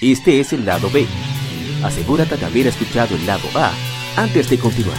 [0.00, 1.06] Este es el lado B.
[1.84, 3.70] Asegúrate de haber escuchado el lado A
[4.16, 4.98] antes de continuar.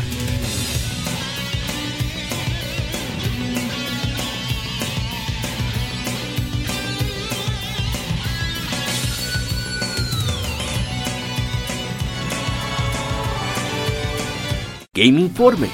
[14.93, 15.67] Game Informe.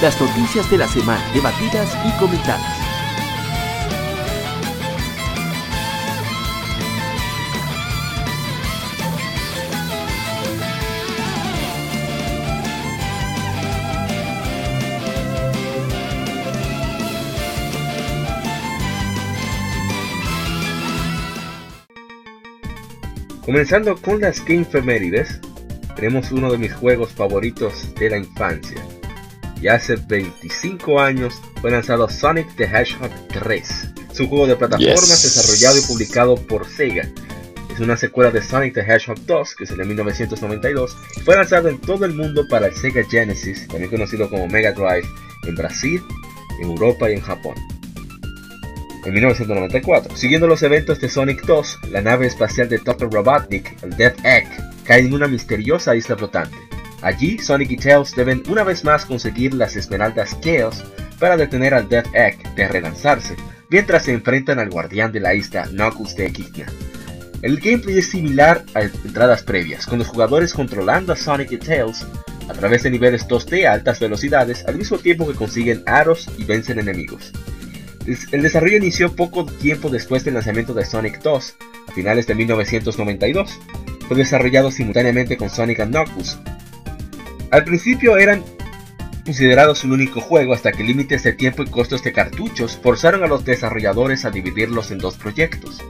[0.00, 2.81] Las noticias de la semana debatidas y comentadas.
[23.52, 25.38] Comenzando con las Game Femérides,
[25.94, 28.82] tenemos uno de mis juegos favoritos de la infancia.
[29.60, 33.90] Y hace 25 años fue lanzado Sonic the Hedgehog 3.
[34.10, 37.06] Es un juego de plataformas desarrollado y publicado por Sega.
[37.70, 40.96] Es una secuela de Sonic the Hedgehog 2, que es de 1992.
[41.22, 45.06] Fue lanzado en todo el mundo para el Sega Genesis, también conocido como Mega Drive,
[45.46, 46.02] en Brasil,
[46.58, 47.71] en Europa y en Japón
[49.04, 50.16] en 1994.
[50.16, 53.12] Siguiendo los eventos de Sonic 2, la nave espacial de Dr.
[53.12, 54.46] Robotnik, el Death Egg,
[54.84, 56.56] cae en una misteriosa isla flotante.
[57.02, 60.84] Allí, Sonic y Tails deben una vez más conseguir las esmeraldas Chaos
[61.18, 63.34] para detener al Death Egg de relanzarse,
[63.68, 66.66] mientras se enfrentan al guardián de la isla, Knuckles de Equidna.
[67.42, 72.06] El gameplay es similar a entradas previas, con los jugadores controlando a Sonic y Tails
[72.48, 76.44] a través de niveles 2D a altas velocidades al mismo tiempo que consiguen aros y
[76.44, 77.32] vencen enemigos.
[78.06, 81.56] El desarrollo inició poco tiempo después del lanzamiento de Sonic 2,
[81.88, 83.60] a finales de 1992.
[84.08, 86.38] Fue desarrollado simultáneamente con Sonic Knuckles.
[87.50, 88.42] Al principio eran
[89.24, 93.28] considerados un único juego hasta que límites de tiempo y costos de cartuchos forzaron a
[93.28, 95.80] los desarrolladores a dividirlos en dos proyectos.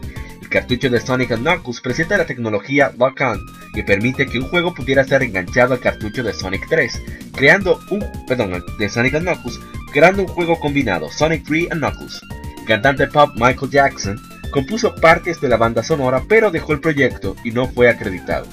[0.52, 3.40] Cartucho de Sonic Knuckles presenta la tecnología Lock-On
[3.72, 7.02] que permite que un juego pudiera ser enganchado al cartucho de Sonic 3,
[7.34, 9.58] creando un, perdón, de Sonic Knuckles,
[9.94, 12.20] creando un juego combinado, Sonic 3 and Knuckles.
[12.58, 14.20] El cantante pop Michael Jackson
[14.50, 18.46] compuso partes de la banda sonora pero dejó el proyecto y no fue acreditado.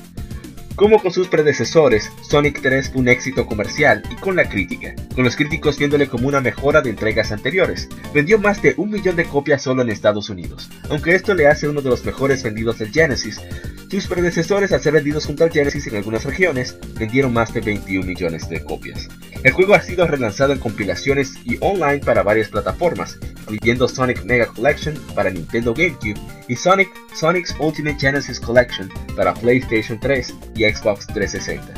[0.79, 5.25] Como con sus predecesores, Sonic 3 fue un éxito comercial y con la crítica, con
[5.25, 7.89] los críticos viéndole como una mejora de entregas anteriores.
[8.13, 11.67] Vendió más de un millón de copias solo en Estados Unidos, aunque esto le hace
[11.67, 13.41] uno de los mejores vendidos del Genesis,
[13.89, 18.05] sus predecesores, al ser vendidos junto al Genesis en algunas regiones, vendieron más de 21
[18.05, 19.09] millones de copias.
[19.43, 23.17] El juego ha sido relanzado en compilaciones y online para varias plataformas,
[23.49, 29.99] incluyendo Sonic Mega Collection para Nintendo GameCube y Sonic Sonic's Ultimate Genesis Collection para PlayStation
[29.99, 31.73] 3 y Xbox 360.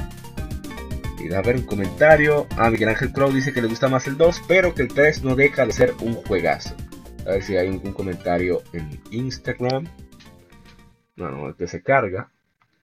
[1.19, 2.47] Y a ver un comentario.
[2.57, 5.23] Ah, Miguel Ángel Crow dice que le gusta más el 2, pero que el 3
[5.23, 6.75] no deja de ser un juegazo.
[7.27, 9.87] A ver si hay algún comentario en Instagram.
[11.15, 12.31] No, no, este se carga.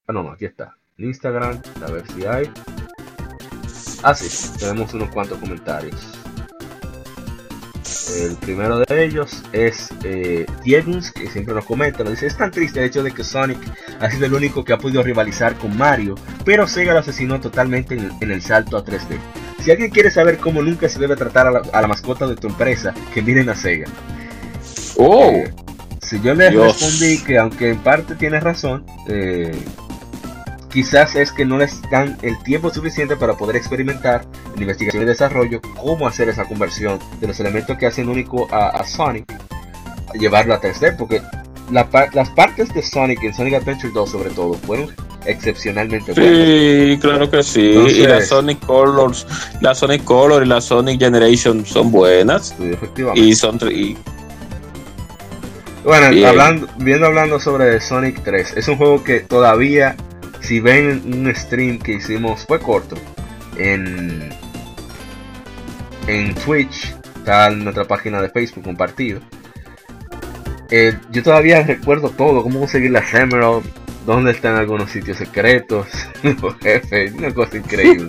[0.06, 0.76] Ah, no, no, aquí está.
[0.96, 2.50] En Instagram, a ver si hay.
[4.02, 6.18] Ah, sí, tenemos unos cuantos comentarios.
[8.16, 12.80] El primero de ellos es eh, que siempre nos comenta, nos dice, es tan triste
[12.80, 13.58] el hecho de que Sonic
[14.00, 16.14] ha sido el único que ha podido rivalizar con Mario,
[16.44, 19.18] pero Sega lo asesinó totalmente en, el salto a 3D.
[19.62, 22.94] Si alguien quiere saber cómo nunca se debe tratar a la, mascota de tu empresa,
[23.12, 23.88] que miren a Sega.
[24.96, 25.30] Oh.
[25.30, 25.52] Eh,
[26.00, 29.50] si yo le respondí que aunque en parte tiene razón, eh,
[30.70, 34.24] quizás es que no les dan el tiempo suficiente para poder experimentar
[34.54, 38.84] en investigación y desarrollo cómo hacer esa conversión de los elementos que hacen único a,
[38.84, 41.22] Sonic, a llevarlo a 3D, porque
[41.70, 44.94] las partes de Sonic en Sonic Adventure 2 sobre todo fueron
[45.26, 46.32] excepcionalmente buenas.
[46.32, 47.60] Sí, claro que sí.
[47.60, 49.26] y la Sonic Colors,
[49.60, 52.54] la Sonic Color y la Sonic Generation son buenas.
[52.58, 53.28] Sí, efectivamente.
[53.28, 53.96] Y son y
[55.88, 59.96] bueno, hablando, viendo hablando sobre Sonic 3, es un juego que todavía,
[60.48, 62.96] si ven un stream que hicimos, fue corto,
[63.58, 64.30] en,
[66.06, 69.20] en Twitch, está nuestra página de Facebook compartido.
[70.70, 73.62] Eh, yo todavía recuerdo todo, cómo conseguir las Emerald,
[74.06, 75.86] dónde están algunos sitios secretos,
[76.62, 78.08] jefe, una cosa increíble.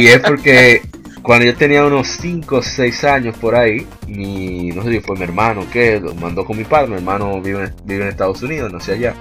[0.00, 0.80] y es porque
[1.20, 5.14] cuando yo tenía unos 5 o 6 años por ahí, mi, no sé si fue
[5.14, 8.72] mi hermano que lo mandó con mi padre, mi hermano vive, vive en Estados Unidos,
[8.72, 9.14] no sé allá,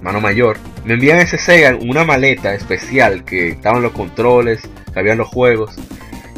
[0.00, 4.62] hermano mayor, me envían ese Sega una maleta especial que estaban los controles,
[4.92, 5.76] que habían los juegos,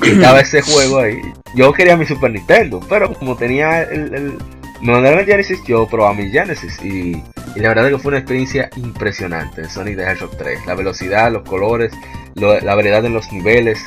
[0.03, 1.21] y estaba ese juego ahí.
[1.55, 4.39] Yo quería mi Super Nintendo, pero como tenía el, el
[4.81, 7.13] me mandaron el Genesis, yo probaba mi Genesis y,
[7.55, 10.67] y, la verdad es que fue una experiencia impresionante Sonic the Hedgehog 3.
[10.67, 11.93] La velocidad, los colores,
[12.35, 13.79] la variedad en los niveles,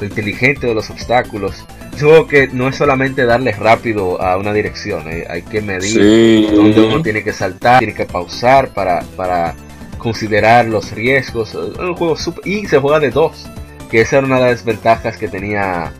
[0.00, 1.64] lo inteligente de los obstáculos,
[1.98, 6.80] juego que no es solamente darle rápido a una dirección, eh, hay que medir dónde
[6.80, 9.54] uno tiene que saltar, tiene que pausar para, para
[9.98, 11.50] considerar los riesgos.
[11.50, 13.46] Es un juego super, y se juega de dos,
[13.90, 15.92] que esa era una de las ventajas que tenía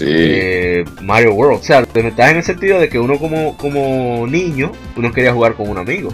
[0.00, 1.60] eh, Mario World.
[1.60, 5.54] O sea, desventaja en el sentido de que uno como, como niño, uno quería jugar
[5.54, 6.12] con un amigo.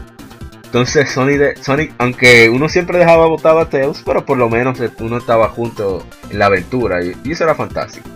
[0.64, 5.16] Entonces Sonic, Sonic, aunque uno siempre dejaba botado a Tails, pero por lo menos uno
[5.16, 8.06] estaba junto en la aventura y, eso era fantástico.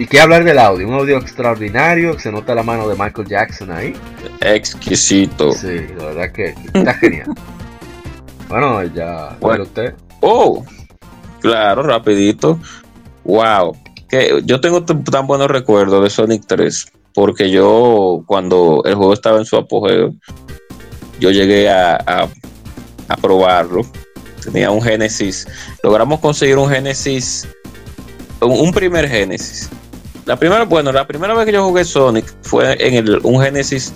[0.00, 3.70] Y qué hablar del audio, un audio extraordinario, se nota la mano de Michael Jackson
[3.70, 3.92] ahí.
[4.40, 5.52] Exquisito.
[5.52, 7.26] Sí, la verdad que está genial.
[8.48, 9.92] bueno, ya bueno, usted.
[10.20, 10.64] Oh,
[11.40, 12.58] claro, rapidito.
[13.24, 13.76] Wow,
[14.08, 19.36] que yo tengo tan buenos recuerdos de Sonic 3 porque yo cuando el juego estaba
[19.36, 20.14] en su apogeo
[21.18, 22.26] yo llegué a,
[23.20, 23.82] probarlo.
[24.42, 25.46] Tenía un Genesis.
[25.82, 27.46] Logramos conseguir un Genesis,
[28.40, 29.68] un, primer Genesis.
[30.30, 33.92] La primera, bueno, la primera vez que yo jugué Sonic fue en el, un Genesis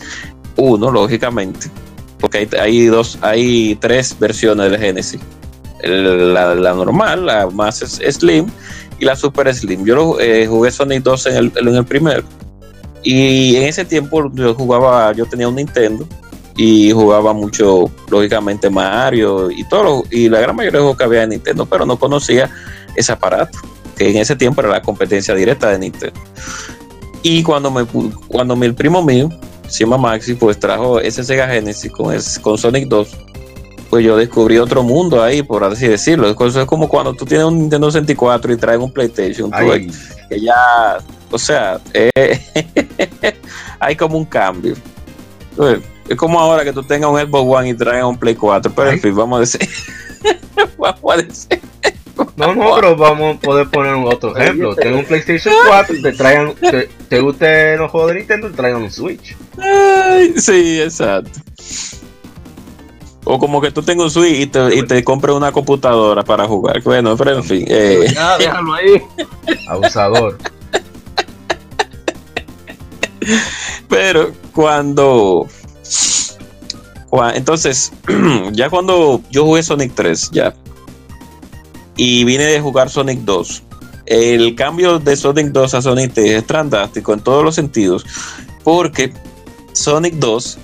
[0.56, 1.70] 1, lógicamente.
[2.18, 5.20] Porque hay, dos, hay tres versiones del Genesis.
[5.84, 8.48] la, normal, la más slim
[8.98, 9.84] y la super slim.
[9.84, 12.24] Yo eh, jugué Sonic 2 en el, en el primero.
[13.04, 16.04] Y en ese tiempo yo jugaba, yo tenía un Nintendo
[16.56, 21.22] y jugaba mucho, lógicamente, Mario y todo, y la gran mayoría de juegos que había
[21.22, 22.50] en Nintendo, pero no conocía
[22.96, 23.56] ese aparato,
[23.96, 26.20] que en ese tiempo era la competencia directa de Nintendo.
[27.22, 27.84] Y cuando me
[28.28, 29.30] cuando mi, el primo mío,
[29.68, 33.16] Sima Maxi, pues trajo ese Sega Genesis con, con Sonic 2,
[33.88, 36.28] pues yo descubrí otro mundo ahí, por así decirlo.
[36.28, 39.50] Eso es como cuando tú tienes un Nintendo 64 y traes un PlayStation,
[40.28, 40.98] que ya,
[41.30, 42.40] o sea, eh,
[43.78, 44.74] hay como un cambio.
[46.08, 48.72] Es como ahora que tú tengas un Xbox One y traigas un Play 4.
[48.74, 49.68] Pero en fin, vamos a decir.
[50.78, 51.60] vamos a decir.
[52.36, 54.74] No, no, pero vamos a poder poner un otro ejemplo.
[54.74, 58.56] Tengo un PlayStation 4 y te traigan, te, te guste los juegos de Nintendo, te
[58.56, 59.36] traigan un Switch.
[60.36, 61.40] sí, exacto.
[63.24, 66.46] O como que tú tengas un Switch y te, y te compres una computadora para
[66.46, 66.82] jugar.
[66.82, 67.64] Bueno, pero en fin.
[67.68, 68.12] Eh.
[68.12, 69.02] Ya, déjalo ahí.
[69.68, 70.36] Abusador.
[73.88, 75.46] Pero cuando
[77.34, 77.92] entonces,
[78.52, 80.54] ya cuando yo jugué Sonic 3, ya,
[81.96, 83.62] y vine de jugar Sonic 2,
[84.06, 88.04] el cambio de Sonic 2 a Sonic 3 es fantástico en todos los sentidos,
[88.62, 89.12] porque
[89.72, 90.58] Sonic 2,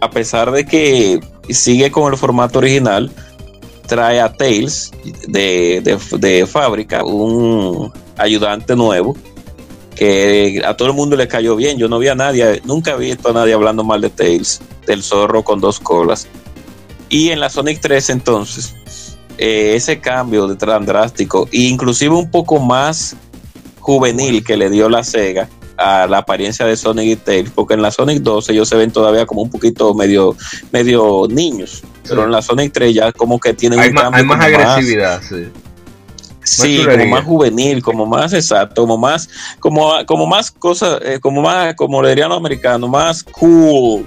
[0.00, 3.10] a pesar de que sigue con el formato original,
[3.86, 4.92] trae a Tails
[5.28, 9.16] de, de fábrica, un ayudante nuevo,
[9.94, 11.78] que a todo el mundo le cayó bien.
[11.78, 15.02] Yo no vi a nadie, nunca he visto a nadie hablando mal de Tails, del
[15.02, 16.26] zorro con dos colas.
[17.08, 18.74] Y en la Sonic 3 entonces,
[19.38, 23.16] eh, ese cambio de tan drástico, e inclusive un poco más
[23.80, 27.82] juvenil que le dio la Sega a la apariencia de Sonic y Tails, porque en
[27.82, 30.36] la Sonic 2 ellos se ven todavía como un poquito medio,
[30.72, 34.44] medio niños, pero en la Sonic 3 ya como que tienen un cambio hay más
[34.44, 35.48] agresividad, sí.
[36.44, 39.28] Sí, como más juvenil, como más exacto, como más,
[39.60, 44.06] como, como más cosas, eh, como más, como le dirían los americanos, más cool,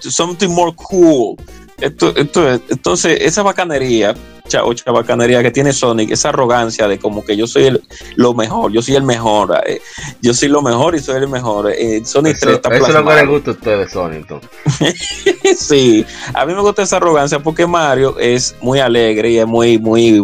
[0.00, 1.36] something more cool.
[1.80, 4.14] Esto, esto, entonces, esa bacanería,
[4.58, 7.82] o bacanería que tiene Sonic, esa arrogancia de como que yo soy el,
[8.16, 9.80] lo mejor, yo soy el mejor, eh,
[10.20, 11.70] yo soy lo mejor y soy el mejor.
[11.70, 14.26] Eh, Sonic eso, 3 está Eso es lo que le gusta a ustedes, Sonic,
[15.56, 16.04] sí,
[16.34, 20.22] a mí me gusta esa arrogancia porque Mario es muy alegre y es muy, muy,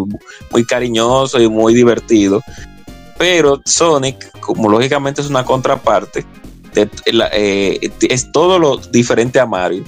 [0.51, 2.43] muy cariñoso y muy divertido.
[3.19, 6.27] Pero Sonic, como lógicamente es una contraparte,
[6.77, 9.85] eh, es todo lo diferente a Mario.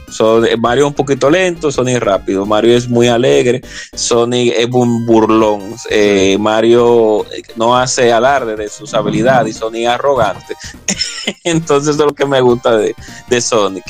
[0.59, 3.61] Mario es un poquito lento, Sonic es rápido, Mario es muy alegre,
[3.95, 9.83] Sonic es un burlón, eh, Mario eh, no hace alarde de sus habilidades y Sonic
[9.83, 10.55] es arrogante.
[11.45, 12.95] Entonces eso es lo que me gusta de,
[13.41, 13.85] Sonic.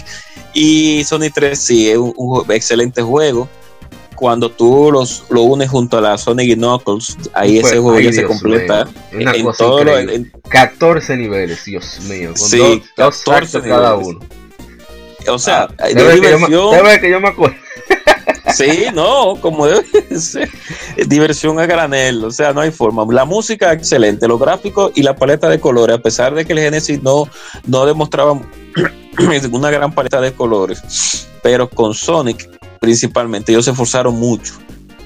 [0.54, 3.48] Y Sonic 3 sí, es un excelente juego
[4.18, 8.12] cuando tú los, lo unes junto a la Sonic y Knuckles, ahí ese juego ya
[8.12, 8.88] se completa.
[9.12, 9.92] Una en, todo lo,
[10.48, 12.30] 14 niveles, Dios mío.
[12.30, 14.18] Con sí, dos, 14 cada uno.
[15.28, 16.70] O sea, ah, de diversión.
[16.72, 17.56] Debe que yo me acuerdo.
[18.54, 19.84] Sí, no, como debe
[20.18, 20.48] ser.
[21.06, 23.04] Diversión a granel, o sea, no hay forma.
[23.12, 26.60] La música excelente, los gráficos y la paleta de colores, a pesar de que el
[26.60, 27.28] Genesis no,
[27.66, 28.40] no demostraba
[29.52, 34.54] una gran paleta de colores, pero con Sonic principalmente, ellos se esforzaron mucho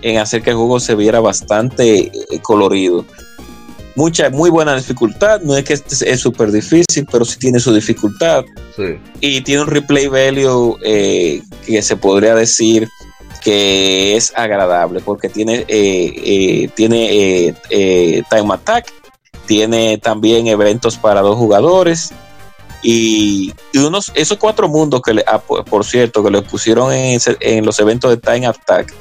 [0.02, 2.12] en hacer que el juego se viera bastante eh,
[2.42, 3.04] colorido.
[3.94, 7.74] Mucha, muy buena dificultad, no es que este es súper difícil, pero sí tiene su
[7.74, 8.44] dificultad.
[9.20, 12.88] Y tiene un replay value eh, que se podría decir
[13.42, 18.90] que es agradable, porque tiene, eh, tiene time attack,
[19.46, 22.12] tiene también eventos para dos jugadores.
[22.82, 27.64] Y, unos, esos cuatro mundos que le, ah, por, cierto, que le pusieron en, en
[27.64, 28.92] los eventos de Time Attack,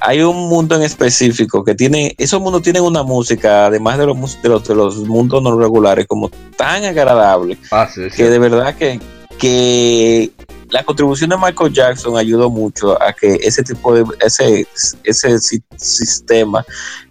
[0.00, 4.42] hay un mundo en específico que tiene, esos mundos tienen una música, además de los,
[4.42, 8.98] de los, de los mundos no regulares, como tan agradable, ah, que de verdad que,
[9.38, 10.32] que
[10.72, 14.66] la contribución de Michael Jackson ayudó mucho a que ese tipo de, ese,
[15.04, 15.38] ese
[15.76, 16.64] sistema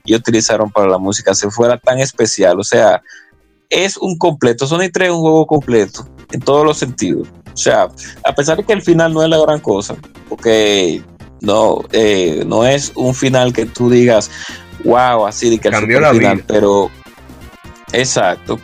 [0.04, 2.60] que utilizaron para la música se fuera tan especial.
[2.60, 3.02] O sea,
[3.72, 7.28] es un completo, Sonic 3 es un juego completo en todos los sentidos.
[7.54, 7.88] O sea,
[8.24, 9.96] a pesar de que el final no es la gran cosa,
[10.30, 11.02] porque
[11.40, 14.30] no, eh, no es un final que tú digas,
[14.84, 16.92] wow, así de que Cambió la final, pero
[17.92, 18.60] exacto.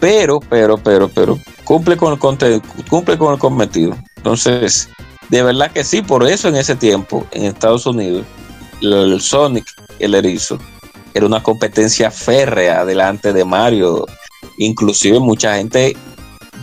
[0.00, 3.96] Pero, pero, pero, pero, cumple con el cumple con el cometido.
[4.16, 4.88] Entonces,
[5.28, 8.24] de verdad que sí, por eso en ese tiempo, en Estados Unidos,
[8.80, 9.66] el Sonic,
[9.98, 10.58] el erizo,
[11.14, 14.06] era una competencia férrea delante de Mario.
[14.58, 15.96] Inclusive mucha gente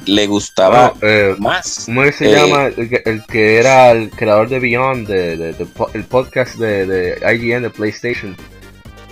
[0.05, 1.83] le gustaba eh, más.
[1.85, 2.67] ¿Cómo se llama?
[2.67, 5.55] Eh, el que, era el creador de Beyond, de,
[5.93, 8.35] el podcast de, IGN de PlayStation.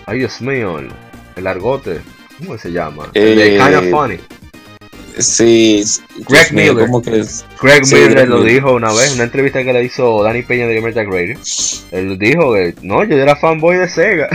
[0.05, 0.79] Ay, Dios mío,
[1.35, 2.01] el, argote.
[2.37, 3.09] ¿Cómo se llama?
[3.13, 4.19] de eh, Kind of Funny.
[5.17, 5.83] Sí,
[6.27, 6.89] Greg Miller.
[7.61, 10.75] Greg Miller lo dijo una vez en una entrevista que le hizo Danny Peña de
[10.75, 11.37] Gamer Tag Radio.
[11.91, 14.27] Él dijo que no, yo era fanboy de Sega.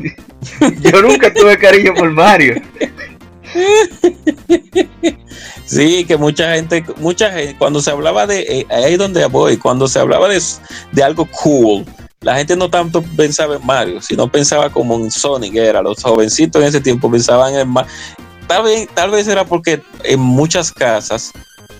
[0.80, 2.60] yo nunca tuve cariño por Mario.
[5.64, 9.88] Sí, que mucha gente, mucha gente, cuando se hablaba de, eh, ahí donde voy, cuando
[9.88, 10.42] se hablaba de,
[10.92, 11.86] de, algo cool,
[12.20, 16.60] la gente no tanto pensaba en Mario, sino pensaba como en Sonic, era, los jovencitos
[16.60, 17.72] en ese tiempo pensaban en
[18.46, 21.32] Tal vez, tal vez era porque en muchas casas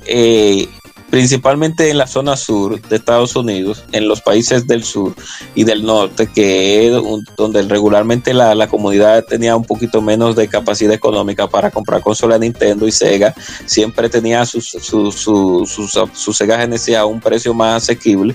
[0.06, 0.68] eh,
[1.12, 5.14] principalmente en la zona sur de Estados Unidos, en los países del sur
[5.54, 6.94] y del norte, que es
[7.36, 12.88] donde regularmente la, comunidad tenía un poquito menos de capacidad económica para comprar consola Nintendo
[12.88, 13.34] y Sega,
[13.66, 15.70] siempre tenía sus, sus, sus,
[16.14, 18.34] sus, Sega Genesis a un precio más asequible.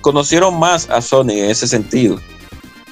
[0.00, 2.18] Conocieron más a Sony en ese sentido.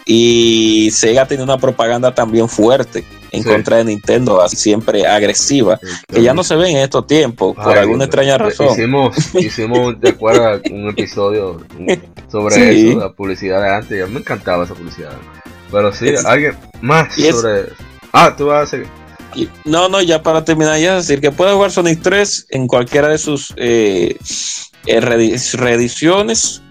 [0.08, 6.32] Y Sega tenía una propaganda también fuerte en contra de Nintendo, siempre agresiva, que ya
[6.32, 8.68] no se ve en estos tiempos, por alguna extraña razón.
[8.70, 11.60] Hicimos, hicimos de acuerdo, un episodio
[12.30, 15.10] sobre eso, la publicidad de antes, ya me encantaba esa publicidad.
[15.72, 17.66] Pero sí, alguien más sobre...
[18.12, 18.88] Ah, tú vas a seguir.
[19.64, 23.18] No, no, ya para terminar, ya decir que puede jugar Sonic 3 en cualquiera de
[23.18, 24.16] sus eh,
[24.86, 26.62] eh reediciones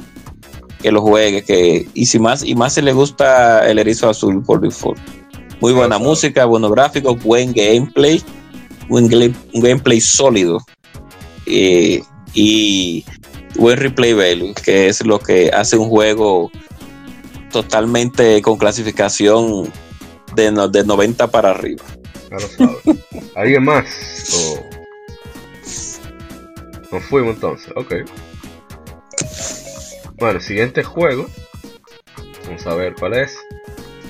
[0.85, 4.43] que lo juegue, que y si más y más se le gusta el erizo azul
[4.43, 4.99] por default.
[5.59, 8.21] Muy buena música, buenos gráficos, buen gameplay,
[8.87, 9.09] buen
[9.51, 10.59] gameplay sólido
[11.47, 12.03] eh,
[12.35, 13.03] y
[13.55, 16.51] buen replay value, que es lo que hace un juego
[17.51, 19.73] totalmente con clasificación
[20.35, 21.83] de, de 90 para arriba.
[23.33, 23.87] ¿Alguien más?
[26.91, 27.95] Nos fuimos entonces, ok.
[30.17, 31.25] Bueno, siguiente juego.
[32.45, 33.37] Vamos a ver cuál es.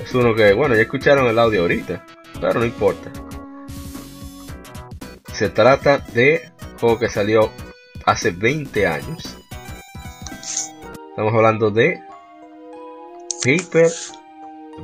[0.03, 2.05] Es uno que, bueno, ya escucharon el audio ahorita,
[2.39, 3.11] pero no importa.
[5.33, 7.49] Se trata de juego que salió
[8.05, 9.37] hace 20 años.
[11.09, 11.99] Estamos hablando de
[13.43, 13.89] Paper.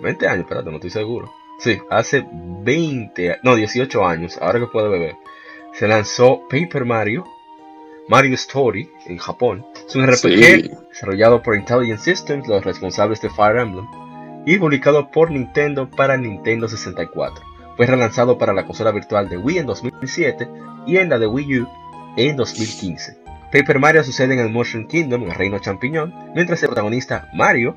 [0.01, 1.31] 20 años, espérate, no estoy seguro.
[1.59, 5.17] Sí, hace 20, no, 18 años, ahora que puedo beber.
[5.73, 7.25] Se lanzó Paper Mario,
[8.07, 9.63] Mario Story en Japón.
[9.91, 13.85] Es un RPG desarrollado por Intelligent Systems, los responsables de Fire Emblem
[14.45, 17.43] y publicado por Nintendo para Nintendo 64.
[17.75, 20.49] Fue relanzado para la consola virtual de Wii en 2007
[20.87, 21.67] y en la de Wii U
[22.15, 23.17] en 2015.
[23.51, 27.75] Paper Mario sucede en el Mushroom Kingdom, el reino champiñón, mientras el protagonista Mario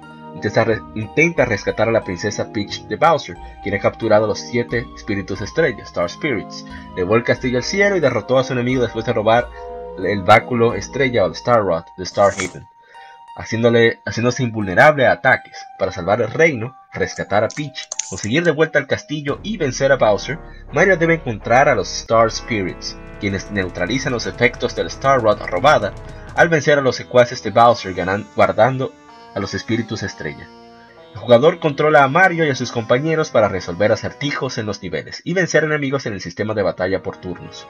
[0.95, 5.41] intenta, rescatar a la princesa Peach de Bowser, quien ha capturado a los siete espíritus
[5.41, 6.65] estrellas, Star Spirits,
[6.97, 9.49] llevó el castillo al cielo y derrotó a su enemigo después de robar
[9.99, 12.67] el báculo estrella o el Star Rod de Star Haven
[13.35, 15.57] haciéndole, haciéndose invulnerable a ataques.
[15.79, 19.97] Para salvar el reino, rescatar a Peach, conseguir de vuelta al castillo y vencer a
[19.97, 20.39] Bowser,
[20.73, 25.93] Mario debe encontrar a los Star Spirits, quienes neutralizan los efectos del Star Rod robada
[26.37, 27.95] al vencer a los secuaces de Bowser
[28.35, 28.93] guardando
[29.35, 30.49] a los espíritus estrella.
[31.13, 35.23] El jugador controla a Mario y a sus compañeros para resolver acertijos en los niveles
[35.25, 37.69] y vencer enemigos en el sistema de batalla por turnos.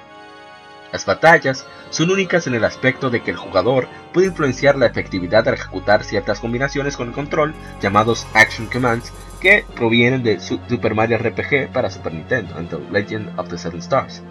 [0.94, 5.48] Las batallas son únicas en el aspecto de que el jugador puede influenciar la efectividad
[5.48, 11.18] al ejecutar ciertas combinaciones con el control, llamados Action Commands, que provienen de Super Mario
[11.18, 14.22] RPG para Super Nintendo, and The Legend of the Seven Stars.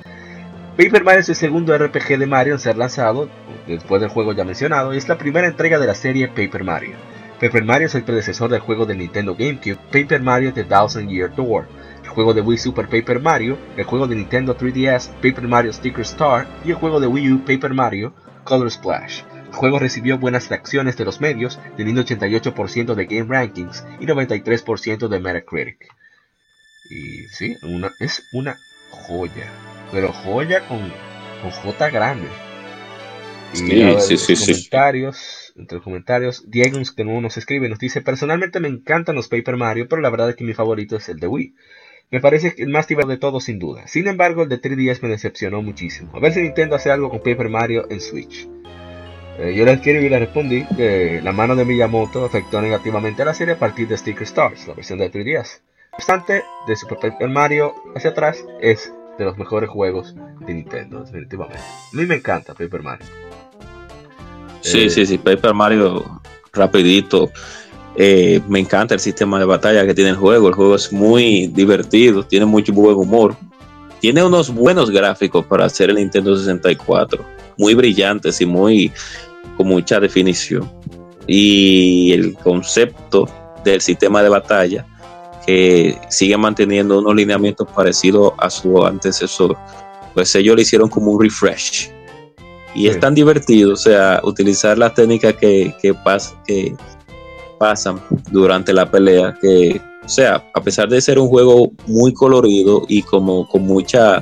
[0.77, 3.27] Paper Mario es el segundo RPG de Mario en ser lanzado,
[3.67, 6.95] después del juego ya mencionado, y es la primera entrega de la serie Paper Mario.
[7.41, 11.35] Paper Mario es el predecesor del juego de Nintendo GameCube Paper Mario The Thousand Year
[11.35, 11.67] Door,
[12.13, 16.47] juego de Wii Super Paper Mario, el juego de Nintendo 3DS Paper Mario Sticker Star
[16.63, 19.23] y el juego de Wii U Paper Mario Color Splash.
[19.47, 25.07] El juego recibió buenas reacciones de los medios, teniendo 88% de Game Rankings y 93%
[25.07, 25.87] de Metacritic.
[26.89, 28.57] Y sí, una, es una
[28.91, 29.51] joya,
[29.91, 30.91] pero joya con,
[31.41, 32.27] con J grande.
[33.53, 33.57] Y
[34.01, 38.59] sí, sí, sí, comentarios, entre los comentarios, Diego que no nos escribe, nos dice, personalmente
[38.59, 41.27] me encantan los Paper Mario, pero la verdad es que mi favorito es el de
[41.27, 41.53] Wii.
[42.13, 43.87] Me parece el más divertido de todos sin duda.
[43.87, 46.11] Sin embargo, el de 3DS me decepcionó muchísimo.
[46.13, 48.47] A ver si Nintendo hace algo con Paper Mario en Switch.
[49.39, 53.25] Eh, yo le escribí y le respondí que la mano de Miyamoto afectó negativamente a
[53.25, 55.61] la serie a partir de Sticker Stars, la versión de 3DS.
[55.91, 60.15] No obstante, de Super Paper Mario hacia atrás es de los mejores juegos
[60.45, 61.63] de Nintendo, definitivamente.
[61.63, 63.07] A mí me encanta Paper Mario.
[64.61, 66.21] Sí, sí, sí, Paper Mario
[66.53, 67.31] rapidito.
[67.95, 70.47] Eh, me encanta el sistema de batalla que tiene el juego.
[70.47, 73.35] El juego es muy divertido, tiene mucho buen humor.
[73.99, 77.23] Tiene unos buenos gráficos para hacer el Nintendo 64,
[77.57, 78.91] muy brillantes y muy
[79.55, 80.69] con mucha definición.
[81.25, 83.29] Y el concepto
[83.63, 84.85] del sistema de batalla
[85.45, 89.55] que sigue manteniendo unos lineamientos parecidos a su antecesor,
[90.13, 91.93] pues ellos le hicieron como un refresh
[92.75, 95.93] y es tan divertido, o sea, utilizar las técnicas que, que,
[96.45, 96.75] que
[97.63, 97.97] pasan
[98.29, 103.47] durante la pelea, que, sea, a pesar de ser un juego muy colorido y como
[103.47, 104.21] con mucha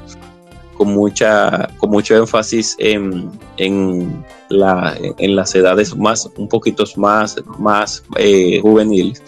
[0.77, 7.35] con mucha con mucho énfasis en, en, la, en las edades más un poquito más
[7.57, 9.23] más eh, juveniles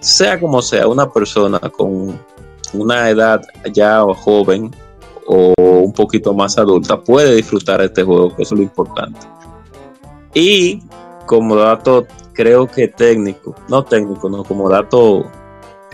[0.00, 2.18] sea como sea una persona con
[2.72, 3.40] una edad
[3.72, 4.72] ya joven
[5.26, 9.20] o un poquito más adulta puede disfrutar este juego, que es lo importante.
[10.34, 10.82] Y
[11.26, 15.30] como dato, creo que técnico, no técnico, no, como dato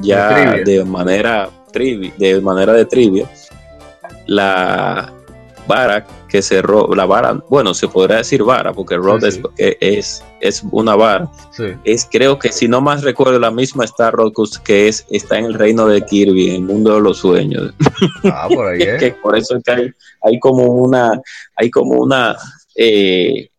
[0.01, 3.31] ya de, manera de manera de trivia,
[4.27, 5.13] la
[5.67, 9.23] vara que cerró, la vara, bueno, se podría decir vara, porque Rod
[9.57, 11.29] Es, es, una vara.
[11.85, 15.47] Es, creo que si no más recuerdo, la misma Star Rockus que es, está en
[15.47, 17.73] el reino de Kirby, en el mundo de los sueños.
[18.25, 18.79] Ah, por ahí.
[18.99, 19.91] que por eso es que hay,
[20.23, 21.21] hay como una,
[21.57, 22.37] hay como una,
[22.77, 23.51] eh,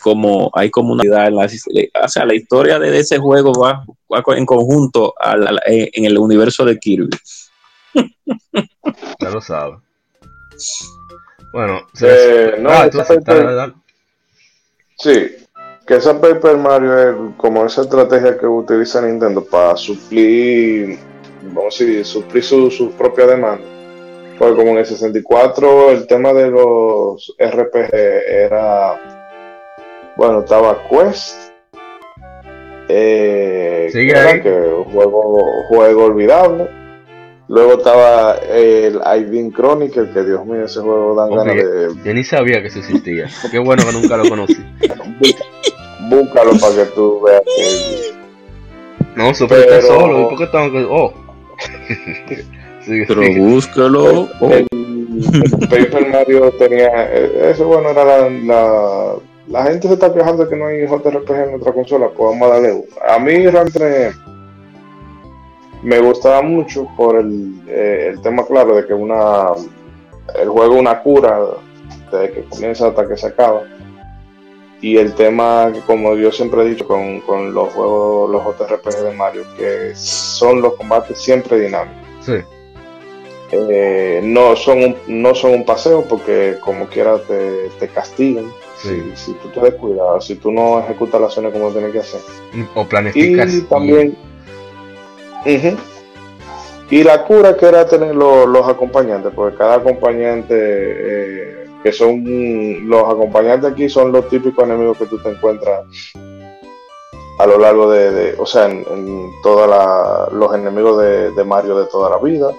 [0.00, 3.84] como hay como una en la, o sea, la historia de ese juego va,
[4.36, 5.14] en conjunto
[5.66, 7.10] en el universo de Kirby.
[9.20, 9.78] Ya lo sabes.
[11.52, 12.90] Bueno, eh, no, ah,
[14.98, 15.36] sí,
[15.86, 20.98] que esa Paper Mario es como esa estrategia que utiliza Nintendo para suplir,
[21.52, 23.64] vamos a decir, suplir su, propia demanda.
[24.36, 29.13] Porque como en el 64 el tema de los RPG era,
[30.16, 31.52] bueno, estaba Quest,
[32.88, 36.68] eh, que un juego, juego olvidable
[37.48, 41.88] Luego estaba el Ivin Chronicle, que Dios mío, ese juego dan ganas de.
[42.02, 43.26] Yo ni sabía que eso existía.
[43.50, 44.56] Qué bueno que nunca lo conocí.
[46.08, 48.14] Búscalo para que tú veas que.
[49.14, 49.82] No, super Pero...
[49.82, 50.20] solo.
[50.20, 50.86] ¿Y por qué tengo que.?
[50.88, 51.12] Oh.
[53.08, 54.28] Pero búscalo.
[54.50, 54.66] El,
[55.68, 57.12] Paper Mario tenía.
[57.50, 59.14] Eso, bueno, era la, la.
[59.48, 62.08] La gente se está quejando de que no hay JRPG en otra consola.
[62.08, 62.84] Pues vamos a darle uno.
[63.06, 64.12] A mí realmente
[65.82, 69.48] me gustaba mucho por el, eh, el tema claro de que una
[70.40, 71.40] el juego una cura
[72.10, 73.62] desde que comienza hasta que se acaba
[74.80, 79.14] y el tema como yo siempre he dicho con, con los juegos los JRPG de
[79.14, 82.36] Mario que son los combates siempre dinámicos sí.
[83.52, 88.46] Eh, no son un, no son un paseo porque como quiera te, te castigan
[88.84, 92.20] si, si, tú te descuidas si tú no ejecutas las acciones como tienes que hacer.
[92.74, 94.16] O planificas y también
[96.90, 102.22] y la cura que era tener los, acompañantes, porque cada acompañante, eh, que son
[102.88, 105.86] los acompañantes aquí, son los típicos enemigos que tú te encuentras
[107.38, 108.84] a lo largo de, o sea, en,
[109.42, 109.68] todos
[110.32, 111.02] los enemigos
[111.34, 112.52] de, Mario de toda la vida,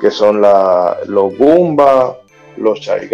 [0.00, 2.18] que son la, los Goomba,
[2.56, 3.08] los Chai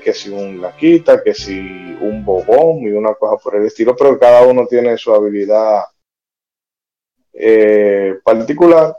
[0.00, 1.58] que si un Laquita, que si
[2.00, 5.84] un Bobón y una cosa por el estilo, pero cada uno tiene su habilidad
[7.32, 8.96] eh, particular,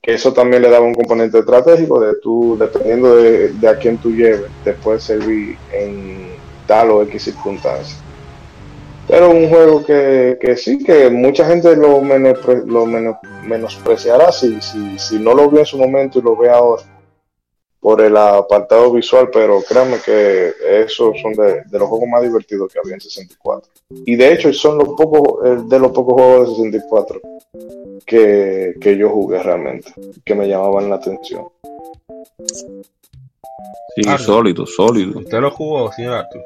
[0.00, 4.10] que eso también le daba un componente estratégico de tú, dependiendo de, a quién tú
[4.12, 6.28] lleves, te servir en
[6.66, 8.00] tal o X circunstancias.
[9.08, 12.86] Pero un juego que, sí, que mucha gente lo, lo
[13.44, 16.82] menospreciará si, si, si no lo vio en su momento y lo ve ahora.
[17.86, 22.80] Por el apartado visual, pero créanme que esos son de, los juegos más divertidos que
[22.80, 23.70] había en 64.
[24.04, 27.20] Y de hecho son los pocos, de los pocos juegos de 64
[28.04, 29.94] que, que yo jugué realmente,
[30.24, 31.46] que me llamaban la atención.
[33.94, 35.20] Sí, sólido, sólido.
[35.20, 36.42] ¿Usted lo jugó, señor Artur?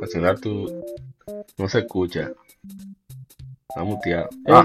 [0.00, 0.84] El señor Artur
[1.58, 2.32] no se escucha.
[3.68, 4.30] Está muteado.
[4.48, 4.64] Ah,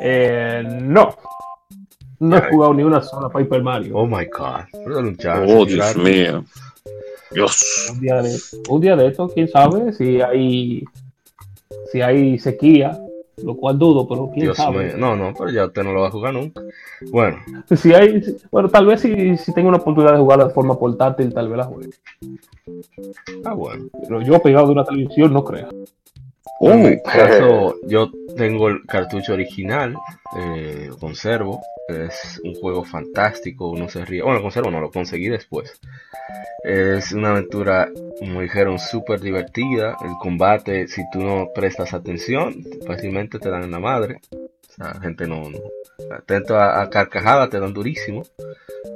[0.00, 1.16] eh, no.
[2.22, 3.96] No he jugado ni una sola Paper Mario.
[3.96, 4.64] Oh my god.
[5.48, 6.44] oh, Dios mío.
[7.32, 7.90] Dios.
[7.92, 10.84] Un día, de, un día de esto, quién sabe si hay
[11.90, 12.96] si hay sequía
[13.42, 14.94] lo cual dudo, pero quién sabe.
[14.96, 16.62] No, no, pero ya usted no lo va a jugar nunca.
[17.10, 17.38] Bueno.
[17.76, 21.32] Si hay, bueno, tal vez si, si tengo una oportunidad de jugarlo de forma portátil,
[21.32, 21.90] tal vez la juegue.
[23.44, 23.86] Ah, bueno.
[24.00, 25.68] Pero yo pegado de una televisión no creo.
[26.70, 29.96] En mi caso, yo tengo el cartucho original,
[30.38, 31.60] eh, conservo.
[31.88, 34.22] Es un juego fantástico, uno se ríe.
[34.22, 35.80] Bueno, lo conservo, no, lo conseguí después.
[36.62, 39.96] Es una aventura, como dijeron, súper divertida.
[40.04, 44.20] El combate, si tú no prestas atención, fácilmente te dan en la madre.
[44.32, 45.42] O sea, gente no,
[46.10, 48.22] atento a, carcajada, te dan durísimo.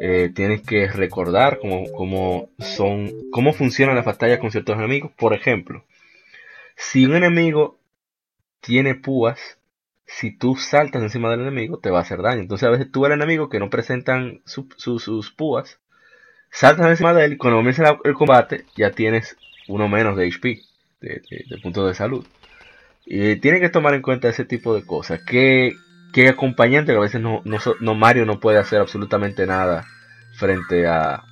[0.01, 5.11] Eh, tienes que recordar cómo, cómo son, cómo funcionan las batallas con ciertos enemigos.
[5.19, 5.85] Por ejemplo,
[6.77, 7.79] si un enemigo
[8.61, 9.59] tiene púas,
[10.07, 12.43] si tú saltas encima del enemigo, te va a hacer daño.
[12.43, 15.81] Entonces a veces tú el enemigo que no presentan sus púas,
[16.51, 19.37] saltas encima de él y cuando comienza el combate ya tienes
[19.69, 20.61] uno menos de HP,
[21.01, 21.23] de,
[21.63, 22.25] puntos de salud.
[23.05, 25.21] Y tienes que tomar en cuenta ese tipo de cosas.
[25.25, 25.75] Que,
[26.13, 29.87] que acompañante, a veces no, no, Mario no puede hacer absolutamente nada
[30.35, 31.25] frente a,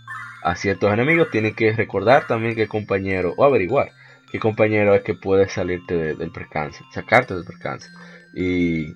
[0.42, 1.30] a ciertos enemigos.
[1.30, 3.92] Tiene que recordar también que compañero, o averiguar
[4.34, 7.88] qué compañero es que puede salirte del percance, sacarte del percance.
[8.34, 8.88] Y,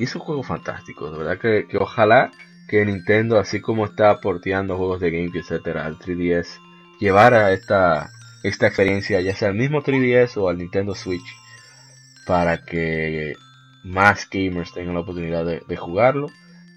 [0.00, 2.32] y es un juego fantástico, de verdad que, que ojalá
[2.66, 6.58] que Nintendo, así como está porteando juegos de GameCube, etcétera, al 3DS,
[6.98, 8.10] llevara esta,
[8.42, 11.36] esta experiencia ya sea al mismo 3DS o al Nintendo Switch
[12.26, 13.34] para que
[13.84, 16.26] más gamers tengan la oportunidad de, jugarlo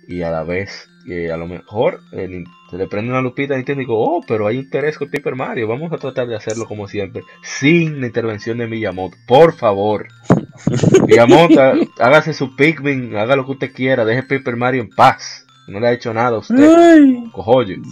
[0.07, 3.81] y a la vez que a lo mejor se le prende una lupita a Nintendo
[3.81, 6.85] y digo, oh, pero hay interés con Paper Mario, vamos a tratar de hacerlo como
[6.89, 10.07] siempre, sin la intervención de Miyamoto, por favor.
[11.07, 11.61] Miyamoto,
[11.97, 15.45] hágase su Pikmin, haga lo que usted quiera, deje Paper Mario en paz.
[15.69, 16.55] No le ha hecho nada a usted.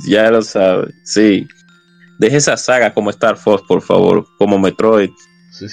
[0.07, 1.47] Ya lo sabe, sí.
[2.19, 5.09] Deje esa saga como Star Fox, por favor, como Metroid,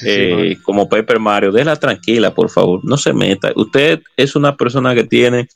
[0.05, 1.52] eh, como Paper Mario.
[1.52, 2.81] Déjela tranquila, por favor.
[2.85, 3.52] No se meta.
[3.55, 5.48] Usted es una persona que tiene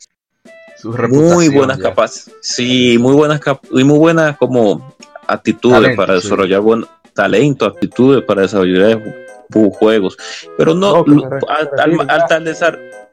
[0.85, 2.37] muy buenas capacidades.
[2.41, 3.41] Sí, muy buenas
[3.73, 4.95] y muy buenas como
[5.27, 6.85] actitudes para desarrollar buen
[7.15, 9.03] talento, actitudes para desarrollar
[9.79, 10.17] juegos.
[10.57, 11.05] Pero no,
[11.49, 11.71] al,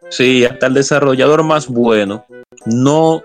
[0.09, 2.25] sí, hasta el desarrollador más bueno
[2.65, 3.23] no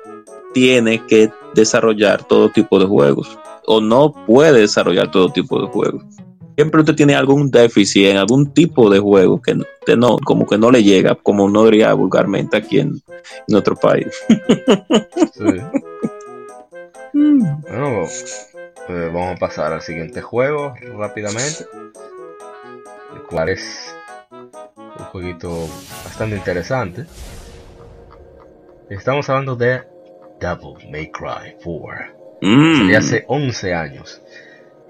[0.54, 6.02] tiene que desarrollar todo tipo de juegos o no puede desarrollar todo tipo de juegos.
[6.58, 9.54] Siempre usted tiene algún déficit en algún tipo de juego que
[9.94, 13.00] no, como que no le llega, como no diría vulgarmente aquí en,
[13.46, 14.08] nuestro país.
[17.12, 18.06] Bueno,
[18.86, 21.66] pues vamos a pasar al siguiente juego rápidamente,
[23.14, 23.94] el cual es
[24.30, 25.68] un jueguito
[26.04, 27.06] bastante interesante.
[28.88, 29.82] Estamos hablando de
[30.40, 32.18] Devil May Cry 4.
[32.42, 32.94] Mm.
[32.94, 34.22] hace 11 años.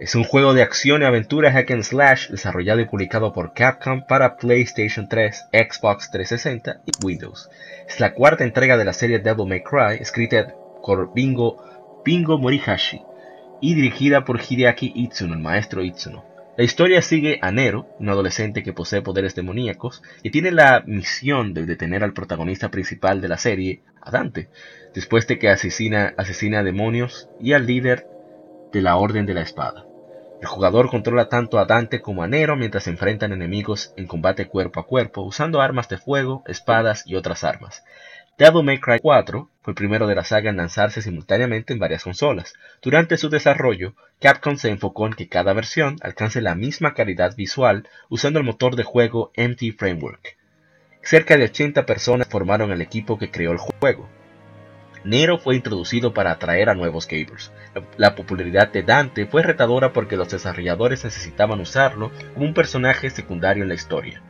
[0.00, 4.06] Es un juego de acción y aventura hack and slash desarrollado y publicado por Capcom
[4.06, 7.50] para PlayStation 3, Xbox 360 y Windows.
[7.88, 13.02] Es la cuarta entrega de la serie Devil May Cry, escrita por Bingo, Bingo Morihashi
[13.60, 16.24] y dirigida por Hideaki Itsuno, el maestro Itsuno.
[16.56, 21.54] La historia sigue a Nero, un adolescente que posee poderes demoníacos y tiene la misión
[21.54, 24.48] de detener al protagonista principal de la serie, a Dante,
[24.94, 28.06] después de que asesina, asesina a demonios y al líder
[28.72, 29.87] de la Orden de la Espada.
[30.40, 34.46] El jugador controla tanto a Dante como a Nero mientras se enfrentan enemigos en combate
[34.46, 37.82] cuerpo a cuerpo usando armas de fuego, espadas y otras armas.
[38.38, 42.04] Devil May Cry 4 fue el primero de la saga en lanzarse simultáneamente en varias
[42.04, 42.54] consolas.
[42.80, 47.88] Durante su desarrollo, Capcom se enfocó en que cada versión alcance la misma calidad visual
[48.08, 50.36] usando el motor de juego MT Framework.
[51.02, 54.08] Cerca de 80 personas formaron el equipo que creó el juego.
[55.08, 57.50] Nero fue introducido para atraer a nuevos gamers.
[57.96, 63.62] La popularidad de Dante fue retadora porque los desarrolladores necesitaban usarlo como un personaje secundario
[63.62, 64.20] en la historia.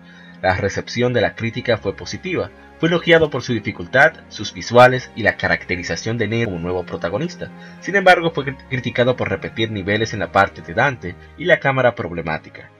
[0.40, 5.24] La recepción de la crítica fue positiva, fue elogiado por su dificultad, sus visuales y
[5.24, 7.50] la caracterización de Nero como nuevo protagonista.
[7.80, 11.96] Sin embargo, fue criticado por repetir niveles en la parte de Dante y la cámara
[11.96, 12.70] problemática.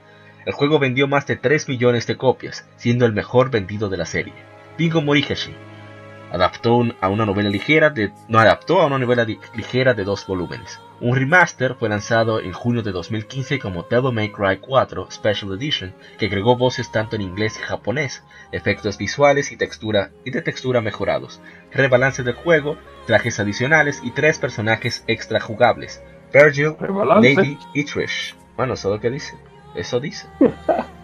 [0.45, 4.05] El juego vendió más de 3 millones de copias, siendo el mejor vendido de la
[4.05, 4.35] serie.
[4.77, 5.53] Bingo Morihashi
[6.31, 10.25] adaptó un- a una novela ligera de, no adaptó a una novela ligera de dos
[10.27, 10.79] volúmenes.
[11.01, 15.93] Un remaster fue lanzado en junio de 2015 como Devil May Cry 4 Special Edition,
[16.17, 20.81] que agregó voces tanto en inglés y japonés, efectos visuales y textura y de textura
[20.81, 21.39] mejorados,
[21.71, 26.01] rebalance del juego, trajes adicionales y tres personajes extra jugables:
[26.33, 26.75] Virgil.
[27.37, 28.35] Lady y Trish.
[28.57, 29.37] Bueno, eso es lo que dice.
[29.75, 30.27] Eso dice.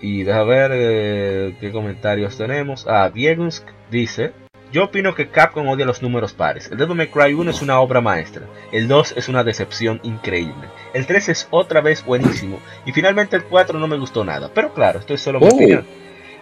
[0.00, 2.86] y deja ver eh, qué comentarios tenemos.
[2.88, 4.32] Ah, Diegusk dice:
[4.72, 6.70] Yo opino que Capcom odia los números pares.
[6.70, 8.42] El Devil May Cry 1 es una obra maestra.
[8.72, 10.68] El 2 es una decepción increíble.
[10.94, 12.60] El 3 es otra vez buenísimo.
[12.86, 14.50] Y finalmente el 4 no me gustó nada.
[14.54, 15.54] Pero claro, esto es solo mi Oh.
[15.54, 15.86] opinión.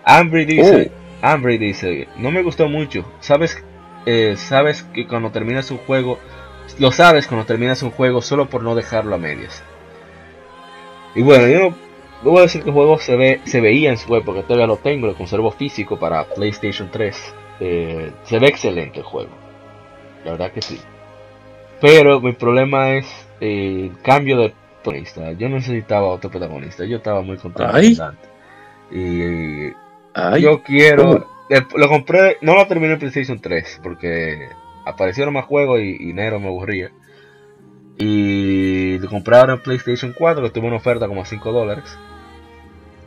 [0.05, 0.90] Ambry dice:
[1.23, 3.05] Ambry dice: No me gustó mucho.
[3.21, 3.62] Sabes,
[4.07, 6.19] eh, sabes que cuando terminas un juego.
[6.81, 9.62] Lo sabes cuando terminas un juego solo por no dejarlo a medias.
[11.14, 11.77] Y bueno, yo no,
[12.23, 14.67] no voy a decir que el juego se, ve, se veía en su época, todavía
[14.67, 17.35] lo tengo, lo conservo físico para PlayStation 3.
[17.61, 19.31] Eh, se ve excelente el juego,
[20.25, 20.81] la verdad que sí.
[21.81, 23.07] Pero mi problema es
[23.41, 25.33] eh, el cambio de protagonista.
[25.33, 27.97] Yo necesitaba otro protagonista, yo estaba muy contento Ay.
[28.91, 29.73] Y
[30.15, 31.27] Ay, yo quiero.
[31.51, 34.49] eh, Lo compré, no lo terminé en PlayStation 3 porque
[34.85, 36.91] aparecieron más juegos y, y Nero me aburría.
[37.99, 38.36] Y
[39.19, 41.97] en PlayStation 4 que tuvo una oferta como a 5 dólares.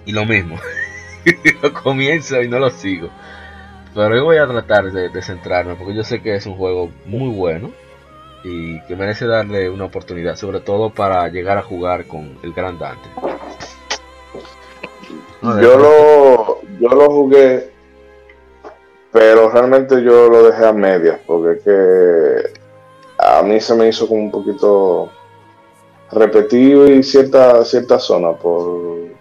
[0.06, 0.58] Y lo mismo.
[1.62, 3.10] lo comienzo y no lo sigo.
[3.94, 6.92] Pero yo voy a tratar de, de centrarme porque yo sé que es un juego
[7.06, 7.72] muy bueno
[8.44, 12.80] y que merece darle una oportunidad, sobre todo para llegar a jugar con el gran
[12.80, 13.10] Dante.
[15.42, 17.72] No, Yo lo, yo lo jugué,
[19.12, 22.60] pero realmente yo lo dejé a medias, porque es que
[23.18, 25.12] a mí se me hizo como un poquito
[26.12, 28.98] repetido y cierta, cierta zona por...
[28.98, 29.16] eh,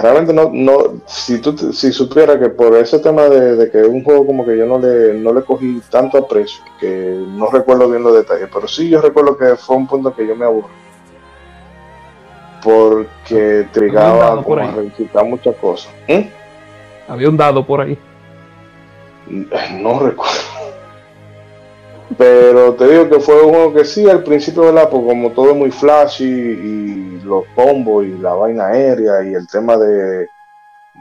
[0.00, 3.78] realmente no, no si tú te- si supiera que por ese tema de, de que
[3.82, 7.88] un juego como que yo no le, no le cogí tanto aprecio, que no recuerdo
[7.90, 10.68] bien los detalles, pero sí yo recuerdo que fue un punto que yo me aburrí
[12.62, 15.92] porque dado trigaba por como a revisitar muchas cosas.
[16.08, 16.20] ¿Mm?
[17.08, 17.98] Había un dado por ahí.
[19.28, 20.51] No recuerdo.
[22.18, 24.88] Pero te digo que fue un juego que sí, al principio, ¿verdad?
[24.90, 29.76] Pues como todo muy flashy y los combos y la vaina aérea y el tema
[29.76, 30.26] de,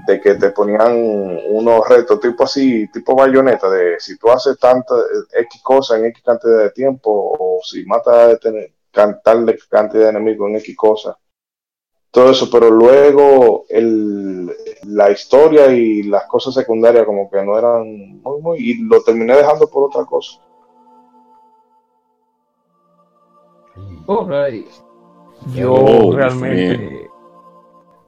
[0.08, 0.94] de que te ponían
[1.50, 6.06] unos retos tipo así, tipo bayoneta, de si tú haces tanta eh, X cosa en
[6.06, 10.76] X cantidad de tiempo o si matas este, can- tal cantidad de enemigos en X
[10.78, 11.18] cosa.
[12.12, 14.52] Todo eso, pero luego el,
[14.88, 19.36] la historia y las cosas secundarias como que no eran muy, muy, y lo terminé
[19.36, 20.40] dejando por otra cosa.
[24.08, 24.68] Alright.
[25.56, 27.10] Yo Oh, realmente.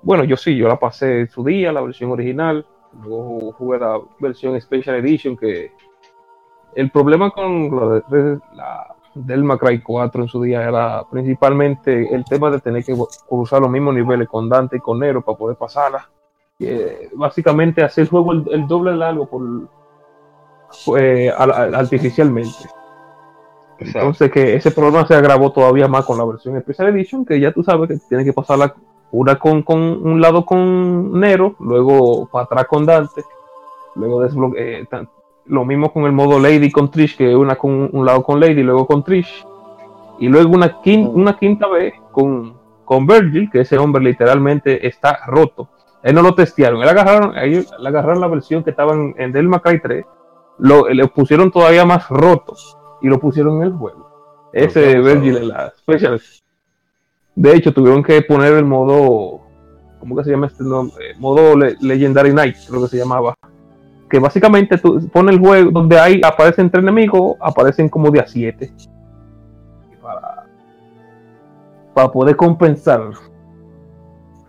[0.01, 2.65] Bueno, yo sí, yo la pasé en su día, la versión original.
[3.03, 5.37] Luego jugué la versión Special Edition.
[5.37, 5.71] Que
[6.75, 12.25] el problema con la, de- la del Cry 4 en su día era principalmente el
[12.25, 12.95] tema de tener que
[13.29, 16.09] cruzar los mismos niveles con Dante y con Nero para poder pasarla.
[16.59, 19.41] Que, básicamente hacer el juego el, el doble largo por,
[20.99, 22.51] eh, al- al- artificialmente.
[23.79, 23.99] Exacto.
[23.99, 27.51] Entonces que ese problema se agravó todavía más con la versión Special Edition, que ya
[27.51, 28.73] tú sabes que tienes que pasarla
[29.11, 33.23] una con, con un lado con Nero, luego para atrás con Dante,
[33.95, 34.23] luego
[34.55, 34.87] eh,
[35.45, 38.63] lo mismo con el modo Lady con Trish, que una con un lado con Lady,
[38.63, 39.45] luego con Trish,
[40.19, 42.55] y luego una, quin- una quinta vez con,
[42.85, 45.69] con Virgil, que ese hombre literalmente está roto.
[46.01, 49.31] Él no lo testearon, él agarraron, ellos le agarraron la versión que estaba en, en
[49.31, 50.05] Del Cry 3,
[50.59, 52.55] lo, le pusieron todavía más roto
[53.03, 54.49] y lo pusieron en el juego.
[54.51, 56.19] Ese Pero, Virgil en la Special.
[57.35, 59.41] De hecho, tuvieron que poner el modo.
[59.99, 61.13] ¿Cómo que se llama este nombre?
[61.19, 63.35] Modo Le- Legendary Night, creo que se llamaba.
[64.09, 68.27] Que básicamente tú pones el juego donde hay, aparecen tres enemigos, aparecen como de a
[68.27, 68.71] 7.
[70.01, 70.45] Para,
[71.93, 73.09] para poder compensar.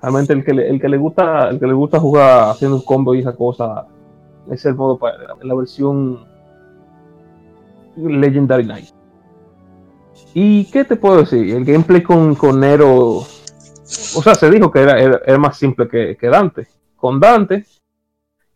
[0.03, 2.83] Realmente el que, le, el que le gusta el que le gusta jugar haciendo un
[2.85, 3.87] combo y esa cosa
[4.51, 6.27] es el modo para la, la versión
[7.96, 8.88] Legendary Night.
[10.33, 11.54] ¿Y qué te puedo decir?
[11.54, 13.24] El gameplay con, con Nero,
[14.14, 16.66] o sea, se dijo que era, era, más simple que, que, Dante.
[16.96, 17.64] Con Dante,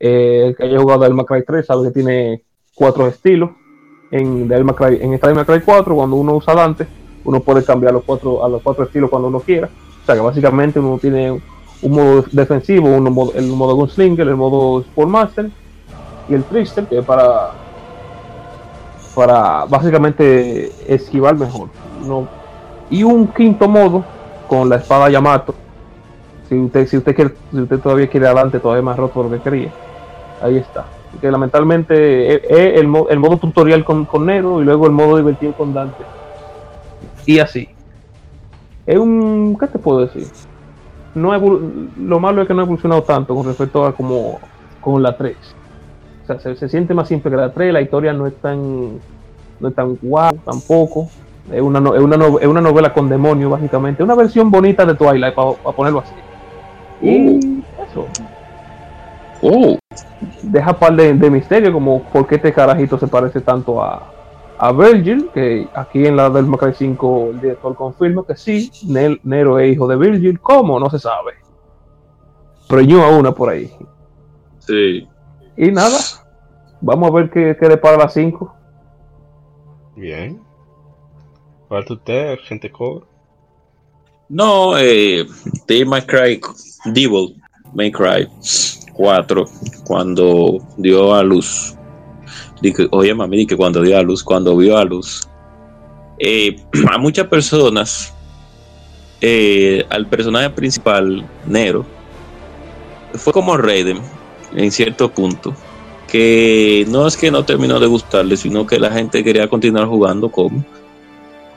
[0.01, 3.51] eh, el que haya jugado el Cry 3 sabe que tiene cuatro estilos.
[4.11, 6.87] En, May Cry, en esta May Cry 4, cuando uno usa Dante,
[7.25, 9.69] uno puede cambiar los cuatro, a los cuatro estilos cuando uno quiera.
[10.03, 14.83] O sea que básicamente uno tiene un modo defensivo, uno el modo Gunslinger, el modo
[14.83, 15.51] Sportmaster
[16.29, 17.68] y el Trister, que es para
[19.19, 21.71] para básicamente esquivar mejor.
[22.07, 22.29] No.
[22.89, 24.05] Y un quinto modo
[24.47, 25.57] con la espada Yamato.
[26.49, 29.41] Si usted, si usted quiere, si usted todavía quiere adelante, todavía más roto lo que
[29.41, 29.73] quería.
[30.41, 30.85] Ahí está.
[31.21, 35.75] Que lamentablemente es el, modo tutorial con, con, Nero y luego el modo divertido con
[35.75, 36.05] Dante.
[37.27, 37.69] Y así.
[38.87, 39.57] Es un.
[39.59, 40.29] ¿Qué te puedo decir?
[41.17, 44.39] No lo malo es que no ha evolucionado tanto con respecto a como
[44.81, 45.58] con la 3.
[46.29, 48.99] Sea, se, se siente más simple que la 3, la historia no es tan.
[49.61, 51.09] No es tan guau tampoco.
[51.51, 54.03] Es una, es, una es una novela con demonios, básicamente.
[54.03, 56.13] Una versión bonita de Twilight, para ponerlo así.
[57.01, 57.63] Y uh.
[57.83, 58.07] eso.
[59.41, 59.79] Uh.
[60.43, 64.13] Deja par de, misterio, como por qué este carajito se parece tanto a,
[64.59, 68.71] a Virgil, que aquí en la del Macray 5 el director confirma que sí,
[69.23, 70.39] Nero es hijo de Virgil.
[70.41, 70.79] ¿Cómo?
[70.79, 71.33] No se sabe.
[72.69, 73.73] Preñó a una por ahí.
[74.59, 75.09] Sí.
[75.61, 75.99] Y nada,
[76.81, 78.55] vamos a ver qué, qué le para las 5.
[79.97, 80.41] Bien.
[81.69, 83.03] ¿Falta usted, gente cover?
[84.29, 85.27] No, eh,
[85.69, 86.41] My Cry,
[86.85, 87.43] Devil
[87.75, 88.29] May Cry
[88.95, 89.45] 4,
[89.85, 91.75] cuando dio a luz.
[92.63, 95.29] Dije, oye, mami, que cuando dio a luz, cuando vio a luz.
[96.21, 96.57] Eh,
[96.93, 98.15] a muchas personas,
[99.21, 101.85] eh, al personaje principal, Nero,
[103.15, 104.01] fue como Raiden,
[104.55, 105.55] en cierto punto.
[106.07, 110.31] Que no es que no terminó de gustarle, sino que la gente quería continuar jugando
[110.31, 110.65] con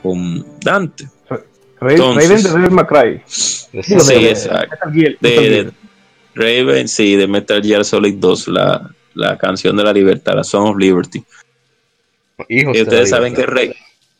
[0.02, 1.08] con Dante.
[1.80, 4.76] Raven de Devil May Sí, exacto.
[6.34, 10.70] Raven, sí, de Metal Gear Solid 2, la, la canción de la libertad, la Song
[10.70, 11.24] of Liberty.
[12.48, 13.74] y ustedes saben que Rey,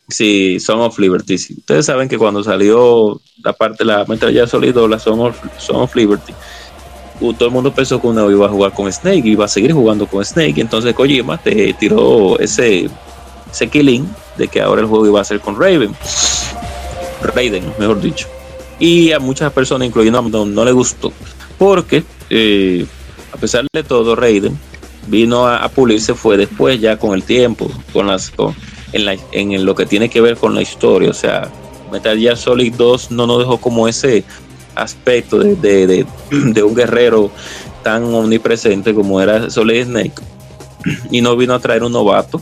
[0.10, 1.56] sí, Song of Liberty, sí.
[1.60, 5.22] Ustedes saben que cuando salió la parte de la Metal Gear Solid 2, la Song
[5.22, 6.34] of, Song of Liberty,
[7.38, 10.08] todo el mundo pensó que uno iba a jugar con Snake, iba a seguir jugando
[10.08, 12.90] con Snake, entonces Kojima te tiró ese,
[13.52, 14.08] ese killing
[14.38, 15.96] de que ahora el juego iba a ser con Raven.
[17.22, 18.28] Raiden, mejor dicho.
[18.80, 21.14] Y a muchas personas, incluyendo a no, no le gustó.
[21.58, 22.86] Porque, eh,
[23.32, 24.58] a pesar de todo, Raiden
[25.08, 28.32] vino a, pulirse, fue después, ya con el tiempo, con las,
[28.94, 31.10] en, lo que tiene que ver con la historia.
[31.10, 31.52] O sea,
[31.92, 34.24] Metal Gear Solid 2 no nos dejó como ese
[34.76, 37.32] aspecto de, de un guerrero
[37.84, 40.22] tan omnipresente como era Solid Snake.
[41.12, 42.42] Y no vino a traer un novato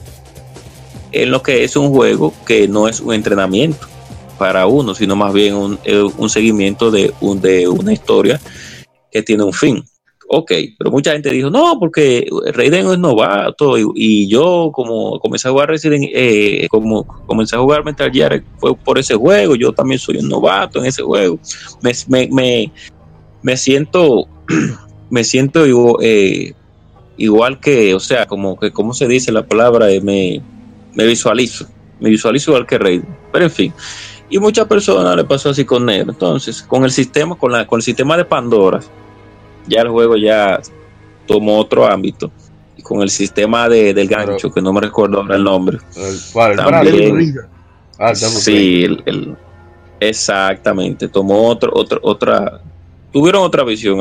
[1.12, 3.88] en lo que es un juego que no es un entrenamiento
[4.38, 8.40] para uno, sino más bien un, eh, seguimiento de, un, de una historia
[9.12, 9.84] que tiene un fin.
[10.32, 15.52] Ok, pero mucha gente dijo, no, porque Raiden es novato y, yo como comencé a
[15.52, 19.98] jugar Resident, eh, como comencé a jugar Metal Gear fue por ese juego, yo también
[19.98, 21.40] soy un novato en ese juego.
[21.82, 22.70] Me,
[23.42, 24.28] me, siento,
[25.10, 26.54] me siento igual, eh,
[27.18, 29.88] igual que, o sea, como que, ¿cómo se dice la palabra?
[30.04, 30.44] me,
[30.94, 31.66] me visualizo,
[32.00, 33.74] me visualizo igual que Rey, pero en fin.
[34.30, 36.12] Y muchas personas le pasó así con Nero.
[36.12, 38.80] Entonces, con el sistema, con, la, con el sistema de Pandora,
[39.70, 40.60] ya el juego ya
[41.26, 42.32] tomó otro ámbito.
[42.76, 45.78] Y con el sistema de, del gancho, que no me recuerdo ahora el nombre.
[46.34, 47.36] también,
[47.98, 49.36] ah, sí, el,
[50.00, 51.08] exactamente.
[51.08, 52.62] Tomó otro, otro, otra.
[53.12, 54.00] Tuvieron otra visión,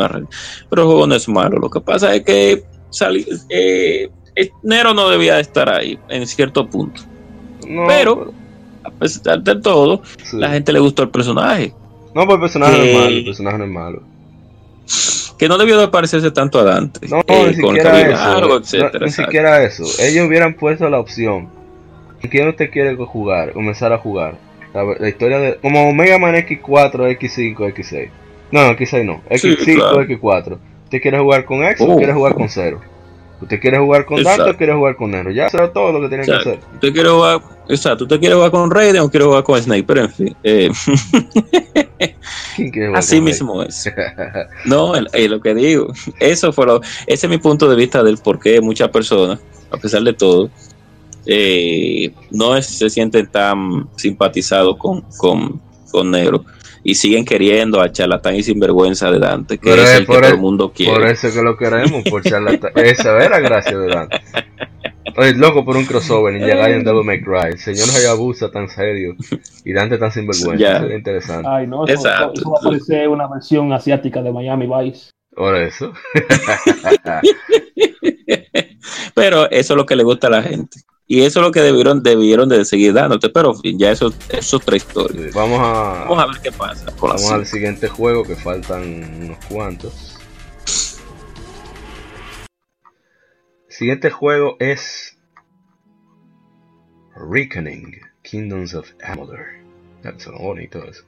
[0.69, 1.59] pero el juego no es malo.
[1.59, 4.11] Lo que pasa es que salí, eh,
[4.63, 7.03] Nero no debía estar ahí en cierto punto.
[7.87, 8.33] pero,
[8.85, 10.03] a pesar de todo,
[10.33, 11.75] la gente le gustó el personaje.
[12.15, 14.03] No, pues el personaje no es malo, el personaje no es malo.
[15.39, 17.07] Que no debió de parecerse tanto a Dante.
[17.09, 18.99] No, eh, ni siquiera eso.
[19.01, 19.85] ni siquiera eso.
[20.01, 21.49] Ellos hubieran puesto la opción.
[22.29, 23.53] ¿Quién usted quiere jugar?
[23.53, 24.37] Comenzar a jugar.
[24.75, 25.57] La, historia de.
[25.57, 28.11] Como Mega Man X4, X5, X6.
[28.51, 29.23] No, X6 no.
[29.31, 30.59] X5, X4.
[30.85, 31.97] ¿Usted quiere jugar con X o oh.
[31.97, 32.81] quiere jugar con 0?
[33.41, 35.31] ¿Usted quiere jugar con Dante o quiere jugar con Nero?
[35.31, 36.59] Ya será todo lo que tiene que hacer.
[36.75, 39.85] ¿Usted quiere jugar, exacto, ¿usted quiere jugar con Raiden o quiere jugar con Snake?
[39.87, 40.37] Pero en fin.
[40.43, 40.71] Eh,
[42.95, 43.93] así mismo es.
[44.65, 45.93] no, es lo que digo.
[46.19, 49.39] Eso fue lo, ese es mi punto de vista del por qué muchas personas,
[49.71, 50.51] a pesar de todo,
[51.27, 55.61] eh, no se sienten tan simpatizados con, con,
[55.93, 56.45] con Nero
[56.83, 60.39] y siguen queriendo a charlatán y sinvergüenza de Dante, que es el que todo el
[60.39, 60.93] mundo quiere.
[60.93, 62.73] Por eso que lo queremos, por charlatán.
[62.77, 64.21] Esa es la gracia de Dante.
[65.17, 67.53] Oye, loco por un crossover, y llegar en Devil May Cry.
[67.53, 69.17] El señor Hayabusa tan serio
[69.65, 70.79] y Dante tan sinvergüenza.
[70.81, 71.49] Sería interesante.
[71.51, 75.11] Ay, no, eso, va a parecer una versión asiática de Miami Vice.
[75.35, 75.93] Por eso.
[79.15, 80.81] Pero eso es lo que le gusta a la gente.
[81.11, 84.77] Y eso es lo que debieron, debieron de seguir dándote, pero ya eso, es otra
[84.77, 85.31] historia.
[85.35, 86.93] Vamos a, vamos a ver qué pasa.
[87.01, 90.19] vamos al siguiente juego, que faltan unos cuantos.
[93.69, 95.17] El siguiente juego es
[97.17, 99.47] Reckoning, Kingdoms of Amalur.
[100.19, 101.05] Son bonito eso.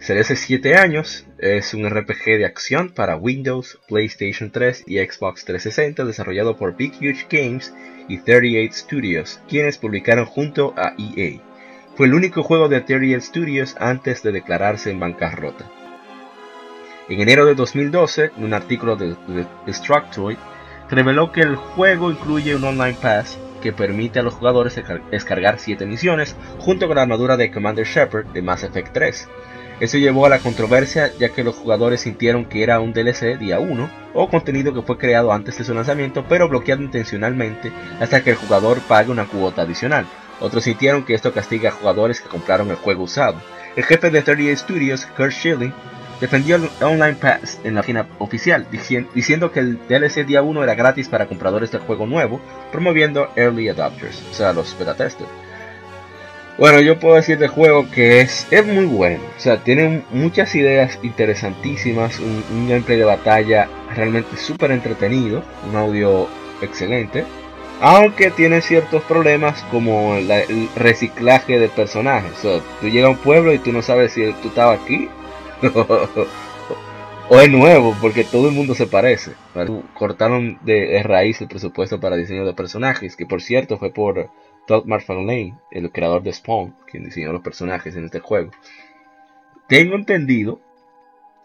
[0.00, 5.44] Salió hace 7 años, es un RPG de acción para Windows, PlayStation 3 y Xbox
[5.44, 7.72] 360 desarrollado por Big Huge Games
[8.08, 11.40] y 38 Studios, quienes publicaron junto a EA.
[11.96, 15.64] Fue el único juego de 38 Studios antes de declararse en bancarrota.
[17.08, 20.38] En enero de 2012, un artículo de, de Destructoid
[20.90, 24.78] reveló que el juego incluye un online pass que permite a los jugadores
[25.10, 29.28] descargar 7 misiones junto con la armadura de Commander Shepard de Mass Effect 3.
[29.80, 33.58] Eso llevó a la controversia ya que los jugadores sintieron que era un DLC día
[33.58, 38.30] 1 o contenido que fue creado antes de su lanzamiento pero bloqueado intencionalmente hasta que
[38.30, 40.06] el jugador pague una cuota adicional.
[40.40, 43.40] Otros sintieron que esto castiga a jugadores que compraron el juego usado.
[43.76, 45.72] El jefe de 38 Studios, Kurt Schilling,
[46.20, 50.74] defendió el Online Pass en la página oficial, diciendo que el DLC día 1 era
[50.74, 55.28] gratis para compradores del juego nuevo, promoviendo Early Adopters, o sea, los beta testers.
[56.56, 59.24] Bueno, yo puedo decir del juego que es, es muy bueno.
[59.36, 66.28] O sea, tiene muchas ideas interesantísimas, un, gameplay de batalla realmente súper entretenido, un audio
[66.62, 67.24] excelente.
[67.80, 72.32] Aunque tiene ciertos problemas como el reciclaje de personajes.
[72.38, 75.08] O sea, tú llegas a un pueblo y tú no sabes si tú estabas aquí
[77.28, 79.32] o es nuevo, porque todo el mundo se parece.
[79.94, 84.30] Cortaron de, raíz el presupuesto para diseño de personajes, que por cierto fue por
[84.66, 88.50] Todd McFarlane, el creador de Spawn, quien diseñó los personajes en este juego.
[89.68, 90.60] Tengo entendido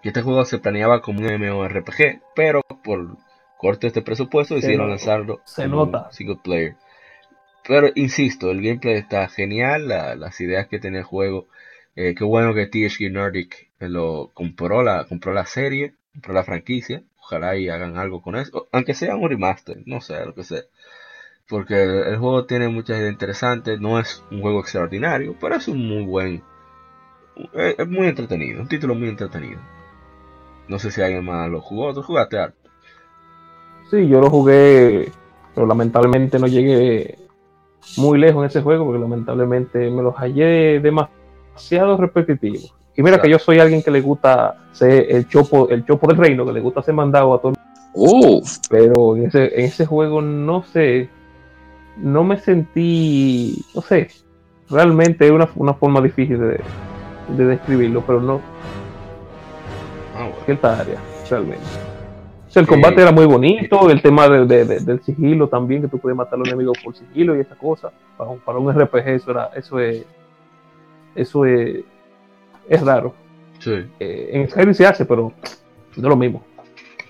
[0.01, 3.17] que este juego se planeaba como un MMORPG, pero por
[3.57, 6.11] cortes de presupuesto decidieron lanzarlo se nota.
[6.11, 6.75] single player.
[7.67, 11.47] Pero insisto, el gameplay está genial, las ideas que tiene el juego.
[11.95, 17.03] Eh, qué bueno que THQ Nordic lo compró la, compró la serie, compró la franquicia.
[17.17, 20.61] Ojalá y hagan algo con eso, aunque sea un remaster, no sé, lo que sea
[21.49, 25.85] porque el, juego tiene muchas ideas interesantes, no es un juego extraordinario, pero es un
[25.85, 26.43] muy buen,
[27.53, 29.59] es, muy entretenido, un título muy entretenido.
[30.67, 32.69] No sé si alguien más lo jugó, ¿tú jugaste harto?
[33.89, 35.11] Sí, yo lo jugué,
[35.55, 37.17] pero lamentablemente no llegué
[37.97, 42.59] muy lejos en ese juego, porque lamentablemente me lo hallé demasiado repetitivo.
[42.95, 46.17] Y mira que yo soy alguien que le gusta ser el chopo, el chopo del
[46.17, 47.53] reino, que le gusta ser mandado a todo.
[47.95, 48.43] Uh.
[48.69, 51.09] Pero en ese, en ese juego no sé,
[51.97, 54.09] no me sentí, no sé,
[54.69, 56.61] realmente es una, una forma difícil de,
[57.37, 58.41] de describirlo, pero no.
[60.15, 61.63] Ah, Cierta área, realmente.
[62.55, 66.35] el combate era muy bonito, el tema de, del sigilo también, que tú puedes matar
[66.35, 67.91] a los enemigos por sigilo y esa cosa.
[68.17, 70.05] Para, para un RPG eso era, eso es,
[71.15, 71.83] eso es,
[72.67, 73.13] es raro.
[73.59, 73.85] Sí.
[73.99, 76.43] Eh, en Skyrim se hace, pero no es lo mismo.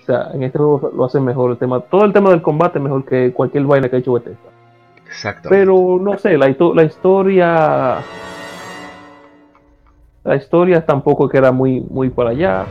[0.02, 2.80] O sea, en este juego lo hacen mejor el tema, todo el tema del combate
[2.80, 4.49] mejor que cualquier vaina que ha hecho Bethesda.
[5.48, 7.98] Pero no sé, la, la historia.
[10.22, 12.66] La historia tampoco que era muy, muy para allá.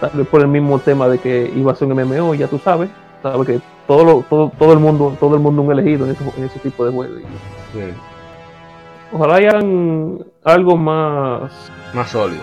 [0.00, 2.58] Tal vez por el mismo tema de que iba a ser un MMO, ya tú
[2.58, 2.90] sabes.
[3.22, 6.84] Sabes que todo, todo, todo el mundo, todo el mundo un elegido en ese, tipo
[6.84, 7.22] de juegos.
[9.12, 11.70] Ojalá hayan algo más.
[11.92, 12.42] Más sólido.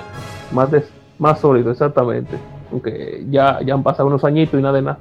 [0.52, 0.70] Más,
[1.18, 2.38] más sólido, exactamente.
[2.72, 5.00] Aunque ya, ya han pasado unos añitos y nada de nada.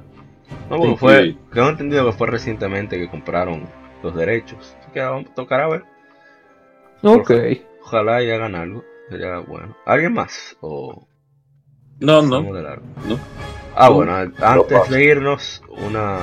[0.69, 3.63] No, fue, creo entendido que fue recientemente que compraron
[4.03, 4.75] los derechos.
[4.79, 5.83] Así que vamos, tocará ver.
[7.03, 7.31] Ok.
[7.83, 8.83] Ojalá y hagan algo.
[9.09, 9.75] Sería bueno.
[9.85, 10.57] ¿Alguien más?
[10.61, 11.07] O...
[11.99, 12.45] No, no.
[13.75, 16.19] Ah, bueno, antes de irnos, una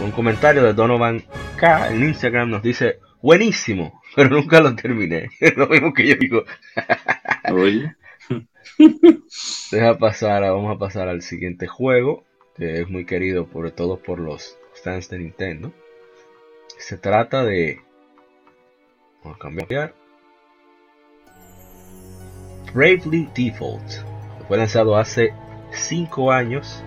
[0.00, 1.24] un comentario de Donovan
[1.56, 5.30] K en Instagram nos dice, buenísimo, pero nunca lo terminé.
[5.56, 6.44] lo mismo que yo digo.
[7.52, 7.94] Oye.
[9.72, 12.24] Deja pasar, vamos a pasar al siguiente juego,
[12.56, 15.72] que es muy querido por todos por los fans de Nintendo.
[16.78, 17.82] Se trata de...
[19.22, 19.94] Vamos a cambiar.
[22.72, 23.84] Bravely Default.
[24.46, 25.34] Fue lanzado hace
[25.72, 26.82] 5 años.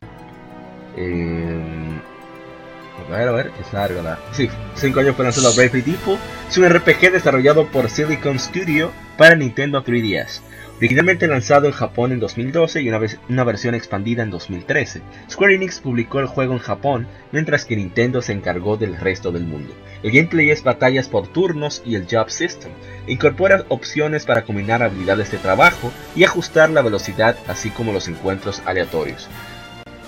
[0.96, 4.18] a ver, a ver, es larga la...
[4.32, 6.22] Sí, 5 años fue lanzado Bravely Default.
[6.50, 10.42] Es un RPG desarrollado por Silicon Studio para Nintendo 3DS.
[10.82, 15.54] Originalmente lanzado en Japón en 2012 y una, vez, una, versión expandida en 2013, Square
[15.54, 19.76] Enix publicó el juego en Japón, mientras que Nintendo se encargó del resto del mundo.
[20.02, 22.72] El gameplay es batallas por turnos y el Job System.
[23.06, 28.64] Incorpora opciones para combinar habilidades de trabajo y ajustar la velocidad, así como los encuentros
[28.66, 29.30] aleatorios.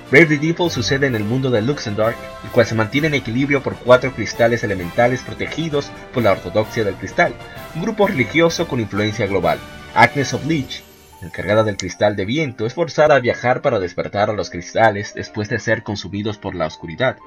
[0.10, 3.76] Bravely Default sucede en el mundo de Luxembourg, el cual se mantiene en equilibrio por
[3.76, 7.36] cuatro cristales elementales protegidos por la ortodoxia del cristal,
[7.76, 9.60] un grupo religioso con influencia global.
[9.96, 10.84] Agnes of Leech,
[11.22, 15.50] encargada del cristal de viento, es forzada a viajar para despertar a los cristales después
[15.50, 17.18] de ser consumidos por la oscuridad.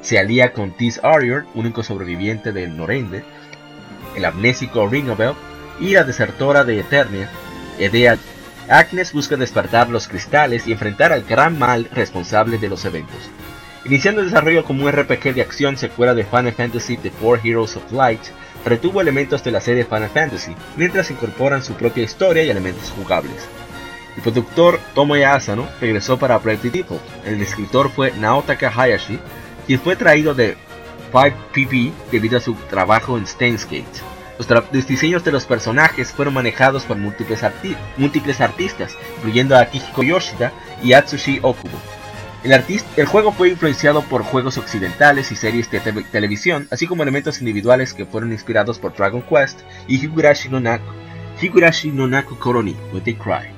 [0.00, 3.24] Se alía con Tis Arior, único sobreviviente de Norende,
[4.16, 5.34] el amnésico Ringabel
[5.78, 7.28] y la desertora de Eternia,
[7.78, 8.18] Edea
[8.68, 13.18] Agnes busca despertar los cristales y enfrentar al gran mal responsable de los eventos.
[13.84, 17.76] Iniciando el desarrollo como un RPG de acción secuela de Final Fantasy The Four Heroes
[17.76, 18.20] of Light,
[18.64, 23.48] retuvo elementos de la serie Final Fantasy, mientras incorporan su propia historia y elementos jugables.
[24.16, 27.02] El productor Tomoya Asano regresó para Pretty Default.
[27.24, 29.18] El escritor fue Naotaka Hayashi,
[29.66, 30.56] quien fue traído de
[31.12, 33.66] 5PP debido a su trabajo en Steins
[34.38, 37.42] Los, diseños de los personajes fueron manejados por múltiples,
[38.40, 40.52] artistas, incluyendo a Akihiko Yoshida
[40.82, 41.78] y Atsushi Okubo.
[42.42, 45.80] El, juego fue influenciado por juegos occidentales y series de
[46.10, 50.90] televisión, así como elementos individuales que fueron inspirados por Dragon Quest y Higurashi no Naku,
[51.40, 53.50] Higurashi no Naku Koroni, With They Cry.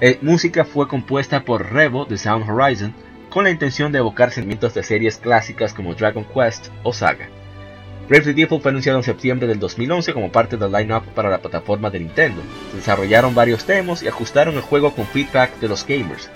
[0.00, 2.92] La eh, música fue compuesta por Revo de Sound Horizon,
[3.30, 7.28] con la intención de evocar sentimientos de series clásicas como Dragon Quest o Saga.
[8.08, 11.90] Bravely Default fue anunciado en septiembre del 2011 como parte del line-up para la plataforma
[11.90, 12.42] de Nintendo.
[12.70, 16.28] Se desarrollaron varios demos y ajustaron el juego con feedback de los gamers.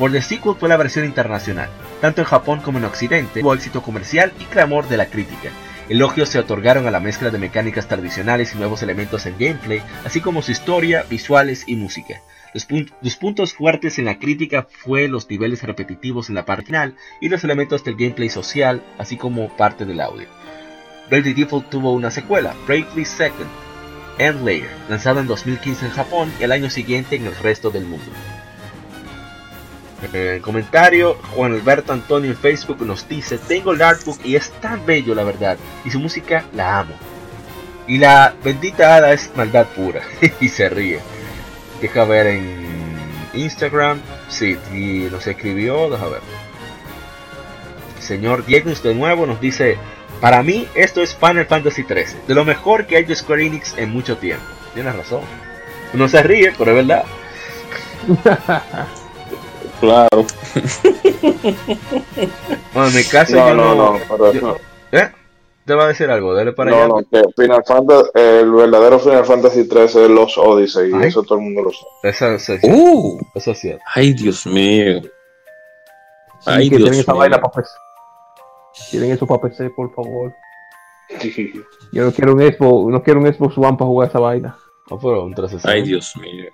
[0.00, 1.68] Por The Sequel fue la versión internacional.
[2.00, 5.50] Tanto en Japón como en Occidente tuvo éxito comercial y clamor de la crítica.
[5.90, 10.22] Elogios se otorgaron a la mezcla de mecánicas tradicionales y nuevos elementos en gameplay, así
[10.22, 12.22] como su historia, visuales y música.
[12.54, 17.28] Los, puntos fuertes en la crítica fue los niveles repetitivos en la parte final y
[17.28, 20.28] los elementos del gameplay social, así como parte del audio.
[21.10, 23.50] Bravely Default tuvo una secuela, Bravely Second,
[24.16, 27.84] End Layer, lanzada en 2015 en Japón y el año siguiente en el resto del
[27.84, 28.10] mundo.
[30.12, 34.84] El comentario, Juan Alberto Antonio en Facebook nos dice, tengo el artbook y es tan
[34.86, 36.94] bello la verdad, y su música la amo.
[37.86, 40.00] Y la bendita hada es maldad pura,
[40.40, 41.00] y se ríe.
[41.80, 42.70] Deja ver en
[43.34, 44.00] Instagram.
[44.28, 45.90] Sí, y nos escribió.
[45.90, 46.20] Deja ver.
[48.00, 49.76] señor Diego de nuevo nos dice:
[50.20, 53.76] Para mí, esto es Final Fantasy XIII, de lo mejor que hay de Square Enix
[53.76, 54.44] en mucho tiempo.
[54.74, 55.22] Tienes razón.
[55.92, 57.04] Uno se ríe, pero es verdad.
[59.80, 60.08] claro.
[62.74, 63.74] bueno, en mi caso, yo no.
[63.74, 64.56] no, no
[64.92, 65.10] ¿Eh?
[65.64, 66.88] te va a decir algo, dale para allá.
[66.88, 71.38] No, que Final Fantasy, el verdadero Final Fantasy 3 es los Odyssey, y eso todo
[71.38, 72.36] el mundo lo sabe.
[72.36, 73.84] Eso, eso, uh, eso es cierto.
[73.94, 75.00] Ay, Dios mío.
[76.46, 77.70] Ay, Dios tienen esa vaina para PC.
[78.90, 80.32] Tienen eso para PC, por favor.
[81.92, 84.56] Yo no quiero un Xbox, no quiero un Xbox One para jugar esa vaina.
[84.90, 85.70] No, pero un 360.
[85.70, 86.50] Ay, Dios mío.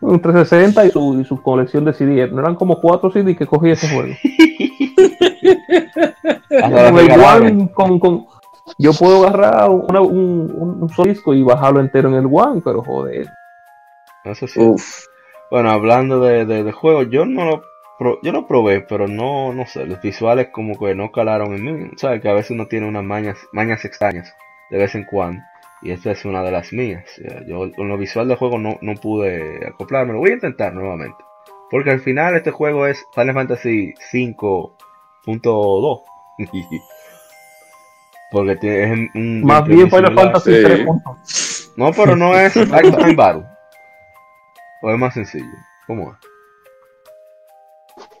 [0.00, 2.28] Un 360 y su, y su colección de CD.
[2.28, 4.14] No eran como cuatro CD que cogí ese juego.
[7.74, 8.26] con, con,
[8.78, 13.26] yo puedo agarrar un, un, disco y bajarlo entero en el One, pero joder.
[14.24, 14.60] Eso sí.
[15.50, 17.62] Bueno, hablando de, de, juegos, yo no lo
[18.22, 21.90] yo lo probé, pero no, no sé, los visuales como que no calaron en mí.
[21.96, 24.32] Sabes que a veces uno tiene unas mañas, mañas extrañas
[24.70, 25.42] de vez en cuando.
[25.82, 27.04] Y esta es una de las mías.
[27.46, 30.12] Yo con lo visual del juego no, no pude acoplarme.
[30.12, 31.16] Lo voy a intentar nuevamente.
[31.70, 36.02] Porque al final este juego es Final Fantasy 5.2
[38.30, 39.42] Porque tiene, un.
[39.42, 40.86] Más bien Final Fantasy 3.
[41.76, 43.44] No, pero no es Lifetime Battle.
[44.82, 45.46] O es más sencillo.
[45.86, 46.18] ¿Cómo es?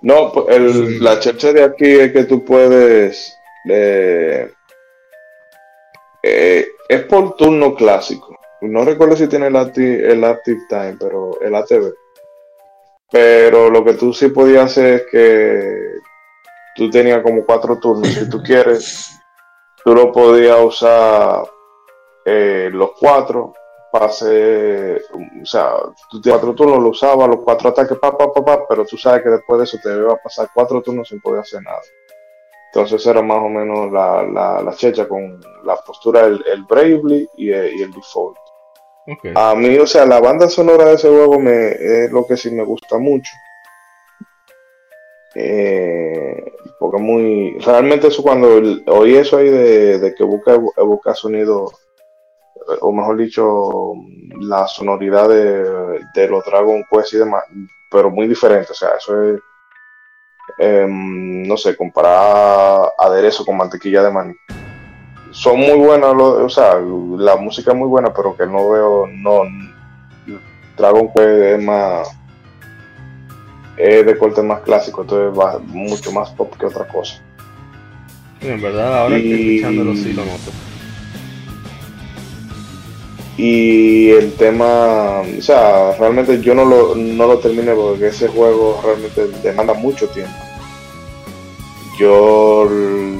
[0.00, 3.36] No, el, la chercha de aquí es que tú puedes.
[3.68, 4.50] Eh,
[6.22, 8.36] eh, es por turno clásico.
[8.62, 10.20] No recuerdo si tiene el, active, el
[10.68, 11.92] time, pero el ATV.
[13.10, 15.98] Pero lo que tú sí podías hacer es que
[16.74, 18.08] tú tenías como cuatro turnos.
[18.08, 19.20] Si tú quieres,
[19.84, 21.44] tú lo podías usar
[22.24, 23.52] eh, los cuatro
[23.90, 25.00] pase,
[25.42, 25.76] o sea,
[26.10, 29.22] tienes cuatro turnos, lo usabas, los cuatro ataques, pa, pa, pa, pa, pero tú sabes
[29.22, 31.80] que después de eso te iba a pasar cuatro turnos sin poder hacer nada.
[32.72, 37.50] Entonces era más o menos la, la, checha con la postura, el, el Bravely y
[37.50, 38.36] el, Default.
[39.34, 42.50] A mí, o sea, la banda sonora de ese juego me, es lo que sí
[42.50, 43.30] me gusta mucho.
[45.34, 47.58] Eh, porque muy.
[47.60, 51.70] Realmente, eso cuando oí eso ahí de, que busca evocar sonido,
[52.80, 53.94] o mejor dicho,
[54.40, 57.44] la sonoridad de, de los Dragon Quest y demás,
[57.90, 58.72] pero muy diferente.
[58.72, 59.40] O sea, eso es
[60.56, 64.34] Em, no sé, comparar aderezo con mantequilla de maní.
[65.30, 66.80] Son muy buenas, o sea,
[67.18, 69.42] la música es muy buena, pero que no veo, no,
[70.76, 72.08] Dragon Quest es más,
[73.76, 77.22] es de corte más clásico, entonces va mucho más pop que otra cosa.
[78.40, 79.30] en verdad, ahora y...
[79.30, 80.67] estoy escuchándolo sí lo noto.
[83.38, 88.80] Y el tema, o sea, realmente yo no lo, no lo terminé porque ese juego
[88.84, 90.34] realmente demanda mucho tiempo.
[92.00, 92.68] Yo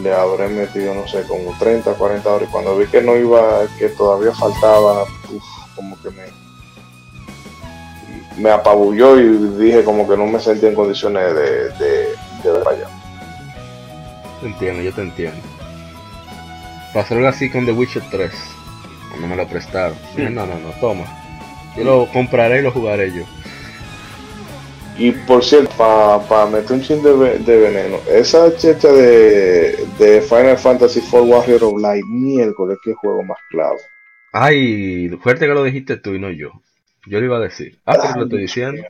[0.03, 3.61] le habré metido, no sé, como 30, 40 horas y cuando vi que no iba,
[3.79, 5.05] que todavía faltaba,
[5.77, 6.25] como que me...
[8.39, 12.09] me apabulló y dije como que no me sentía en condiciones de, de,
[12.43, 12.89] de ver allá.
[14.41, 15.41] Te entiendo, yo te entiendo.
[16.93, 18.58] Pasó algo así con The Witcher 3.
[19.09, 19.99] Cuando me lo prestaron.
[20.15, 21.05] Dije, no, no, no, toma.
[21.77, 23.25] Yo lo compraré y lo jugaré yo.
[24.97, 30.59] Y por cierto, para meter un chin de, de veneno, esa checha de, de Final
[30.59, 33.79] Fantasy IV Warrior of Light, miércoles, qué juego más clave.
[34.33, 36.53] Ay, fuerte que lo dijiste tú y no yo.
[37.07, 37.81] Yo lo iba a decir.
[37.87, 38.85] Ah, pero Ay, lo estoy diciendo.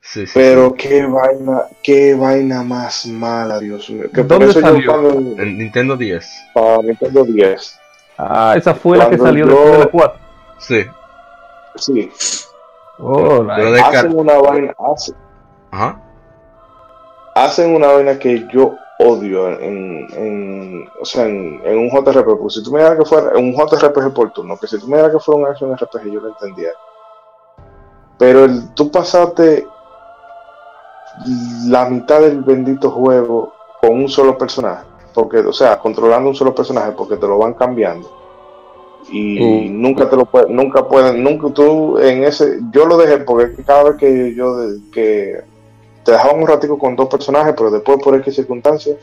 [0.00, 4.10] Sí, sí, Pero qué vaina, qué vaina más mala, Dios mío.
[4.12, 4.92] Que por ¿Dónde eso yo salió?
[5.02, 5.34] sí.
[5.36, 6.50] En Nintendo 10.
[6.52, 7.81] para Nintendo 10,
[8.28, 10.20] Ah, esa fue la que salió yo- después de la 4.
[10.58, 10.86] Sí.
[11.76, 12.12] sí,
[12.98, 15.16] Oh, hacen una vaina, hacen,
[15.72, 16.00] Ajá.
[17.34, 22.24] hacen una vaina que yo odio en, en o sea, en, en un JRPG.
[22.38, 24.96] Porque si tú me dijeras que fuera un JRPG por turno, que si tú me
[24.98, 26.70] dijeras que fuera un action RPG, yo lo entendía.
[28.18, 29.66] Pero el, tú pasaste
[31.66, 34.84] la mitad del bendito juego con un solo personaje.
[35.14, 38.10] Porque, o sea, controlando un solo personaje porque te lo van cambiando.
[39.10, 39.82] Y Mm.
[39.82, 43.82] nunca te lo pueden, nunca pueden, nunca tú en ese, yo lo dejé porque cada
[43.84, 45.40] vez que yo, de- que
[46.04, 48.96] te dejaban un ratico con dos personajes, pero después por X circunstancias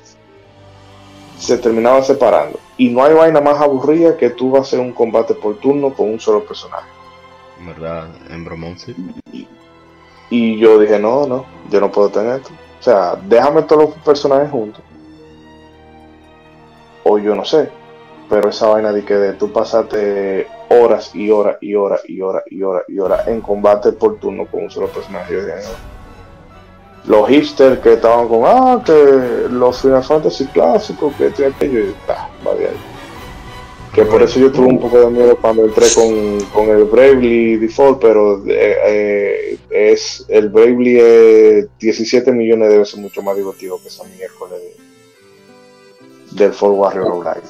[1.37, 2.59] se terminaban separando.
[2.77, 5.93] Y no hay vaina más aburrida que tú vas a hacer un combate por turno
[5.93, 6.87] con un solo personaje.
[7.65, 8.95] Verdad, en Bromont sí.
[10.29, 12.49] Y yo dije, no, no, yo no puedo tener esto.
[12.79, 14.81] O sea, déjame todos los personajes juntos.
[17.09, 17.69] O yo no sé.
[18.29, 22.43] Pero esa vaina de que de tú pasaste horas y horas y horas y horas
[22.47, 25.33] y horas y horas en combate por turno con un solo personaje.
[25.33, 25.57] Yo dije.
[27.07, 31.79] Los hipsters que estaban con, ah, que los Final Fantasy clásicos, que esto y aquello,
[31.79, 31.95] y
[32.45, 32.77] va de ahí.
[33.95, 37.55] Que por eso yo tuve un poco de miedo cuando entré con, con el Bravely
[37.55, 43.81] Default, pero eh, eh, es el Bravely es 17 millones de veces mucho más divertido
[43.81, 44.59] que esa miércoles
[46.31, 47.47] del Fort Warrior Online.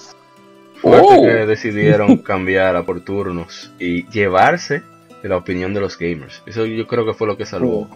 [0.82, 1.22] Fuerte Oh.
[1.22, 4.82] que decidieron cambiar a por turnos y llevarse
[5.22, 6.42] de la opinión de los gamers.
[6.46, 7.90] Eso yo creo que fue lo que salvó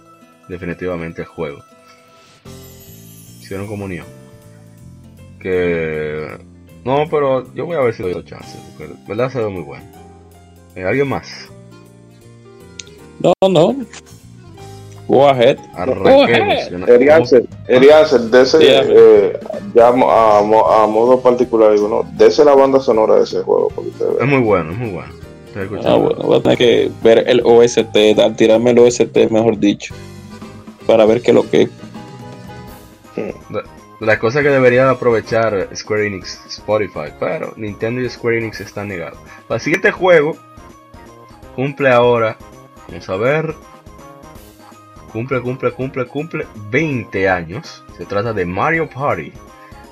[0.49, 1.63] definitivamente el juego.
[3.41, 4.05] Hicieron comunión.
[5.39, 6.37] Que...
[6.83, 8.57] No, pero yo voy a ver si doy chance.
[8.77, 9.85] Porque de verdad se ve muy bueno.
[10.75, 11.49] Eh, ¿Alguien más?
[13.19, 13.75] No, no.
[15.07, 15.57] Go ahead.
[17.67, 18.93] Ese, Dígame.
[18.95, 19.39] eh,
[19.75, 23.69] ya a, mo- a modo particular, digo, no, dese la banda sonora de ese juego.
[23.75, 23.91] Porque
[24.21, 25.13] Es muy bueno, es muy bueno.
[25.85, 29.93] Ah, bueno, voy a tener que ver el OST, dar- tirarme el OST, mejor dicho,
[30.87, 31.69] para ver qué es lo que.
[33.99, 39.17] La cosa que debería aprovechar Square Enix Spotify, pero Nintendo y Square Enix están negados.
[39.49, 40.35] El siguiente juego
[41.55, 42.35] cumple ahora,
[42.89, 43.53] vamos a ver,
[45.13, 47.83] cumple, cumple, cumple, cumple 20 años.
[47.97, 49.31] Se trata de Mario Party.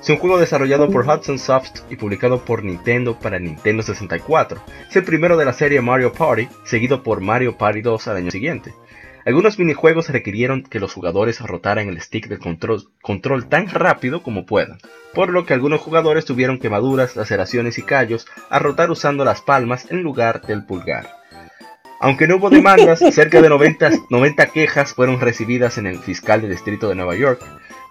[0.01, 4.59] Es un juego desarrollado por Hudson Soft y publicado por Nintendo para Nintendo 64.
[4.89, 8.31] Es el primero de la serie Mario Party, seguido por Mario Party 2 al año
[8.31, 8.73] siguiente.
[9.23, 14.47] Algunos minijuegos requirieron que los jugadores rotaran el stick de control, control tan rápido como
[14.47, 14.79] puedan,
[15.13, 19.85] por lo que algunos jugadores tuvieron quemaduras, laceraciones y callos al rotar usando las palmas
[19.91, 21.20] en lugar del pulgar.
[22.01, 26.49] Aunque no hubo demandas, cerca de 90, 90 quejas fueron recibidas en el fiscal del
[26.49, 27.41] distrito de Nueva York,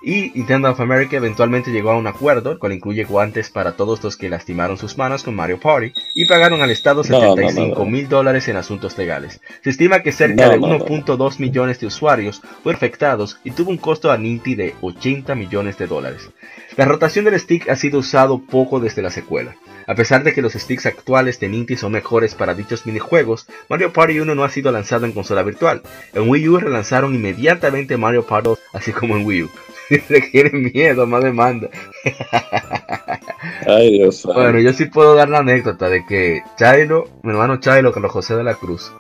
[0.03, 4.03] y Nintendo of America eventualmente llegó a un acuerdo, el cual incluye guantes para todos
[4.03, 7.37] los que lastimaron sus manos con Mario Party, y pagaron al Estado No, no, no,
[7.37, 7.91] 75 no.
[7.91, 9.41] mil dólares en asuntos legales.
[9.63, 10.79] Se estima que cerca de no, no.
[10.87, 15.77] 1.2 millones de usuarios fueron afectados y tuvo un costo a Ninty de 80 millones
[15.79, 16.31] de dólares.
[16.77, 19.57] La rotación del stick ha sido usado poco desde la secuela.
[19.87, 23.93] A pesar de que los sticks actuales de Ninty son mejores para dichos minijuegos, Mario
[23.93, 25.83] Party 1 no ha sido lanzado en consola virtual.
[26.15, 29.51] En Wii U relanzaron inmediatamente Mario Party 2, así como en Wii U.
[30.09, 31.69] Requieren miedo, más demanda.
[33.67, 34.25] Ay, Dios.
[34.27, 34.33] ay.
[34.35, 38.37] Bueno, yo sí puedo dar la anécdota de que Chilo, mi hermano Chilo, Carlos José
[38.37, 38.93] de la Cruz,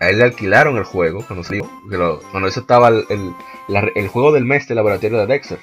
[0.00, 3.30] a él le alquilaron el juego cuando salió, que lo- cuando eso estaba el, el,
[3.68, 5.58] la- el juego del mes del laboratorio de Dexter,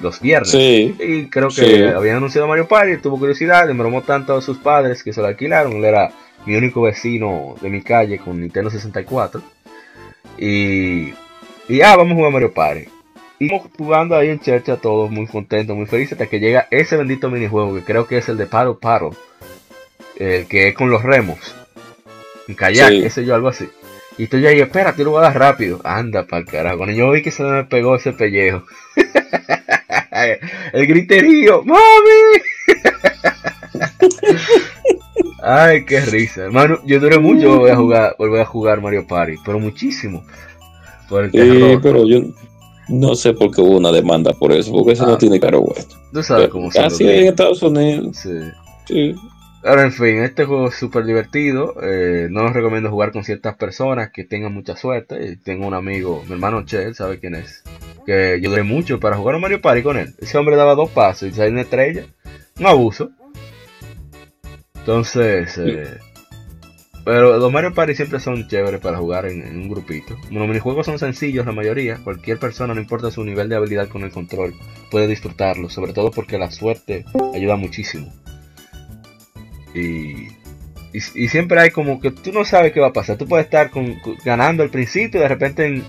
[0.00, 0.50] los viernes.
[0.50, 0.96] Sí.
[0.98, 1.82] Y creo que Sí.
[1.84, 5.26] habían anunciado Mario Party, tuvo curiosidad, le bromó tanto a sus padres que se lo
[5.28, 5.74] alquilaron.
[5.74, 6.10] Él era
[6.46, 9.40] mi único vecino de mi calle con Nintendo 64.
[10.38, 11.12] Y,
[11.68, 12.84] y ah, vamos a jugar Mario Party.
[13.38, 16.96] Y estamos jugando ahí en Chercha todos muy contentos, muy felices, hasta que llega ese
[16.96, 19.16] bendito minijuego que creo que es el de Paddle Paddle.
[20.16, 21.38] El que es con los remos.
[22.48, 23.10] En kayak, Sí.
[23.10, 23.68] sé yo, algo así.
[24.18, 25.80] Y estoy ahí, espérate, lo voy a dar rápido.
[25.84, 26.76] Anda pa'l carajo.
[26.76, 28.64] Cuando yo vi que se me pegó ese pellejo.
[30.72, 31.80] el griterío, ¡Mami!
[35.42, 36.44] Ay, qué risa.
[36.44, 40.24] Hermano, yo duré mucho voy a jugar, volver a jugar Mario Party, pero muchísimo.
[41.08, 42.20] Por el pero yo
[42.88, 45.18] no sé por qué hubo una demanda por eso, porque eso no ah.
[45.18, 45.84] tiene caro bueno.
[46.12, 48.16] Tú sabes cómo se Así en Estados Unidos.
[48.16, 48.38] Sí.
[48.86, 49.14] sí.
[49.64, 51.76] Ahora, en fin, este juego es súper divertido.
[51.82, 55.38] Eh, no os recomiendo jugar con ciertas personas que tengan mucha suerte.
[55.44, 57.62] Tengo un amigo, mi hermano Che, sabe quién es.
[58.04, 60.14] Que yo duré mucho para jugar a Mario Party con él.
[60.18, 62.06] Ese hombre daba dos pasos y salió una estrella.
[62.58, 63.10] Un abuso.
[64.74, 65.98] Entonces, eh,
[67.04, 70.16] pero los Mario Party siempre son chéveres para jugar en, un grupito.
[70.30, 71.98] Los minijuegos son sencillos la mayoría.
[72.02, 74.54] Cualquier persona, no importa su nivel de habilidad con el control,
[74.90, 75.68] puede disfrutarlo.
[75.68, 78.12] Sobre todo porque la suerte ayuda muchísimo.
[79.74, 80.28] Y,
[80.92, 83.16] y, siempre hay como que tú no sabes qué va a pasar.
[83.16, 83.70] Tú puedes estar
[84.24, 85.82] ganando al principio y de repente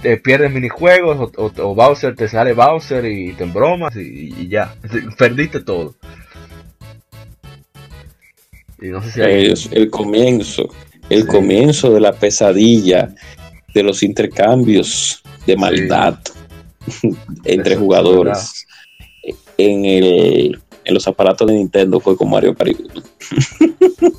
[0.00, 4.74] te pierdes minijuegos o, Bowser te sale Bowser y te embromas y ya.
[5.18, 5.96] Perdiste todo.
[8.82, 10.68] El comienzo,
[11.08, 13.14] el comienzo de la pesadilla,
[13.74, 16.18] de los intercambios de maldad
[17.44, 18.66] entre jugadores
[19.56, 22.76] en, el, en los aparatos de Nintendo fue con Mario Party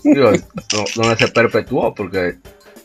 [0.95, 2.38] donde se perpetuó porque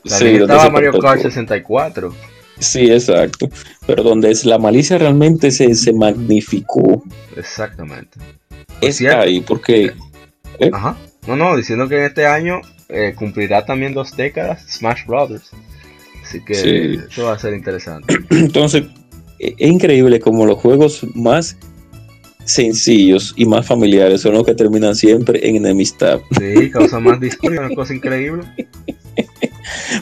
[0.05, 2.15] estaba Mario Kart 64.
[2.59, 3.49] Sí, exacto.
[3.87, 7.03] Pero donde es la malicia realmente se, se magnificó.
[7.37, 8.19] Exactamente.
[8.81, 9.93] Es ahí, porque.
[10.59, 10.71] ¿eh?
[10.73, 10.97] Ajá.
[11.29, 15.51] No, no, diciendo que en este año eh, cumplirá también dos décadas Smash Brothers.
[16.25, 18.15] Así que eso va a ser interesante.
[18.31, 18.85] Entonces,
[19.39, 21.59] e-, es increíble como los juegos más
[22.47, 26.21] sencillos y más familiares son los que terminan siempre en enemistad.
[26.39, 28.45] Sí, causa más discusión, una cosa increíble.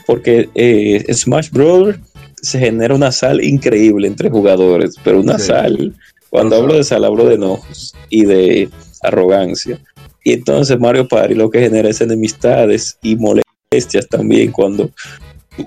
[0.06, 1.98] Porque eh, Smash Brothers
[2.40, 5.92] se genera una sal increíble entre jugadores, pero una sal,
[6.30, 8.68] cuando hablo de sal, hablo de enojos y de
[9.02, 9.80] arrogancia.
[10.26, 14.90] Y entonces Mario Party lo que genera es enemistades y molestias también cuando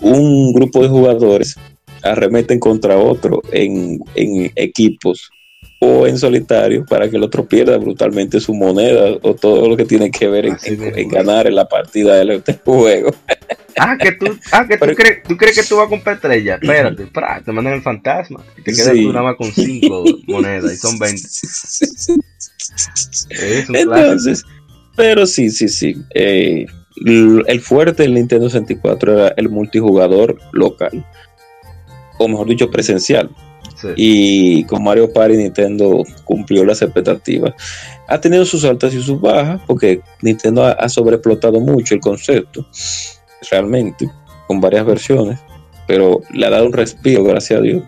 [0.01, 1.55] un grupo de jugadores
[2.03, 4.03] arremeten contra otro en,
[4.57, 5.32] equipos
[5.80, 9.86] o en solitario para que el otro pierda brutalmente su moneda o todo lo que
[9.86, 13.16] tiene que ver en, ganar en la partida del juego.
[13.82, 16.55] Ah, que tú, ah, que tú, crees, tú crees que tú vas a comprar estrella.
[16.62, 20.76] Espérate, te mandan el fantasma y te quedas tú nada más con 5 monedas y
[20.76, 21.22] son 20.
[23.74, 24.45] Entonces,
[24.95, 25.95] pero sí, sí, sí.
[26.13, 26.65] Eh,
[27.05, 31.05] el fuerte del Nintendo 64 era el multijugador local,
[32.17, 33.30] o mejor dicho, presencial.
[33.95, 37.53] Y con Mario Party Nintendo cumplió las expectativas.
[38.09, 42.67] Ha tenido sus altas y sus bajas, porque Nintendo ha, ha sobreexplotado mucho el concepto,
[43.49, 44.09] realmente,
[44.47, 45.39] con varias versiones,
[45.88, 47.84] pero le ha dado un respiro, gracias a Dios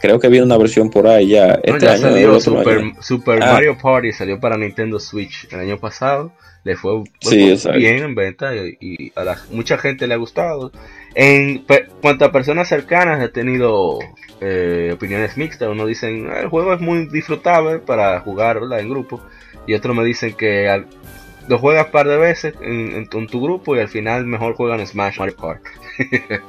[0.00, 1.60] creo que viene una versión por ahí ya.
[1.62, 3.52] Este año, salió Super, ah.
[3.52, 6.32] Mario Party salió para Nintendo Switch el año pasado.
[6.62, 10.72] Le fue, bien en venta y, a mucha gente le ha gustado.
[11.14, 11.64] En
[12.02, 13.98] cuanto a personas cercanas, he tenido
[14.40, 15.68] eh, opiniones mixtas.
[15.68, 19.22] Uno dicen ah, el juego es muy disfrutable para jugarla en grupo.
[19.66, 20.84] Y otros me dicen que
[21.48, 25.18] lo juegas un par de veces en, tu grupo y al final mejor juegan Smash
[25.18, 25.62] Mario Kart.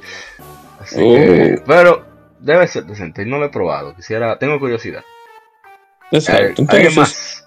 [0.80, 1.64] Así que, oh.
[1.66, 2.11] pero
[2.42, 3.26] debe ser decente.
[3.26, 3.96] No lo he probado.
[3.96, 5.04] Quisiera, tengo curiosidad.
[6.12, 6.64] Exacto.
[6.72, 7.46] Eh, más?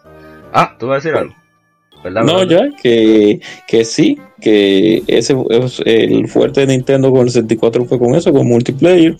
[0.52, 1.34] Ah, tú vas a decir algo.
[2.10, 7.86] No, ya, que, que sí, que ese es el fuerte de Nintendo con el 64
[7.86, 9.16] fue con eso, con multiplayer,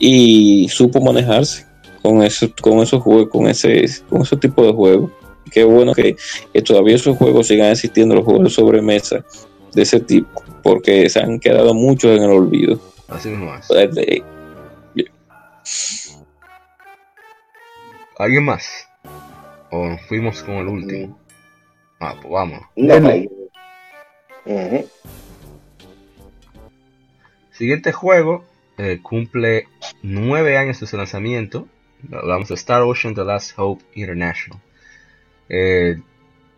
[0.00, 1.64] y supo manejarse
[2.02, 5.10] con eso, con esos juegos, con ese, con ese tipo de juegos.
[5.52, 6.16] Qué bueno que,
[6.64, 9.24] todavía esos juegos sigan existiendo, los juegos de sobremesa
[9.72, 12.80] de ese tipo, porque se han quedado muchos en el olvido.
[13.08, 13.68] Así mismo es.
[18.18, 18.88] ¿Alguien más?
[19.70, 21.20] ¿O fuimos con el último?
[22.00, 22.62] Ah, pues vamos.
[27.52, 28.44] Siguiente juego
[28.78, 29.68] eh, cumple
[30.02, 31.68] nueve años de su lanzamiento.
[32.12, 34.60] Hablamos de Star Ocean The Last Hope International.
[35.48, 35.96] Eh,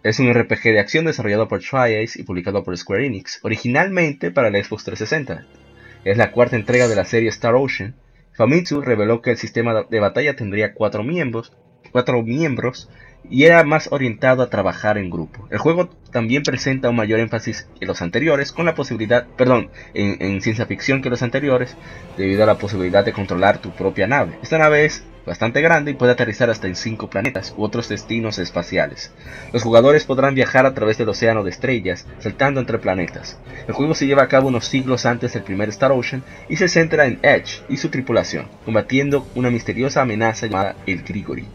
[0.02, 4.50] es un RPG de acción desarrollado por Tri-Ace y publicado por Square Enix, originalmente para
[4.50, 5.46] la Xbox 360.
[6.04, 7.94] Es la cuarta entrega de la serie Star Ocean
[8.38, 11.52] Famitsu reveló que el sistema de batalla tendría cuatro miembros,
[11.90, 12.88] cuatro miembros
[13.28, 15.48] y era más orientado a trabajar en grupo.
[15.50, 20.40] El juego también presenta un mayor énfasis que los anteriores, con la posibilidad, perdón, en,
[20.40, 21.76] ciencia ficción que los anteriores,
[22.16, 24.38] debido a la posibilidad de controlar tu propia nave.
[24.40, 28.38] Esta nave es bastante grande y puede aterrizar hasta en 5 planetas u otros destinos
[28.38, 29.12] espaciales.
[29.52, 33.38] Los jugadores podrán viajar a través del océano de estrellas, saltando entre planetas.
[33.68, 36.68] El juego se lleva a cabo unos siglos antes del primer Star Ocean y se
[36.68, 41.46] centra en Edge y su tripulación, combatiendo una misteriosa amenaza llamada el Grigori.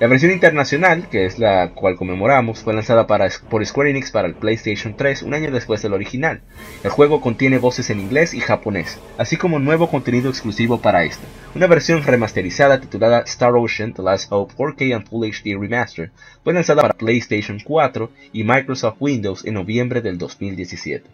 [0.00, 4.28] La versión internacional, que es la cual conmemoramos, fue lanzada para, por Square Enix para
[4.28, 6.40] el PlayStation 3 un año después del original.
[6.84, 11.24] El juego contiene voces en inglés y japonés, así como nuevo contenido exclusivo para esta.
[11.56, 16.12] Una versión remasterizada titulada Star Ocean The Last Hope 4K and Full HD Remaster
[16.44, 21.10] fue lanzada para PlayStation 4 y Microsoft Windows en noviembre del 2017.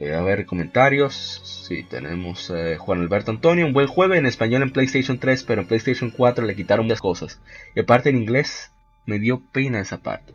[0.00, 1.42] Eh, a ver, comentarios.
[1.44, 3.66] Sí, tenemos eh, Juan Alberto Antonio.
[3.66, 7.02] Un buen juego en español en PlayStation 3, pero en PlayStation 4 le quitaron muchas
[7.02, 7.40] cosas.
[7.74, 8.72] Y aparte en inglés
[9.04, 10.32] me dio pena esa parte.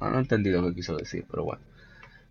[0.00, 1.62] Ah, no entendí lo que quiso decir, pero bueno.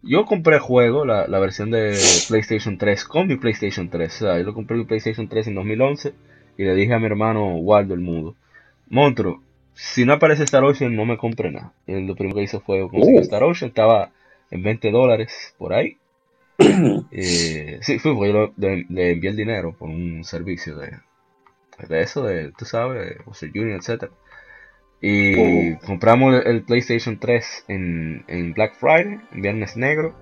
[0.04, 1.98] Yo compré el juego, la, versión de
[2.28, 4.14] PlayStation 3 con mi PlayStation 3.
[4.14, 6.14] O sea, yo lo compré mi PlayStation 3 en 2011
[6.58, 8.36] y le dije a mi hermano Waldo el Mudo,
[8.88, 9.42] Montro,
[9.74, 11.74] si no aparece Star Ocean no me compre nada.
[11.88, 13.24] Y lo primero que hizo fue conseguir uh.
[13.24, 14.12] Star Ocean, estaba
[14.52, 15.98] en 20 dólares por ahí.
[17.12, 20.92] eh, sí, fue porque yo le, envié el dinero por un servicio de,
[21.88, 24.12] de eso, de, tú sabes, Western Union, etc.
[25.02, 25.80] Y oh.
[25.86, 30.16] compramos el, PlayStation 3 en, en, Black Friday, en Viernes Negro.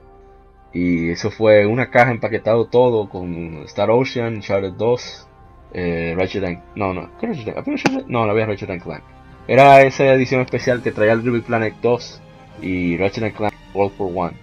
[0.74, 5.28] Y eso fue una caja empaquetado todo con Star Ocean, Charlotte 2,
[5.74, 6.64] eh, Ratchet and...
[6.76, 8.08] No, no, ¿qué Ratchet?
[8.08, 9.04] No, no había Ratchet Clank.
[9.48, 12.22] Era esa edición especial que traía el Ruby Planet 2
[12.64, 14.34] y Ratchet Clank World for One.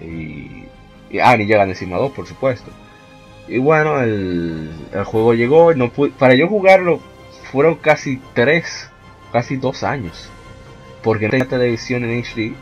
[0.00, 0.64] Y
[1.22, 2.70] ah, ni llegan encima 2, por supuesto.
[3.48, 4.70] Y bueno, el,
[5.04, 5.74] juego llegó.
[5.74, 7.00] No para yo jugarlo
[7.50, 8.90] fueron casi 3,
[9.32, 10.30] casi 2 años.
[11.02, 12.54] Porque no tenía televisión en HD.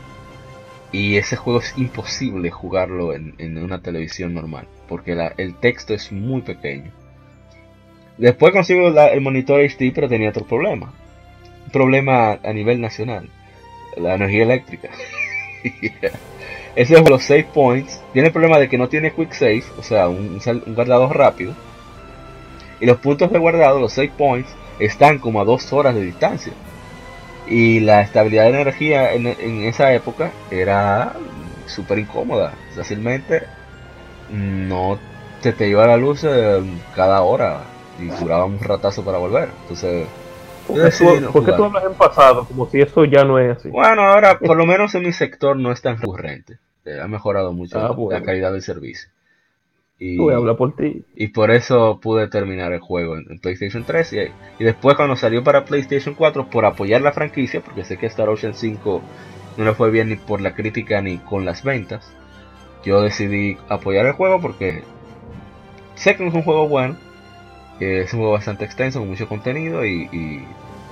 [0.91, 4.67] Y ese juego es imposible jugarlo en, una televisión normal.
[4.87, 6.91] Porque el texto es muy pequeño.
[8.17, 10.93] Después consigo el monitor HD, pero tenía otro problema.
[11.65, 13.29] Un problema a nivel nacional.
[13.97, 14.89] La energía eléctrica.
[16.75, 18.01] Ese es los save points.
[18.13, 21.53] Tiene el problema de que no tiene quick save, o sea, un, guardado rápido.
[22.79, 24.49] Y los puntos de guardado, los save points,
[24.79, 26.53] están como a dos horas de distancia.
[27.47, 29.27] Y la estabilidad de energía en,
[29.65, 31.13] esa época era
[31.67, 32.53] súper incómoda.
[32.75, 33.43] Fácilmente
[34.31, 34.97] no
[35.41, 36.61] te, te iba la luz eh,
[36.95, 37.61] cada hora
[37.99, 39.49] y duraba un ratazo para volver.
[39.63, 40.07] Entonces
[40.67, 42.45] ¿Por qué tú hablas en pasado?
[42.45, 43.69] Como si eso ya no es así.
[43.69, 46.57] Bueno, ahora por lo menos en mi sector no es tan recurrente.
[46.85, 49.09] Eh, ha mejorado mucho ah, la calidad del servicio.
[49.99, 51.05] Y, por ti.
[51.15, 54.13] Y por eso pude terminar el juego en, PlayStation 3.
[54.59, 58.27] Y, después cuando salió para PlayStation 4, por apoyar la franquicia, porque sé que Star
[58.27, 59.01] Ocean 5
[59.57, 62.11] no le fue bien ni por la crítica ni con las ventas,
[62.83, 64.83] yo decidí apoyar el juego porque
[65.95, 66.97] sé que es un juego bueno
[67.83, 70.45] es un juego bastante extenso con mucho contenido y,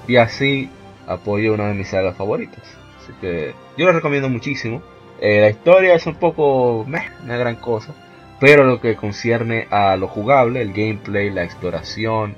[0.07, 0.69] y, así
[1.07, 2.63] apoyo una de mis sagas favoritas.
[3.01, 4.81] Así que yo lo recomiendo muchísimo.
[5.19, 7.93] Eh, la historia es un poco meh, una gran cosa,
[8.39, 12.35] pero lo que concierne a lo jugable, el gameplay, la exploración,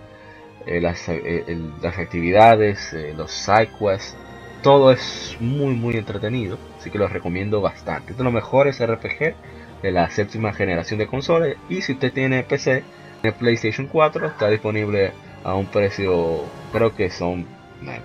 [0.65, 4.15] eh, las, eh, las, actividades, los side quests,
[4.61, 8.11] todo es muy muy entretenido, así que lo recomiendo bastante.
[8.11, 9.35] Es de los mejores RPG
[9.81, 12.83] de la séptima generación de consolas y si usted tiene PC,
[13.23, 15.13] el PlayStation 4 está disponible
[15.43, 17.45] a un precio, creo que son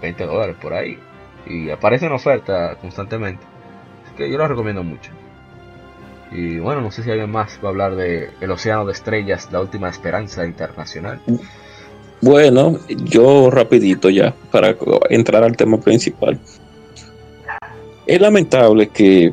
[0.01, 0.99] 20 dólares por ahí.
[1.47, 3.43] Y aparece en oferta constantemente.
[4.05, 5.11] Así que yo lo recomiendo mucho.
[6.31, 9.49] Y bueno, no sé si alguien más va a hablar de El Océano de Estrellas,
[9.51, 11.21] la última esperanza internacional.
[12.21, 14.77] Bueno, yo rapidito ya, para
[15.11, 16.39] entrar al tema principal.
[18.07, 19.33] Es lamentable que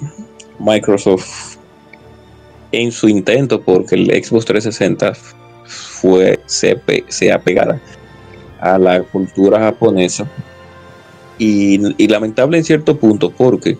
[0.60, 1.58] Microsoft,
[2.72, 5.14] en su intento porque el Xbox 360
[5.96, 10.28] fue, se, se a la cultura japonesa
[11.38, 13.78] y, lamentable en cierto punto porque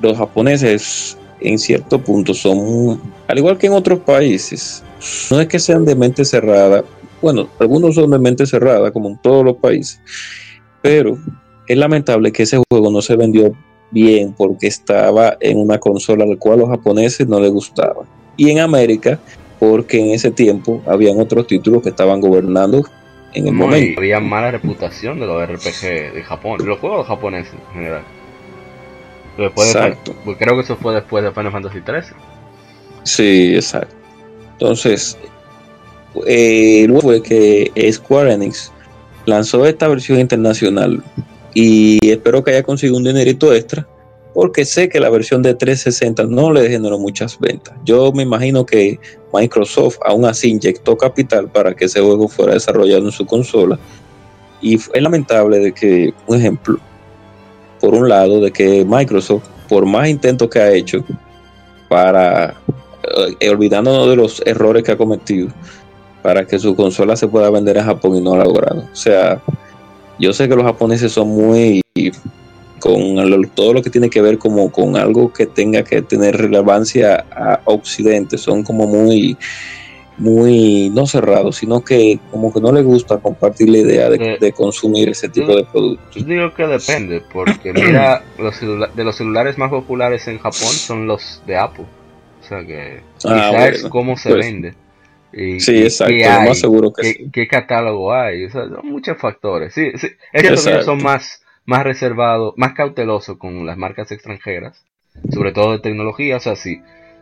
[0.00, 4.82] los japoneses en cierto punto son, al igual que en otros países,
[5.30, 6.84] no es que sean de mente cerrada,
[7.22, 10.00] bueno, algunos son de mente cerrada como en todos los países,
[10.82, 11.18] pero
[11.66, 13.54] es lamentable que ese juego no se vendió
[13.90, 18.04] bien porque estaba en una consola al cual a los japoneses no les gustaba.
[18.36, 19.18] Y en América
[19.60, 22.82] porque en ese tiempo habían otros títulos que estaban gobernando
[23.34, 24.00] en el momento.
[24.00, 28.02] había mala reputación de los RPG de Japón, de los juegos japoneses en general.
[29.38, 30.16] exacto.
[30.24, 32.16] Pues creo que eso fue después de Final Fantasy XIII.
[33.04, 33.94] Sí, exacto.
[34.52, 35.18] Entonces,
[36.26, 38.72] eh, luego fue que Square Enix
[39.26, 41.02] lanzó esta versión internacional
[41.52, 43.86] y espero que haya conseguido un dinerito extra
[44.34, 47.74] porque sé que la versión de 360 no le generó muchas ventas.
[47.84, 48.98] Yo me imagino que
[49.32, 53.78] Microsoft aún así inyectó capital para que ese juego fuera desarrollado en su consola.
[54.60, 56.78] Y es lamentable de que, un ejemplo,
[57.80, 61.04] por un lado, de que Microsoft, por más intentos que ha hecho
[61.88, 62.54] para,
[63.40, 65.48] eh, olvidándonos de los errores que ha cometido,
[66.22, 68.84] para que su consola se pueda vender en Japón y no lo ha logrado.
[68.92, 69.40] O sea,
[70.18, 71.80] yo sé que los japoneses son muy
[72.80, 73.16] con
[73.54, 77.60] todo lo que tiene que ver como con algo que tenga que tener relevancia a
[77.64, 79.36] Occidente, son como muy
[80.20, 84.52] muy no cerrados, sino que como que no les gusta compartir la idea de, eh,
[84.52, 86.14] consumir ese tipo de productos.
[86.14, 91.06] Yo digo que depende, porque mira, los de los celulares más populares en Japón son
[91.06, 91.86] los de Apple.
[92.40, 94.74] O sea que ah, es cómo se pues, vende.
[95.32, 96.14] Y, sí, exacto,
[96.44, 98.44] más seguro que ¿Qué, ¿Qué catálogo hay?
[98.44, 99.72] O sea, son muchos factores.
[99.72, 100.08] Sí, sí.
[100.84, 104.84] Son más, más reservados, más cautelosos con las marcas extranjeras,
[105.32, 106.36] sobre todo de tecnología.
[106.36, 106.80] O sea, si,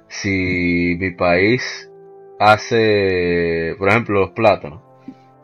[0.08, 1.90] si mi país
[2.38, 4.82] hace, por ejemplo, los plátanos.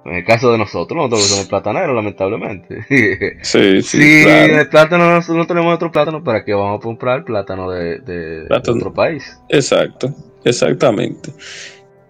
[0.04, 2.84] En el caso de nosotros, nosotros somos plataneros, lamentablemente.
[3.42, 3.98] Sí, sí.
[4.02, 8.46] Si el plátano no, tenemos otro plátano, ¿para qué vamos a comprar plátano de, de
[8.50, 9.40] otro país?
[9.48, 10.14] Exacto,
[10.44, 11.30] exactamente.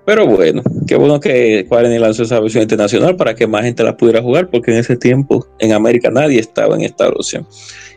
[0.05, 3.96] Pero bueno, qué bueno que Quareni lanzó esa versión internacional para que más gente la
[3.96, 7.46] pudiera jugar, porque en ese tiempo en América nadie estaba en esta versión.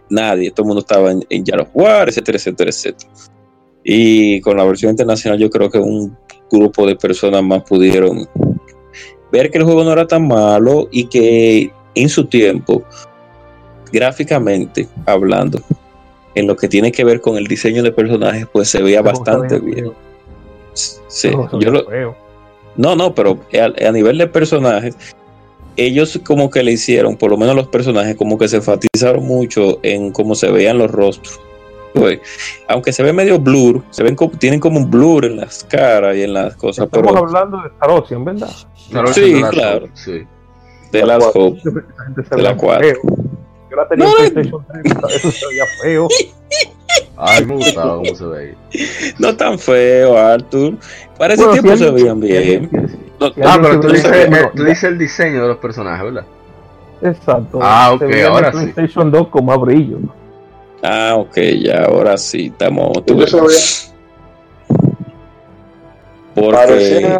[0.09, 3.11] Nadie, todo el mundo estaba en, en War, War, etcétera, etcétera, etcétera.
[3.83, 6.15] Y con la versión internacional yo creo que un
[6.49, 8.27] grupo de personas más pudieron
[9.31, 12.83] ver que el juego no era tan malo y que en su tiempo,
[13.91, 15.61] gráficamente hablando,
[16.35, 19.59] en lo que tiene que ver con el diseño de personajes, pues se veía bastante
[19.59, 19.91] bien.
[21.07, 21.85] Sí, yo lo,
[22.77, 23.39] no, no, pero
[23.85, 24.95] a, nivel de personajes,
[25.75, 29.79] ellos como que le hicieron, por lo menos los personajes, como que se enfatizaron mucho
[29.81, 31.39] en cómo se veían los rostros.
[32.67, 36.15] aunque se ve medio blur, se ven como, tienen como un blur en las caras
[36.15, 36.85] y en las cosas.
[36.85, 38.49] Estamos hablando de Star Ocean, ¿verdad?
[39.11, 39.87] sí, claro.
[39.93, 40.23] Sí.
[40.91, 41.59] De las Hope.
[42.35, 42.87] De la 4.
[43.69, 46.07] Yo la tenía en PlayStation 3, eso se veía feo.
[47.17, 48.55] Ay, me gustaba cómo se veía.
[49.19, 50.75] No tan feo, Arthur.
[51.17, 52.69] Para ese tiempo se veían bien.
[53.43, 56.25] ah, pero tú dices, tú dices el diseño de los personajes, ¿verdad?
[57.01, 57.59] Exacto.
[57.61, 58.57] Ah, ok, ahora sí.
[58.57, 59.97] PlayStation 2 con más brillo.
[60.83, 62.99] Ah, ok, ya, ahora sí, estamos.
[66.35, 67.19] Porque...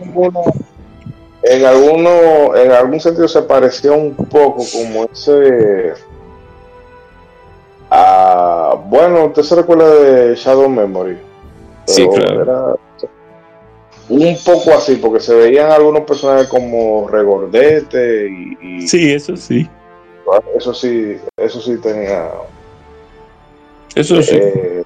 [1.42, 5.94] en alguno, en algún sentido se pareció un poco como ese
[8.90, 11.18] bueno, usted se recuerda de Shadow Memory.
[11.86, 12.80] Sí, claro.
[14.10, 18.30] un poco así, porque se veían algunos personajes como regordete
[18.62, 19.68] y, Sí, eso sí.
[20.56, 22.30] Eso sí, eso sí tenía.
[23.96, 24.36] Eso sí.
[24.36, 24.84] Eh,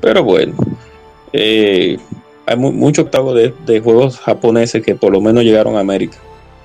[0.00, 0.54] Pero bueno.
[1.32, 1.98] Eh,
[2.46, 6.18] hay mucho octavo de, de juegos japoneses que por lo menos llegaron a América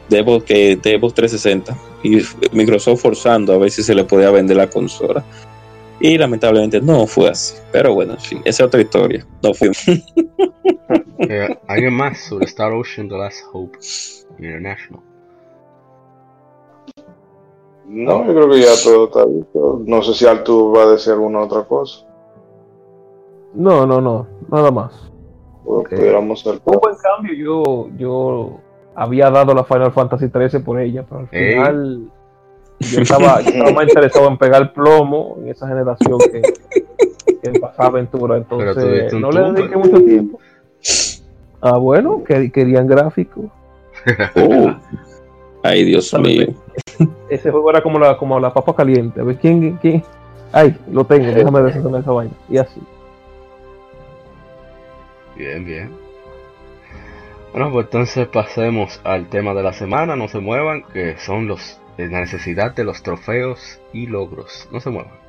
[0.09, 4.57] de Xbox, que, de 360 y Microsoft forzando a ver si se le podía vender
[4.57, 5.23] la consola.
[5.99, 7.55] Y lamentablemente no fue así.
[7.71, 9.25] Pero bueno, en fin, esa es otra historia.
[9.43, 9.71] No fue.
[11.19, 13.77] eh, ¿Alguien más sobre Star Ocean The Last Hope
[14.37, 15.01] International?
[17.85, 19.81] No, yo creo que ya todo está visto.
[19.85, 22.05] No sé si Artur va a decir alguna otra cosa.
[23.53, 24.93] No, no, no, nada más.
[25.63, 28.59] Pudiéramos Un buen cambio, yo, yo
[28.99, 32.11] había dado la Final Fantasy 13 por ella, pero al final
[32.79, 33.39] yo, estaba,
[33.73, 36.41] más interesado en pegar plomo en esa generación que,
[37.43, 40.39] en pasar aventura, entonces no le dediqué mucho tiempo.
[41.61, 43.45] Ah, bueno, que querían gráficos.
[44.35, 44.73] Oh.
[45.61, 46.47] Ay, Dios mío.
[47.29, 49.19] Ese juego era como la, como la papa caliente.
[49.19, 50.03] A ver quién, quién.
[50.53, 52.33] Ay, lo tengo, déjame deshacerme esa vaina.
[52.49, 52.81] Y así.
[55.35, 56.08] Bien, bien.
[57.51, 61.79] Bueno, pues entonces pasemos al tema de la semana, no se muevan, que son los
[61.97, 64.69] la necesidad de los trofeos y logros.
[64.71, 65.28] No se muevan.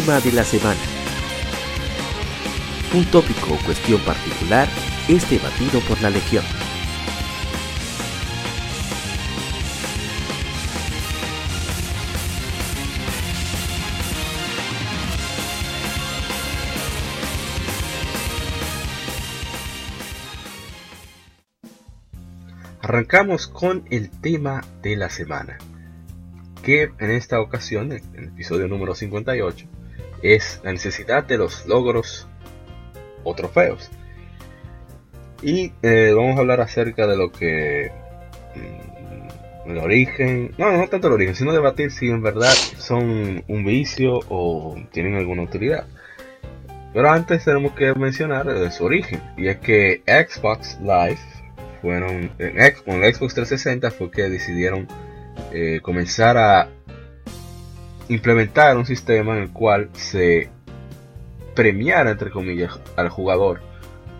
[0.00, 0.80] Tema de la semana.
[2.94, 4.66] Un tópico o cuestión particular
[5.06, 6.42] es debatido por la Legión.
[22.80, 25.58] Arrancamos con el tema de la semana,
[26.62, 29.81] que en esta ocasión, en el episodio número 58,
[30.22, 32.28] es la necesidad de los logros
[33.24, 33.90] o trofeos.
[35.42, 37.90] Y eh, vamos a hablar acerca de lo que
[38.54, 43.64] mm, el origen, no, no tanto el origen, sino debatir si en verdad son un
[43.64, 45.86] vicio o tienen alguna utilidad.
[46.92, 51.18] Pero antes tenemos que mencionar su origen, y es que Xbox Live
[51.80, 52.74] fueron en, el
[53.14, 54.86] Xbox 360 fue que decidieron
[55.52, 56.68] eh, comenzar a
[58.12, 60.48] implementar un sistema en el cual se
[61.54, 63.60] premiara entre comillas al jugador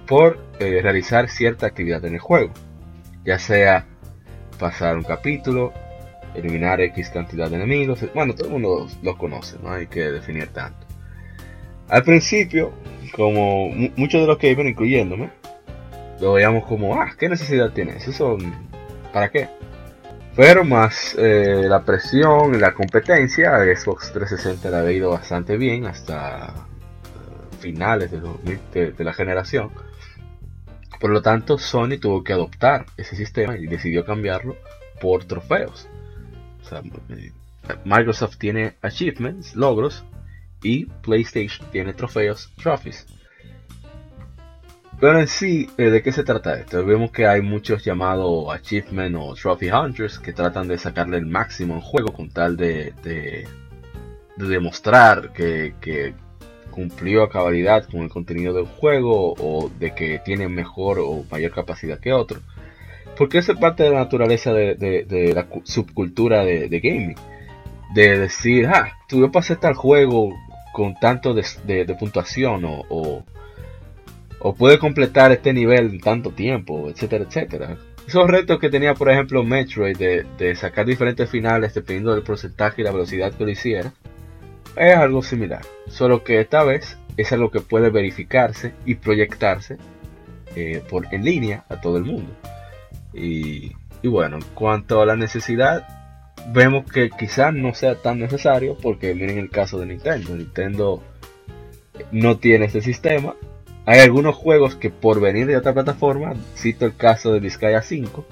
[0.07, 2.53] por eh, realizar cierta actividad en el juego
[3.25, 3.87] ya sea
[4.59, 5.73] pasar un capítulo
[6.35, 10.49] eliminar X cantidad de enemigos bueno todo el mundo lo conoce no hay que definir
[10.49, 10.87] tanto
[11.89, 12.73] al principio
[13.15, 15.43] como muchos de los que iban incluyéndome
[16.23, 18.39] lo veíamos como, ah, ¿qué necesidad tiene eso?
[19.13, 19.49] ¿Para qué?
[20.35, 25.85] Pero más eh, la presión y la competencia, Xbox 360 le ha ido bastante bien
[25.85, 29.71] hasta eh, finales de, de, la generación.
[30.99, 34.57] Por lo tanto, Sony tuvo que adoptar ese sistema y decidió cambiarlo
[35.01, 35.89] por trofeos.
[37.19, 37.33] Eh,
[37.85, 40.05] Microsoft tiene achievements, logros,
[40.63, 43.07] y PlayStation tiene trofeos, trophies.
[45.03, 46.87] Pero en sí, eh, ¿de qué se trata esto?
[46.87, 51.75] Vemos que hay muchos llamados Achievement o Trophy Hunters que tratan de sacarle el máximo
[51.75, 53.49] en juego con tal de, de,
[54.37, 56.15] demostrar que,
[56.71, 61.51] cumplió a cabalidad con el contenido del juego o de que tiene mejor o mayor
[61.51, 62.39] capacidad que otro.
[63.19, 67.17] Porque eso es parte de la naturaleza de, la subcultura de, gaming.
[67.93, 70.33] De decir, ah, tú yo pasé tal juego
[70.73, 73.25] con tanto de, puntuación o o
[74.51, 77.79] puede completar este nivel en tanto tiempo, etcétera, etcétera.
[78.07, 82.85] Esos retos que tenía, por ejemplo, Metroid de, sacar diferentes finales dependiendo del porcentaje y
[82.85, 83.93] la velocidad que lo hiciera,
[84.77, 85.63] es algo similar.
[85.87, 89.77] Solo que esta vez es algo que puede verificarse y proyectarse
[90.57, 92.33] eh, por, en línea a todo el mundo.
[93.15, 93.73] Y,
[94.03, 95.87] y bueno, en cuanto a la necesidad,
[96.53, 100.35] vemos que quizás no sea tan necesario porque miren el caso de Nintendo.
[100.35, 101.03] Nintendo
[102.11, 103.37] no tiene este sistema
[103.85, 108.25] hay algunos juegos que por venir de otra plataforma, cito el caso de Vizcaya 5,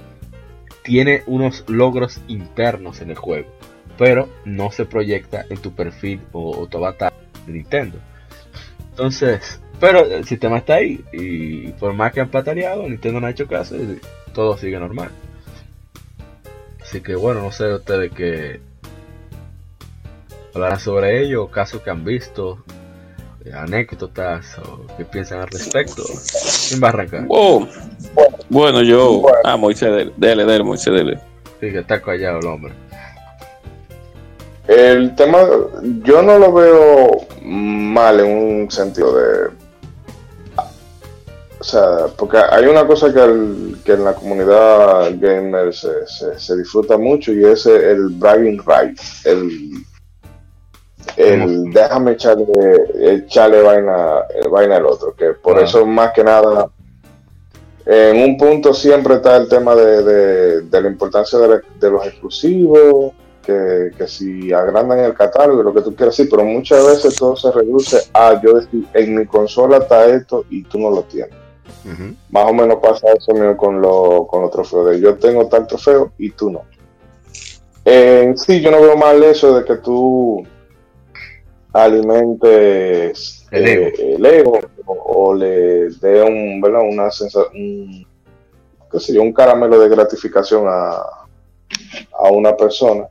[0.85, 3.49] tiene unos logros internos en el juego,
[3.99, 7.13] pero no se proyecta en tu perfil o, tu avatar
[7.47, 7.99] de Nintendo.
[8.91, 13.31] Entonces, pero el sistema está ahí y por más que han pataleado, Nintendo no ha
[13.31, 14.01] hecho caso y
[14.33, 15.11] todo sigue normal.
[16.81, 18.61] Así que bueno, no sé ustedes que
[20.55, 22.65] hablarán sobre ello, casos que han visto,
[23.55, 26.03] anécdotas o qué piensan al respecto.
[26.69, 27.25] ¿Quién va a arrancar?
[27.29, 27.67] Oh,
[28.49, 29.23] bueno, yo.
[29.45, 31.19] Ah, Moisés, dele, dele, Moisés, dele.
[31.61, 32.73] Sí, que está callado el hombre.
[34.69, 35.39] El tema,
[36.05, 39.49] yo no lo veo mal en un sentido de.
[41.59, 46.07] O sea, porque hay una cosa que, que en la comunidad gamer se,
[46.39, 49.85] se, disfruta mucho y es el bragging right, el
[51.17, 52.47] el déjame echarle,
[53.01, 56.71] echarle vaina, vaina al otro, que por eso más que nada,
[57.87, 63.13] en un punto siempre está el tema de, la importancia de, los exclusivos,
[63.43, 67.51] que, si agrandan el catálogo, lo que tú quieras, sí, pero muchas veces todo se
[67.51, 71.35] reduce a yo decir, en mi consola está esto y tú no lo tienes.
[72.29, 75.67] Más o menos pasa eso mío con, lo, con los trofeos, de yo tengo tal
[75.67, 76.63] trofeo y tú no.
[77.85, 80.47] En sí, yo no veo mal eso de que tú
[81.73, 83.67] alimentes el
[84.27, 86.83] ego, eh, o, le dé un, ¿verdad?
[86.83, 88.07] una sensación, un,
[89.21, 90.93] un caramelo de gratificación a,
[92.13, 93.09] a una persona.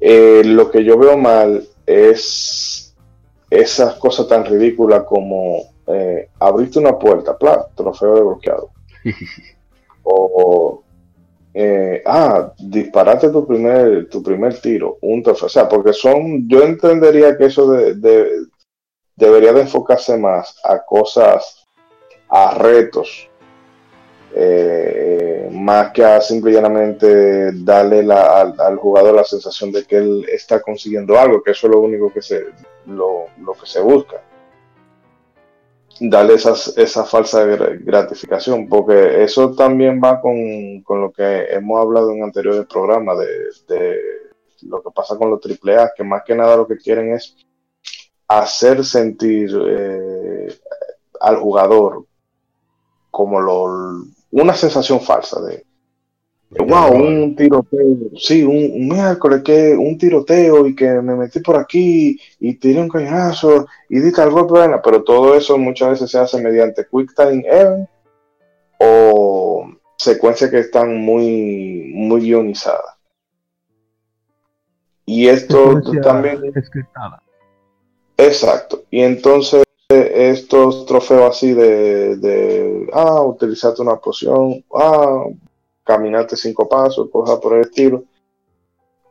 [0.00, 2.94] Eh, lo que yo veo mal es
[3.50, 8.70] esas cosas tan ridículas como eh, abriste una puerta, plá, trofeo de bloqueado.
[10.02, 10.82] o
[11.52, 15.22] eh, ah, disparate tu primer, tu primer tiro, un.
[15.26, 18.46] O sea, porque son, yo entendería que eso de,
[19.16, 21.66] debería de enfocarse más a cosas,
[22.28, 23.28] a retos,
[24.32, 31.18] eh, más que a simplemente darle al, jugador la sensación de que él está consiguiendo
[31.18, 32.46] algo, que eso es lo único que se,
[32.86, 34.22] lo, lo que se busca.
[36.00, 42.10] Darle esas, esa falsa gratificación, porque eso también va con, con lo que hemos hablado
[42.10, 43.26] en anteriores programas de,
[43.74, 44.00] de
[44.62, 47.36] lo que pasa con los AAA, que más que nada lo que quieren es
[48.28, 50.54] hacer sentir eh,
[51.20, 52.06] al jugador
[53.10, 55.66] como lo, una sensación falsa de,
[56.50, 62.18] wow, un tiroteo, sí, un, miércoles que un tiroteo y que me metí por aquí
[62.40, 66.40] y tiré un cañazo y di tal golpe, pero todo eso muchas veces se hace
[66.40, 67.88] mediante Quick Time Event
[68.78, 72.96] o secuencias que están muy, muy guionizadas.
[75.06, 76.52] Y esto también...
[78.16, 78.84] Exacto.
[78.90, 85.24] Y entonces estos trofeos así de, de, ah, utilizaste una poción, ah,
[85.84, 88.04] caminaste cinco pasos, cosas por el estilo,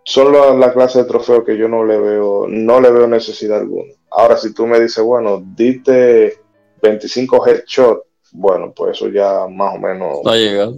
[0.04, 3.60] son la, la, clase de trofeo que yo no le veo, no le veo necesidad
[3.60, 3.94] alguna.
[4.12, 6.40] Ahora, si tú me dices, bueno, diste
[6.82, 8.02] 25 headshots,
[8.32, 10.20] bueno, pues eso ya más o menos.
[10.26, 10.78] ha llegado.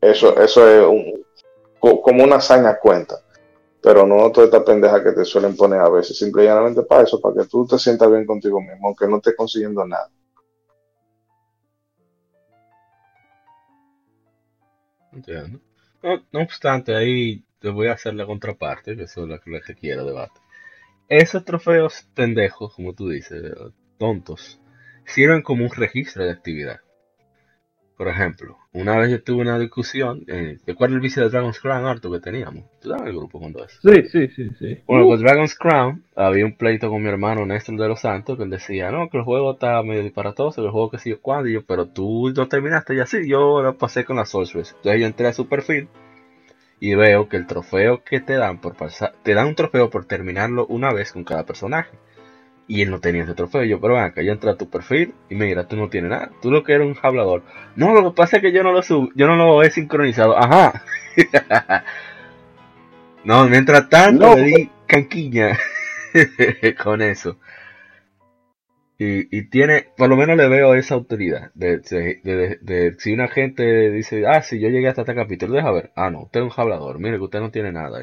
[0.00, 1.24] Eso, eso es un,
[1.80, 3.16] como una hazaña cuenta.
[3.80, 7.36] Pero no toda esta pendeja que te suelen poner a veces, simplemente para eso, para
[7.36, 10.10] que tú te sientas bien contigo mismo, aunque no estés consiguiendo nada.
[15.12, 20.04] No, obstante, ahí te voy a hacer la contraparte, que eso es lo que quiero
[20.04, 20.40] debate.
[21.08, 23.52] Esos trofeos pendejos, como tú dices,
[23.98, 24.60] tontos,
[25.06, 26.80] sirven como un registro de actividad.
[27.98, 31.84] Por ejemplo, una vez yo tuve una discusión, eh, ¿recuerdas el vice de Dragon's Crown
[31.84, 32.62] harto que teníamos?
[32.80, 33.76] ¿Tú sabes el grupo cuando eso?
[33.82, 34.78] Sí, sí, sí, sí.
[34.86, 38.44] Bueno, con Dragon's Crown había un pleito con mi hermano Néstor de los Santos que
[38.44, 41.48] él decía, no, que el juego está medio disparatoso, que el juego que sigue cuando,
[41.48, 44.76] y yo, pero tú no terminaste y así, yo lo pasé con la Sorceress.
[44.76, 45.88] Entonces yo entré a su perfil
[46.78, 50.04] y veo que el trofeo que te dan por pasar, te dan un trofeo por
[50.04, 51.98] terminarlo una vez con cada personaje.
[52.68, 53.64] Y él no tenía ese trofeo.
[53.64, 56.30] Yo, pero acá, yo entré a tu perfil y mira, tú no tienes nada.
[56.42, 57.42] Tú lo que eres un hablador.
[57.76, 60.36] No, lo que pasa es que yo no lo sub, yo no lo he sincronizado.
[60.36, 60.84] Ajá.
[63.24, 65.58] no, mientras tanto le di canquiña
[66.82, 67.38] con eso.
[68.98, 71.50] Y, y, tiene, por lo menos le veo esa autoridad.
[71.54, 75.70] De, de, de, si una gente dice, ah, si yo llegué hasta este capítulo, deja
[75.70, 75.92] ver.
[75.94, 76.98] Ah, no, usted es un hablador.
[76.98, 78.00] Mire que usted no tiene nada.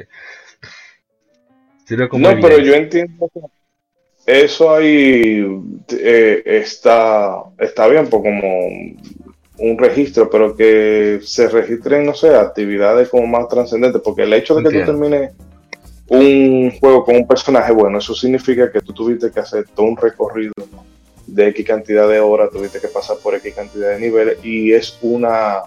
[1.87, 3.29] no, pero yo entiendo
[4.25, 5.45] eso ahí
[5.89, 8.67] eh, está, está bien, pues como
[9.57, 14.55] un registro, pero que se registren, no sé, actividades como más trascendentes, porque el hecho
[14.55, 15.31] de que tú termines
[16.07, 19.97] un juego con un personaje bueno, eso significa que tú tuviste que hacer todo un
[19.97, 20.53] recorrido
[21.27, 24.97] de X cantidad de horas, tuviste que pasar por X cantidad de niveles, y es
[25.01, 25.63] una...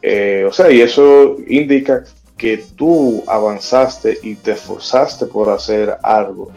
[0.00, 2.04] Eh, o sea, y eso indica
[2.36, 6.52] que tú avanzaste y te esforzaste por hacer algo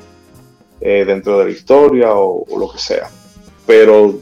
[0.81, 3.09] eh, dentro de la historia o, lo que sea.
[3.65, 4.19] Pero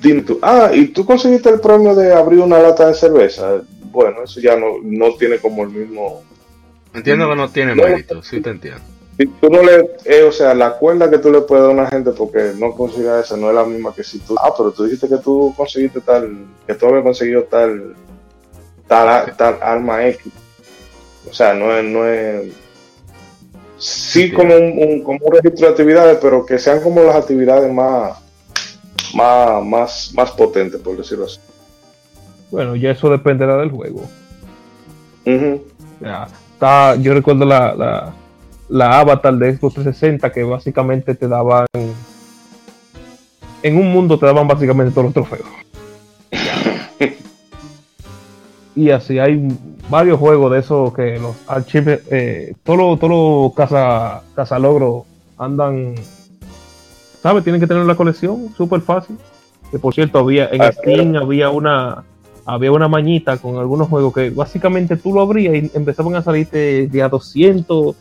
[0.00, 3.62] dime tú, ah, ¿y tú conseguiste el premio de abrir una lata de cerveza?
[3.90, 6.22] Bueno, eso ya no, no tiene como el mismo...
[6.94, 8.82] Entiendo que no tiene mérito, sí te entiendo.
[9.18, 11.80] Si tú no le, eh, o sea, la cuerda que tú le puedes dar a
[11.80, 14.70] una gente porque no consiga esa no es la misma que si tú, ah, pero
[14.70, 17.96] tú dijiste que tú conseguiste tal, que tú habías conseguido tal,
[18.86, 20.32] tal, tal arma X.
[21.28, 22.52] O sea, no es, no es,
[23.78, 28.18] sí como un, como un registro de actividades, pero que sean como las actividades más,
[29.14, 31.38] más, más, más potentes, por decirlo así.
[32.50, 34.02] Bueno, ya eso dependerá del juego.
[36.00, 38.14] ya, está, yo recuerdo la, la,
[38.68, 41.66] la, avatar de Xbox 360 que básicamente te daban
[43.62, 45.48] en un mundo te daban básicamente todos los trofeos.
[48.78, 49.48] y así hay
[49.90, 55.04] varios juegos de esos que los archivos, eh, todos los todo casa, casa logro
[55.36, 55.96] andan,
[57.20, 57.42] ¿sabes?
[57.42, 59.18] Tienen que tener la colección, súper fácil.
[59.72, 62.04] Que por cierto, había en ah, Steam había una
[62.46, 66.86] había una mañita con algunos juegos que básicamente tú lo abrías y empezaban a salirte
[66.86, 67.96] de a 200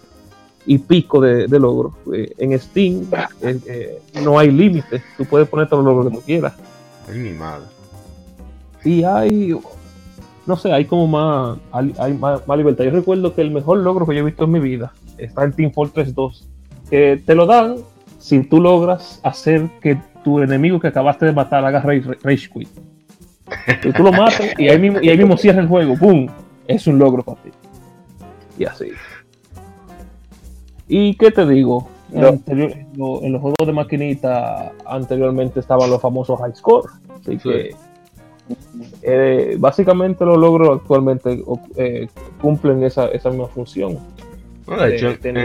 [0.67, 1.93] y pico de, logros.
[2.13, 3.07] Eh, en Steam
[3.41, 6.53] eh, no hay límites, tú puedes poner todos los logros que tú quieras.
[7.09, 7.65] Ay, mi madre.
[8.83, 9.57] Sí, hay
[10.47, 12.85] no sé, hay como más, hay, más, libertad.
[12.85, 15.51] Yo recuerdo que el mejor logro que yo he visto en mi vida está en
[15.51, 16.47] Team Fortress 2,
[16.89, 17.75] que te lo dan
[18.17, 22.69] si tú logras hacer que tu enemigo que acabaste de matar haga Rage, Quit.
[23.83, 26.27] Si tú lo matas y ahí mismo, y ahí mismo cierra el juego, ¡pum!
[26.65, 27.49] Es un logro para ti.
[28.57, 28.91] Y así.
[30.87, 31.89] ¿Y qué te digo?
[32.13, 36.89] En, los juegos de maquinita anteriormente estaban los famosos high score.
[37.19, 37.75] Así que
[39.01, 41.43] eh, básicamente los logros actualmente
[41.75, 42.07] eh,
[42.41, 43.99] cumplen esa, esa misma función.
[44.67, 45.37] De hecho, en-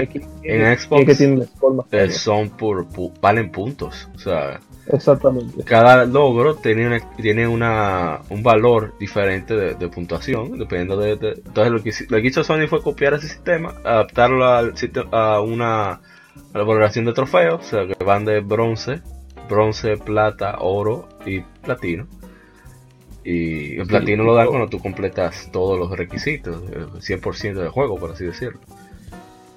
[0.43, 1.47] en Xbox, que tiene
[1.93, 2.87] eh, son por,
[3.21, 4.09] valen puntos.
[4.17, 4.59] O sea,
[4.89, 5.63] Exactamente.
[5.63, 11.33] cada logro tiene, una, tiene una, un valor diferente de, de puntuación, dependiendo de, de-
[11.47, 14.75] Entonces, lo que, hizo- lo que hizo Sony fue copiar ese sistema, adaptarlo al
[15.13, 16.01] a una
[16.55, 19.03] a la valoración de trofeos, o sea, que van de bronce,
[19.49, 22.07] bronce, plata, oro y platino.
[23.25, 27.97] Y el platino lo dan cuando tú completas todos los requisitos, el 100% del juego,
[27.99, 28.59] por así decirlo.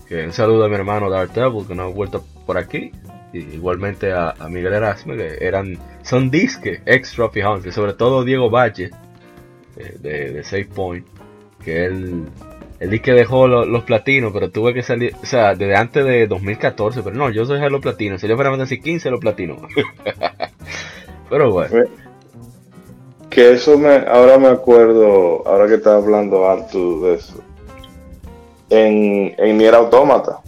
[0.07, 2.91] Que un saludo a mi hermano Dark Devil, que no ha vuelto por aquí.
[3.33, 8.23] Y igualmente a, a Miguel Erasme, que eran, son disque ex Trophy Hunter, sobre todo
[8.23, 8.91] Diego Valle,
[9.77, 11.05] eh, de, de Save Point,
[11.63, 12.23] que él,
[12.79, 16.05] él di que dejó lo- los platinos, pero tuve que salir, o sea, desde antes
[16.05, 19.57] de 2014, pero no, yo dejé los platinos, salió para Fantasy 15 los platinos.
[21.29, 21.75] pero bueno,
[23.35, 27.33] Que eso me, ahora me acuerdo, ahora que estaba hablando Artu de eso,
[28.69, 30.39] en, en Nier Automata,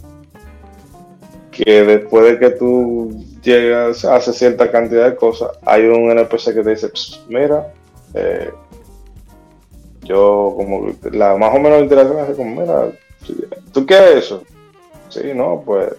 [1.50, 3.12] que después de que tú
[3.42, 7.74] llegas, haces cierta cantidad de cosas, hay un NPC que te dice, "Psst, mira,
[8.14, 8.50] eh,
[10.04, 12.90] yo como la más o menos interacción es como, mira,
[13.70, 14.44] ¿tú quieres eso?
[15.10, 15.92] Sí, no, pues,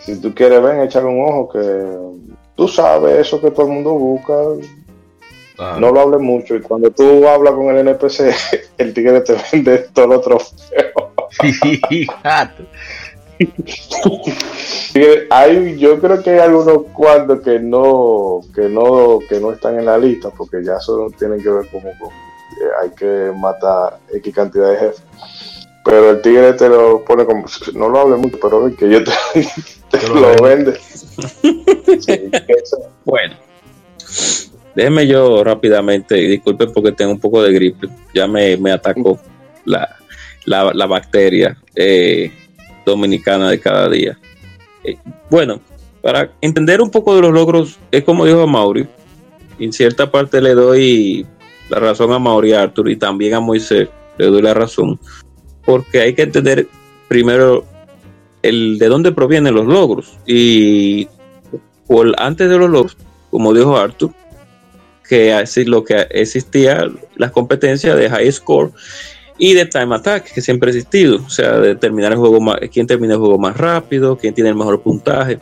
[0.00, 3.92] si tú quieres ven, échale un ojo que tú sabes eso que todo el mundo
[3.92, 4.34] busca,
[5.58, 8.34] no lo hables mucho y cuando tú hablas con el NPC,
[8.78, 10.92] el tigre te vende todo lo trofeo.
[12.22, 12.62] gato.
[14.92, 19.78] Tigre, Hay, yo creo que hay algunos cuantos que no, que no, que no están
[19.78, 23.98] en la lista porque ya solo tienen que ver como con eh, hay que matar
[24.12, 25.02] X cantidad de jefes.
[25.84, 29.12] Pero el tigre te lo pone como, no lo hables mucho, pero que yo te,
[29.90, 30.78] te Te lo vende.
[30.80, 32.90] Sí, eso.
[33.04, 33.36] Bueno,
[34.78, 39.18] déjeme yo rápidamente, y disculpen porque tengo un poco de gripe, ya me, me atacó
[39.64, 39.96] la,
[40.44, 42.30] la, la bacteria eh,
[42.86, 44.16] dominicana de cada día.
[44.84, 44.96] Eh,
[45.28, 45.60] bueno,
[46.00, 48.86] para entender un poco de los logros, es como dijo Mauri,
[49.58, 51.26] en cierta parte le doy
[51.70, 55.00] la razón a Mauri Arthur y también a Moisés le doy la razón,
[55.64, 56.68] porque hay que entender
[57.08, 57.64] primero
[58.42, 61.08] el de dónde provienen los logros y
[61.88, 62.96] por antes de los logros,
[63.32, 64.12] como dijo Arthur,
[65.08, 66.86] que lo que existía
[67.16, 68.70] las competencias de high score
[69.38, 72.58] y de time attack que siempre ha existido, o sea, de terminar el juego más,
[72.72, 75.38] quién termina el juego más rápido, quién tiene el mejor puntaje.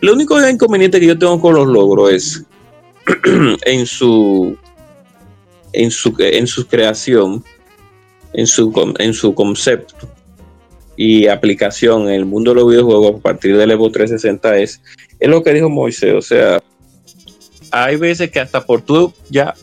[0.00, 2.44] Lo único inconveniente que yo tengo con los logros es
[3.64, 4.56] en su
[5.72, 7.44] en su en su creación,
[8.32, 10.08] en su en su concepto
[10.96, 14.82] y aplicación en el mundo de los videojuegos a partir del Evo 360 es
[15.18, 16.60] es lo que dijo Moisés, o sea,
[17.70, 19.54] hay veces que hasta por tú ya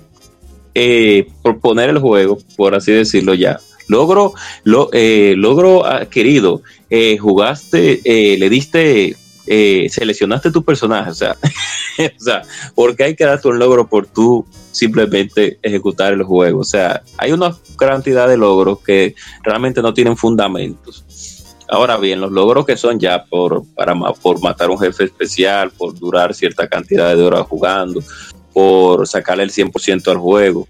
[0.73, 8.01] eh, proponer el juego, por así decirlo ya, logro, lo, eh, logro adquirido, eh, jugaste,
[8.03, 9.15] eh, le diste,
[9.47, 11.35] eh, seleccionaste tu personaje, o sea,
[12.19, 12.43] o sea,
[12.75, 17.31] porque hay que darte un logro por tú simplemente ejecutar el juego, o sea, hay
[17.31, 21.36] una cantidad de logros que realmente no tienen fundamentos.
[21.69, 25.97] Ahora bien, los logros que son ya por, para, por matar un jefe especial, por
[25.97, 28.01] durar cierta cantidad de horas jugando,
[28.53, 30.67] por sacarle el 100% al juego,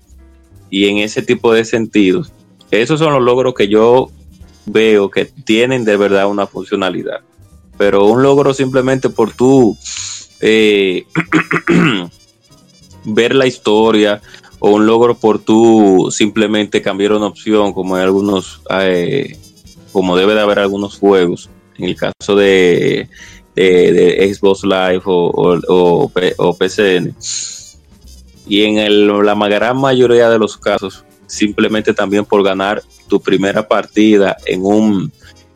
[0.69, 2.31] y en ese tipo de sentidos,
[2.71, 4.09] esos son los logros que yo
[4.65, 7.21] veo que tienen de verdad una funcionalidad.
[7.77, 9.77] Pero un logro simplemente por tú
[10.41, 11.05] eh,
[13.05, 14.21] ver la historia
[14.59, 19.37] o un logro por tú simplemente cambiar una opción, como hay algunos, eh,
[19.97, 23.09] como debe de haber algunos juegos, en el caso de,
[23.55, 27.15] Xbox Live o, o, PCN.
[28.47, 33.67] Y en el- la gran mayoría de los casos, simplemente también por ganar tu primera
[33.67, 35.11] partida en un,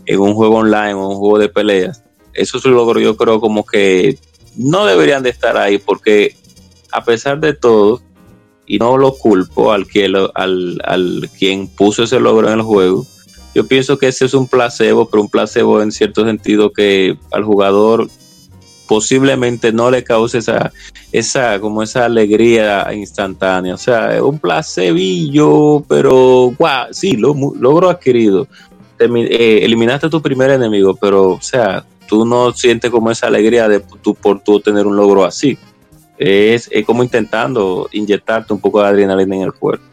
[0.08, 2.04] en un juego online o un juego de peleas,
[2.34, 4.18] esos logros yo creo como que
[4.56, 6.36] no deberían de estar ahí porque
[6.92, 8.02] a pesar de todo,
[8.66, 13.06] y no lo culpo al, que al, al quien puso ese logro en el juego,
[13.54, 17.44] yo pienso que ese es un placebo, pero un placebo en cierto sentido que al
[17.44, 18.08] jugador
[18.88, 20.72] posiblemente no le cause esa,
[21.12, 23.74] esa, como esa alegría instantánea.
[23.74, 28.48] O sea, es un placebillo, pero guau, sí, lo, logro adquirido.
[29.00, 33.68] Eh, eliminaste a tu primer enemigo, pero, o sea, tú no sientes como esa alegría
[33.68, 35.58] de tú, por tú tener un logro así.
[36.18, 39.91] Es como intentando inyectarte un poco de adrenalina en el cuerpo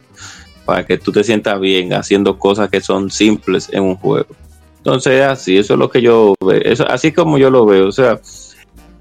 [0.68, 4.36] para que tú te sientas bien haciendo cosas que son simples en un juego.
[4.76, 7.92] Entonces, así, eso es lo que yo veo, eso, así como yo lo veo, o
[7.92, 8.20] sea,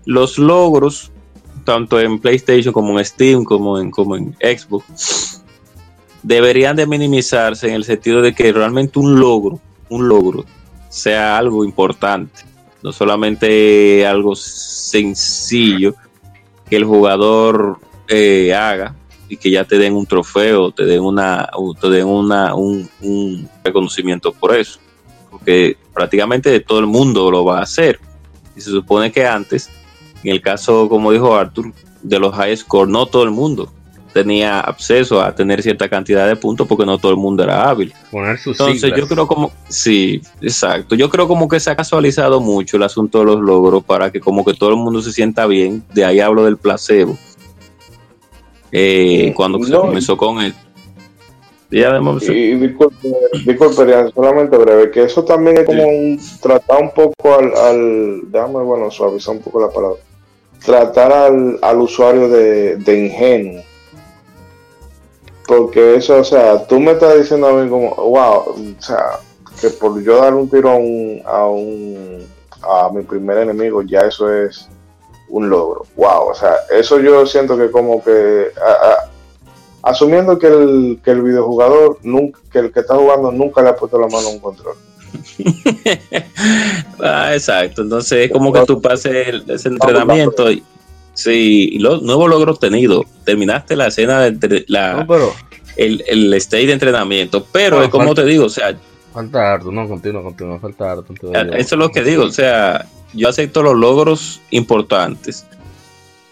[0.05, 1.11] los logros,
[1.65, 5.43] tanto en PlayStation como en Steam, como en, como en Xbox,
[6.23, 10.45] deberían de minimizarse en el sentido de que realmente un logro un logro
[10.87, 12.43] sea algo importante,
[12.81, 15.95] no solamente algo sencillo
[16.69, 17.77] que el jugador
[18.07, 18.95] eh, haga
[19.29, 21.49] y que ya te den un trofeo, te den una,
[21.79, 24.79] te den una, un, un reconocimiento por eso,
[25.29, 27.99] porque prácticamente todo el mundo lo va a hacer.
[28.55, 29.69] Y se supone que antes,
[30.23, 33.71] en el caso, como dijo Arthur, de los high score, no todo el mundo
[34.13, 37.93] tenía acceso a tener cierta cantidad de puntos porque no todo el mundo era hábil.
[38.09, 38.99] Poner sus Entonces siglas.
[39.01, 43.19] yo creo como, sí, exacto, yo creo como que se ha casualizado mucho el asunto
[43.19, 46.19] de los logros para que como que todo el mundo se sienta bien, de ahí
[46.19, 47.15] hablo del placebo.
[48.71, 50.53] Eh, cuando se no, comenzó con él.
[51.69, 53.09] Y además, Y, y disculpe,
[53.45, 58.63] disculpe, solamente breve, que eso también es como un, tratar un poco al, al, déjame,
[58.63, 59.97] bueno, suavizar un poco la palabra,
[60.65, 63.63] tratar al, al usuario de, de ingenuo.
[65.45, 69.19] Porque eso, o sea, tú me estás diciendo a mí como, wow, o sea,
[69.59, 72.25] que por yo dar un tiro a un, a un,
[72.61, 74.69] a mi primer enemigo, ya eso es
[75.29, 75.85] un logro.
[75.95, 81.11] Wow, o sea, eso yo siento que como que, a- a- asumiendo que el, que
[81.11, 84.31] el videojugador, nunca, que el que está jugando nunca le ha puesto la mano a
[84.31, 84.75] un control.
[87.01, 90.63] ah, exacto, entonces es como que tú pases el- ese entrenamiento y,
[91.13, 95.33] sí, y los nuevos logros obtenidos, terminaste la escena de entre- la, No, pero
[95.75, 98.77] el, el stage de entrenamiento, pero es como te digo, o sea,
[99.17, 101.13] falta harto, no, continúa, continúa, falta harto.
[101.21, 105.45] yo- Eso es lo que digo, o sea, yo acepto los logros importantes,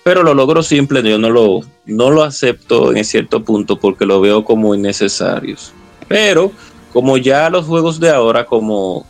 [0.03, 4.21] pero los logros simples yo no lo, no lo acepto en cierto punto porque lo
[4.21, 5.73] veo como innecesarios.
[6.07, 6.51] Pero
[6.93, 9.05] como ya los juegos de ahora, como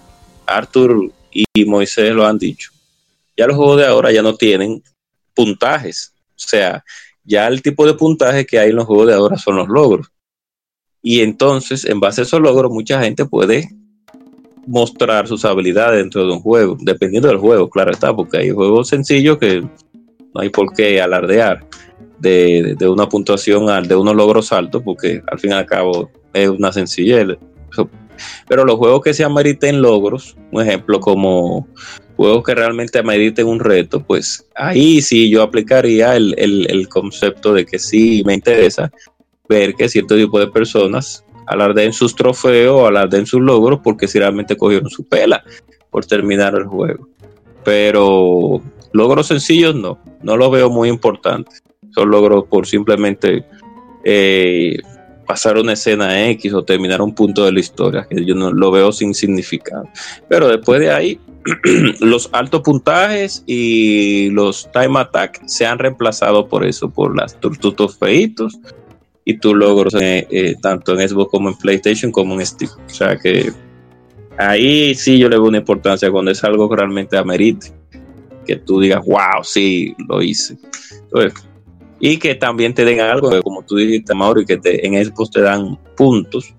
[0.46, 2.72] Arthur y Moisés lo han dicho,
[3.36, 4.82] ya los juegos de ahora ya no tienen
[5.34, 6.14] puntajes.
[6.30, 6.82] O sea,
[7.26, 10.08] ya el tipo de puntaje que hay en los juegos de ahora son los logros.
[11.08, 13.70] Y entonces, en base a esos logros, mucha gente puede
[14.66, 18.88] mostrar sus habilidades dentro de un juego, dependiendo del juego, claro está, porque hay juegos
[18.88, 21.64] sencillos que no hay por qué alardear
[22.18, 26.10] de, de una puntuación, al- de unos logros altos, porque al fin y al cabo
[26.34, 27.28] es una sencillez.
[28.48, 31.68] Pero los juegos que se ameriten logros, un ejemplo como
[32.16, 37.54] juegos que realmente ameriten un reto, pues ahí sí yo aplicaría el, el- el concepto
[37.54, 38.90] de que sí me interesa
[39.48, 44.58] ver que cierto tipo de personas alardeen sus trofeos, alardeen sus logros, porque si realmente
[44.58, 45.44] cogieron su pela
[45.90, 47.08] por terminar el juego.
[47.64, 48.62] Pero
[48.92, 51.64] logros sencillos no, no los veo muy importantes.
[51.94, 53.46] Son logros por simplemente
[54.04, 54.78] eh,
[55.26, 58.72] pasar una escena X o terminar un punto de la historia, que yo no lo
[58.72, 59.88] veo sin significado.
[60.28, 61.20] Pero después de ahí,
[62.00, 67.60] los altos puntajes y los time attack se han reemplazado por eso, por las tus
[67.76, 68.60] trofeitos
[69.26, 72.72] y tus logros eh, eh, tanto en Xbox como en PlayStation como en Steam.
[72.86, 73.52] O sea que
[74.38, 77.72] ahí sí yo le veo una importancia cuando es algo que realmente amerite.
[78.46, 80.56] Que tú digas, wow, sí, lo hice.
[81.02, 81.34] Entonces,
[82.00, 85.42] y que también te den algo, como tú dijiste, Mauro, que te, en Xbox te
[85.42, 86.54] dan puntos.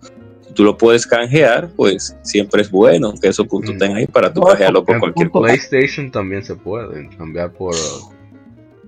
[0.48, 3.74] Si tú lo puedes canjear, pues siempre es bueno que esos puntos Mm.
[3.74, 5.54] estén ahí para tú canjearlo por cualquier cosa.
[5.54, 7.76] PlayStation también se pueden cambiar por.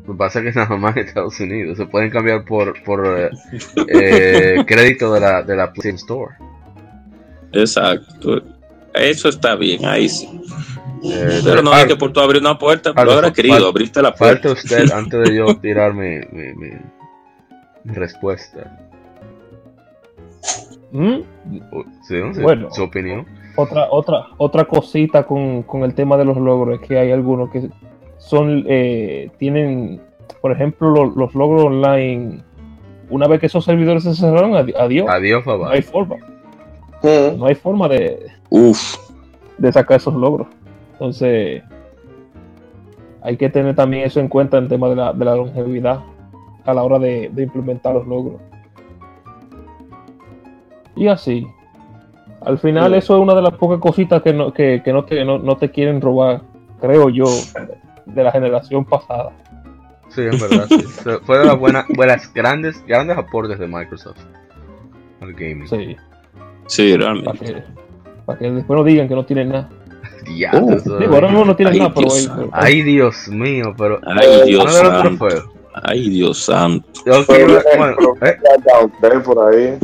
[0.09, 1.77] Lo que pasa es que nada más en Estados Unidos.
[1.77, 3.31] Se pueden cambiar por, por eh,
[3.89, 6.35] eh, crédito de la, de la PlayStation Store.
[7.53, 8.43] Exacto.
[8.95, 10.27] Eso está bien, ahí sí.
[11.05, 14.03] Eh, Pero no es que por tú abrir una puerta, Ah, habrás fal- querido, abriste
[14.03, 14.49] la puerta.
[14.49, 16.81] Falta usted antes de yo tirar mi, mi, mi-
[17.85, 18.79] mi respuesta.
[20.91, 21.21] ¿Mm?
[21.71, 22.35] O- ¿sí, no?
[22.35, 22.71] Sí, Bueno.
[22.73, 23.27] Su opinión.
[23.57, 27.51] Otra, otra, otra cosita con, con el tema de los logros es que hay algunos
[27.51, 27.69] que
[28.19, 30.01] son, eh, tienen,
[30.41, 32.43] por ejemplo, lo- los logros online.
[33.11, 35.09] Una vez que esos servidores se cerraron, adi- adiós.
[35.09, 35.73] Adiós, No papá.
[35.73, 36.17] hay forma,
[37.37, 38.97] no hay forma de, Uf,
[39.57, 40.47] de sacar esos logros.
[40.93, 41.63] Entonces,
[43.23, 46.01] hay que tener también eso en cuenta en el tema de la, de la longevidad
[46.67, 48.41] a la hora de, de implementar los logros.
[50.97, 51.47] Y así.
[52.41, 52.99] Al final, Sí.
[52.99, 55.57] eso es una de las pocas cositas que no, que, que no, te, no, no
[55.57, 56.43] te quieren robar,
[56.81, 57.25] creo yo,
[58.15, 59.31] de la generación pasada.
[60.09, 60.67] Sí, en verdad.
[60.69, 60.81] sí.
[61.25, 64.19] Fue- de las buenas, buenas grandes, grandes aportes de Microsoft
[65.21, 65.69] al gaming.
[65.69, 65.97] Sí,
[66.67, 67.45] sí, para realmente.
[67.45, 67.63] que,
[68.25, 69.69] para que después no digan que no tienen nada.
[70.25, 73.75] Diablo, Uh, Digo, ahora mismo no tienen Ay, nada, pero, Dios pero- Ay, Dios mío,
[73.79, 74.01] pero.
[74.05, 75.27] Ay, Dios ¿Cuál era el santo.
[75.75, 76.89] Ay, Dios santo.
[77.07, 79.79] Yo bueno, eh, ya, por ahí.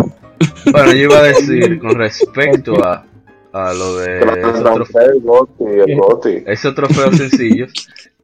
[0.73, 3.05] bueno, yo iba a decir con respecto a,
[3.53, 6.43] a lo de esos, trofe- el Goti, el Goti.
[6.47, 7.73] esos trofeos sencillos,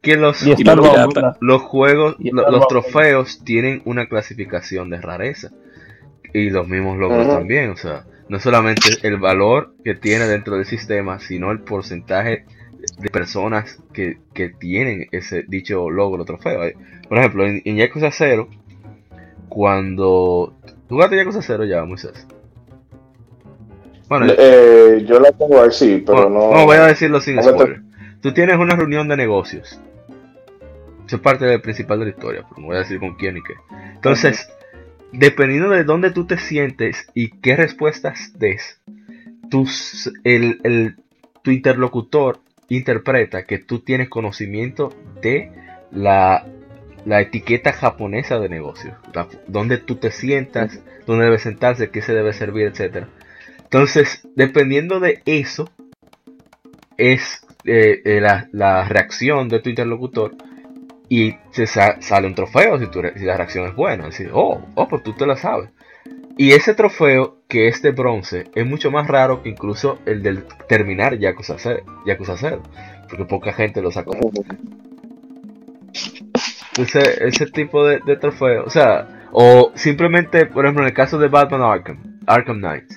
[0.03, 5.51] que los, y los juegos, Y los trofeos tienen una clasificación de rareza.
[6.33, 10.65] Y los mismos logros también, o sea, no solamente el valor que tiene dentro del
[10.65, 12.45] sistema, sino el porcentaje
[12.99, 16.61] de personas que, que tienen ese dicho logro trofeo.
[17.09, 18.49] Por ejemplo, en, en Yakuza 0,
[19.49, 20.55] cuando...
[20.89, 22.27] ¿Tú jugaste Yakuza 0 ya, Moisés?
[24.09, 26.53] Bueno, eh, yo la tengo ahí, sí, pero no...
[26.53, 27.83] No, voy a decirlo sin spoiler.
[28.23, 29.81] Tú tienes una reunión de negocios.
[31.11, 33.37] Eso es parte del principal de la historia, pero no voy a decir con quién
[33.37, 33.55] y qué.
[33.97, 34.49] Entonces,
[35.11, 38.81] dependiendo de dónde tú te sientes y qué respuestas des,
[40.23, 40.97] el,
[41.43, 42.39] tu interlocutor
[42.69, 45.51] interpreta que tú tienes conocimiento de
[45.91, 46.47] la,
[47.05, 48.95] la etiqueta japonesa de negocios,
[49.49, 53.09] dónde tú te sientas, dónde debe sentarse, qué se debe servir, etc.
[53.65, 55.69] Entonces, dependiendo de eso,
[56.99, 60.37] es eh, eh, la, la, reacción de tu interlocutor
[61.11, 64.07] y se sale un trofeo si, tu, si la reacción es buena.
[64.07, 65.69] Decir, oh, oh, pues tú te la sabes.
[66.39, 70.45] Y ese trofeo, que es de bronce, es mucho más raro que incluso el del
[70.69, 72.62] terminar Yakuza 0, Yakuza 0
[73.09, 74.12] porque poca gente lo sacó.
[76.70, 81.19] Entonces, ese tipo de, de trofeo, o sea, o simplemente, por ejemplo, en el caso
[81.19, 82.93] de Batman Arkham, Arkham Knight,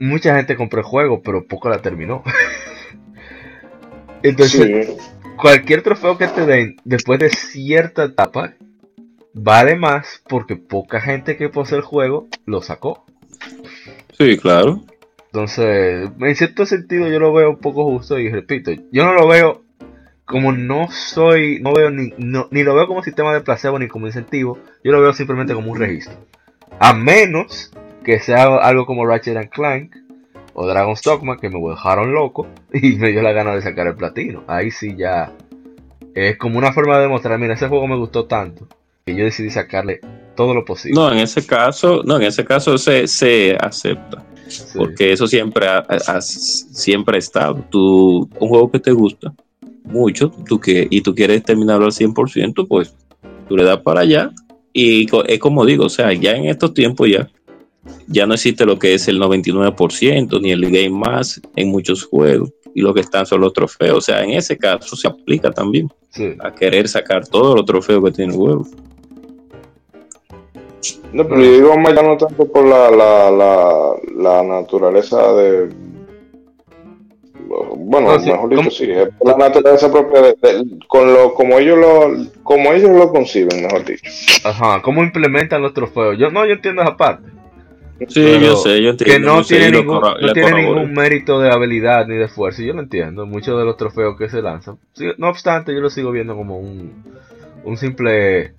[0.00, 2.24] mucha gente compró el juego, pero poco la terminó.
[4.24, 4.96] Entonces,
[5.36, 8.54] cualquier trofeo que te den después de cierta etapa
[9.34, 13.04] vale más porque poca gente que posee el juego lo sacó.
[14.18, 14.82] Sí, claro.
[15.26, 19.26] Entonces, en cierto sentido yo lo veo un poco justo y repito, yo no lo
[19.26, 19.62] veo
[20.26, 24.06] como no soy, no veo ni, ni lo veo como sistema de placebo ni como
[24.06, 26.14] incentivo, yo lo veo simplemente como un registro.
[26.78, 27.72] A menos
[28.04, 29.96] que sea algo como Ratchet and Clank
[30.54, 33.94] o Dragon's Dogma que me dejaron loco y me dio la gana de sacar el
[33.94, 34.44] platino.
[34.46, 35.32] Ahí sí ya
[36.14, 38.66] es como una forma de demostrar, mira, ese juego me gustó tanto
[39.04, 40.00] que yo decidí sacarle
[40.36, 41.00] todo lo posible.
[41.00, 44.24] No, en ese caso, no, en ese caso se, se acepta.
[44.74, 47.64] Porque eso siempre ha, siempre ha estado.
[47.70, 49.32] Tú, un juego que te gusta
[49.84, 52.94] mucho tú que, y tú quieres terminarlo al 100%, pues
[53.48, 54.30] tú le das para allá.
[54.72, 57.28] Y es como digo, o sea, ya en estos tiempos ya,
[58.06, 62.50] ya no existe lo que es el 99% ni el game más en muchos juegos.
[62.74, 63.98] Y lo que están son los trofeos.
[63.98, 65.88] O sea, en ese caso se aplica también
[66.40, 68.66] a querer sacar todos los trofeos que tiene el juego.
[71.12, 75.68] No, pero yo digo más ya no tanto por la, la, la, la naturaleza de.
[77.76, 80.34] Bueno, mejor dicho, sí, es por la naturaleza propia de,
[80.88, 84.10] con lo, como ellos lo, como ellos lo conciben, mejor dicho.
[84.44, 86.16] Ajá, cómo implementan los trofeos.
[86.18, 87.28] Yo no, yo entiendo esa parte.
[88.08, 89.04] Sí, yo sé, yo entiendo.
[89.04, 92.80] Que no tiene, ningún, no tiene ningún mérito de habilidad ni de esfuerzo, yo lo
[92.80, 93.26] entiendo.
[93.26, 94.78] Muchos de los trofeos que se lanzan.
[95.18, 97.04] No obstante, yo lo sigo viendo como un,
[97.64, 98.54] un simple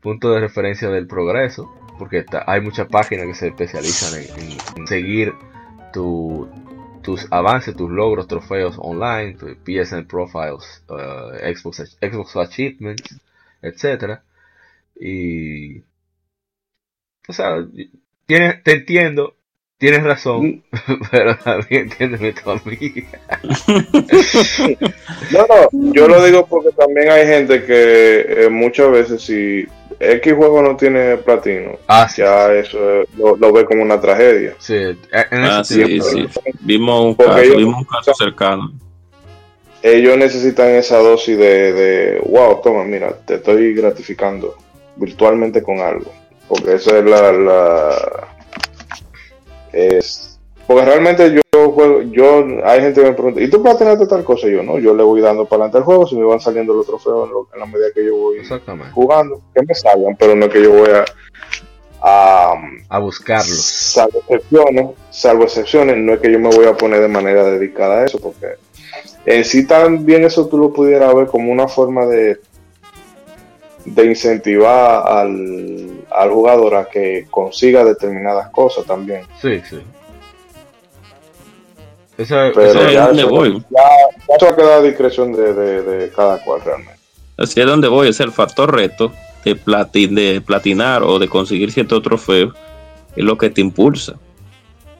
[0.00, 4.20] punto de referencia del progreso, porque hay muchas páginas que se especializan
[4.76, 5.34] en, seguir
[5.92, 6.48] tu,
[7.02, 13.20] tus avances, tus logros, trofeos online, PSN profiles, uh, Xbox, Xbox achievements,
[13.62, 14.20] etc.
[15.00, 15.80] Y,
[17.28, 17.66] o sea,
[18.28, 19.34] te entiendo,
[19.78, 20.92] tienes razón, mm.
[21.10, 23.20] pero también entiéndeme tu amiga.
[25.30, 29.66] no, no, yo lo digo porque también hay gente que eh, muchas veces si
[29.98, 32.78] X juego no tiene platino, ah, ya eso
[33.16, 34.54] lo, ve como una tragedia.
[34.58, 34.76] Sí,
[35.12, 36.26] ah, sí, sí.
[36.60, 38.72] Vimos un, caso, vimos un caso cercano.
[39.80, 44.56] Ellos necesitan esa dosis de, de, wow, toma, mira, te estoy gratificando
[44.96, 46.12] virtualmente con algo.
[46.48, 48.28] Porque esa es la, la
[49.72, 50.28] es
[50.68, 51.40] porque realmente yo
[51.72, 54.48] juego, yo, hay gente que me pregunta, ¿y tú tener tal cosa?
[54.48, 56.86] yo no, yo le voy dando para adelante el juego, si me van saliendo los
[56.86, 58.38] trofeos en, la medida que yo voy
[58.92, 61.04] jugando, que me salgan, pero no es que yo voy a
[62.00, 62.52] a,
[62.90, 63.62] a buscarlos.
[63.62, 68.00] Salvo excepciones, salvo excepciones, no es que yo me voy a poner de manera dedicada
[68.00, 68.46] a eso, porque
[69.24, 72.40] en sí también eso tú lo pudieras ver como una forma de,
[73.86, 79.22] de incentivar al, al jugador a que consiga determinadas cosas también.
[79.40, 79.78] Sí, sí.
[82.16, 83.62] Esa, es donde voy.
[83.70, 86.98] Ya, eso queda a discreción de, de, cada cual realmente.
[87.36, 89.12] Así es donde voy, es el factor reto
[89.44, 89.54] de,
[90.08, 92.52] de platinar o de conseguir cierto trofeo,
[93.14, 94.14] es lo que te impulsa.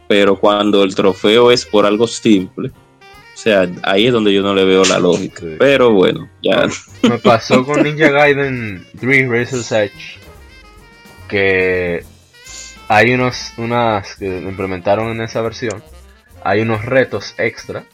[0.06, 4.54] Pero cuando el trofeo es por algo simple, o sea, ahí es donde yo no
[4.54, 5.42] le veo la lógica.
[5.58, 6.66] Pero bueno, ya.
[7.02, 10.17] Me pasó con Ninja Gaiden 3 Razor's Edge
[11.28, 12.04] que
[12.88, 15.82] hay unos unas que implementaron en esa versión
[16.42, 17.84] hay unos retos extra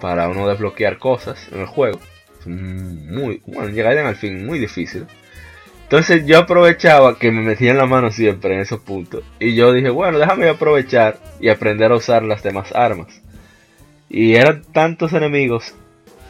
[0.00, 2.00] para uno desbloquear cosas en el juego.
[2.46, 5.06] Muy, bueno, llegar al fin muy difícil.
[5.84, 9.24] Entonces yo aprovechaba que me metía en la mano siempre en esos puntos.
[9.38, 13.22] Y yo dije, bueno, déjame aprovechar y aprender a usar las demás armas.
[14.08, 15.74] Y eran tantos enemigos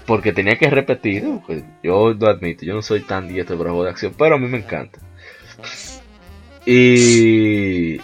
[0.06, 1.24] porque tenía que repetir.
[1.46, 4.38] Pues, yo lo admito, yo no soy tan diestro para juego de acción, pero a
[4.38, 4.98] mí me encanta.
[6.66, 8.00] Y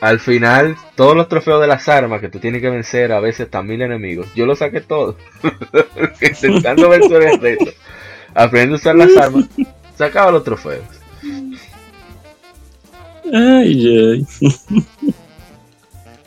[0.00, 3.50] al final, todos los trofeos de las armas que tú tienes que vencer, a veces
[3.50, 5.16] también enemigos, yo los saqué todos.
[6.20, 7.72] Intentando vencer el reto.
[8.34, 9.46] Aprendiendo a usar las armas,
[9.96, 10.84] sacaba los trofeos.
[13.32, 14.26] Ay, ay.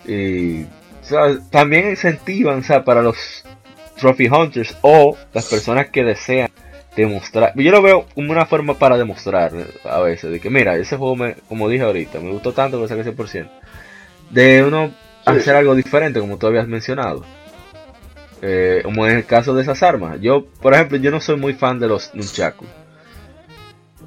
[0.06, 3.44] Y o sea, también incentivan o sea, para los
[4.00, 6.50] Trophy Hunters o las personas que desean
[6.96, 7.54] demostrar.
[7.56, 9.52] Yo lo veo como una forma para demostrar
[9.84, 10.32] a veces.
[10.32, 13.50] De que mira, ese juego, me, como dije ahorita, me gustó tanto que saqué 100%.
[14.30, 14.92] De uno
[15.26, 17.26] hacer algo diferente, como tú habías mencionado.
[18.42, 20.20] Eh, como en el caso de esas armas.
[20.22, 22.66] Yo, por ejemplo, yo no soy muy fan de los Nunchaku.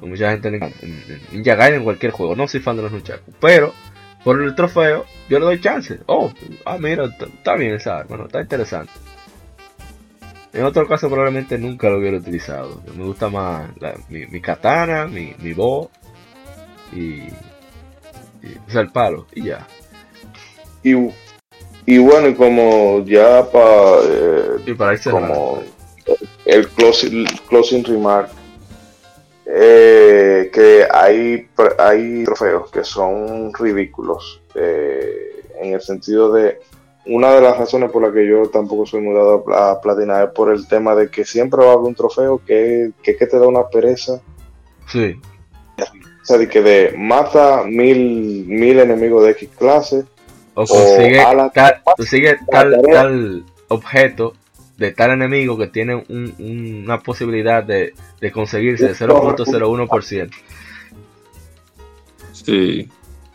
[0.01, 0.77] Mucha gente le encanta.
[0.81, 2.35] En Gaiden en cualquier juego.
[2.35, 3.31] No soy fan de los Nunchaku.
[3.39, 3.73] Pero,
[4.23, 5.99] por el trofeo, yo le doy chance.
[6.07, 6.31] Oh,
[6.65, 8.25] ah, mira, está bien esa arma, ¿no?
[8.25, 8.91] está interesante.
[10.53, 12.81] En otro caso probablemente nunca lo hubiera utilizado.
[12.95, 13.69] Me gusta más
[14.07, 15.89] mi, mi, katana, mi, mi bo
[16.91, 17.23] y,
[18.43, 19.67] y o sea, el palo y ya.
[20.83, 20.93] Y,
[21.85, 25.63] y bueno, y como ya pa, eh, y para como
[26.45, 28.29] el closing, closing remark,
[29.45, 31.47] eh, que hay,
[31.79, 36.59] hay trofeos que son ridículos eh, en el sentido de
[37.05, 40.51] una de las razones por las que yo tampoco soy mudado a platina es por
[40.51, 43.47] el tema de que siempre va a haber un trofeo que, que, que te da
[43.47, 44.21] una pereza.
[44.87, 45.19] Sí.
[45.79, 50.05] O sea, de que de mata mil, mil enemigos de X clase.
[50.53, 54.33] O consigue, o tal, consigue tal, tal, objeto
[54.77, 60.31] de tal enemigo que tiene un, un, una posibilidad de, de conseguirse de 0.01%.
[62.31, 62.89] Sí.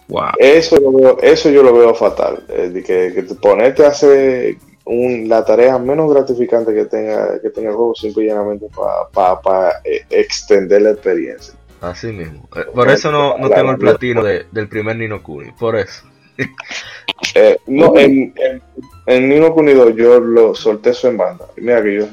[0.09, 0.31] Wow.
[0.39, 2.43] Eso, lo veo, eso yo lo veo fatal.
[2.49, 4.57] Eh, que, que te ponerte a hacer
[4.89, 9.73] un, la tarea menos gratificante que tenga, que tenga el juego simplemente para pa, pa,
[9.85, 11.55] eh, extender la experiencia.
[11.81, 12.49] Así mismo.
[12.57, 15.53] Eh, por eso no, no tengo el platino de, del primer Nino Kuni.
[15.53, 16.05] Por eso.
[17.35, 18.63] eh, no, en, en,
[19.07, 21.47] en, Nino Kuni 2 yo lo solté eso en banda.
[21.57, 22.07] Mira que yo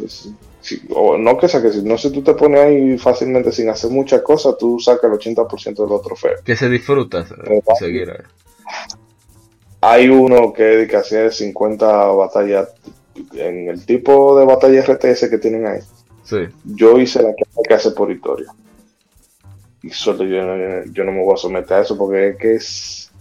[0.65, 4.23] si, o no que saques, no sé, tú te pones ahí fácilmente sin hacer muchas
[4.23, 6.41] cosas, tú sacas el 80% de los trofeos.
[6.41, 8.23] Que se disfruta Eh, seguir ahí.
[9.81, 12.69] Hay uno que, hacía 50 batallas
[13.33, 15.81] en el tipo de batalla RTS que tienen ahí.
[16.23, 16.37] Sí.
[16.63, 18.47] Yo hice la que hay que hacer por historia.
[19.83, 23.11] Y solo yo, yo no me voy a someter a eso porque es que es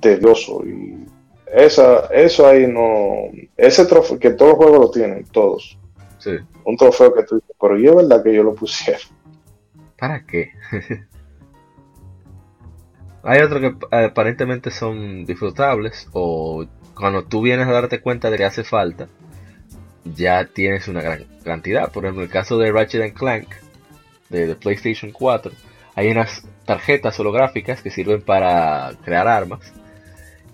[0.00, 0.64] tedioso.
[0.66, 1.06] Y
[1.54, 3.30] esa, eso ahí no.
[3.56, 5.78] Ese trofeo, que todos los juegos lo tienen, todos.
[6.20, 6.38] Sí.
[6.64, 8.98] Un trofeo que tú dices, pero yo es verdad que yo lo pusiera.
[9.98, 10.52] ¿Para qué?
[13.22, 13.74] Hay otros que
[14.06, 16.64] aparentemente son disfrutables o
[16.94, 19.08] cuando tú vienes a darte cuenta de que hace falta,
[20.04, 21.90] ya tienes una gran cantidad.
[21.90, 23.48] Por ejemplo, en el caso de Ratchet Clank
[24.28, 25.52] de, de PlayStation 4,
[25.94, 29.72] hay unas tarjetas holográficas que sirven para crear armas.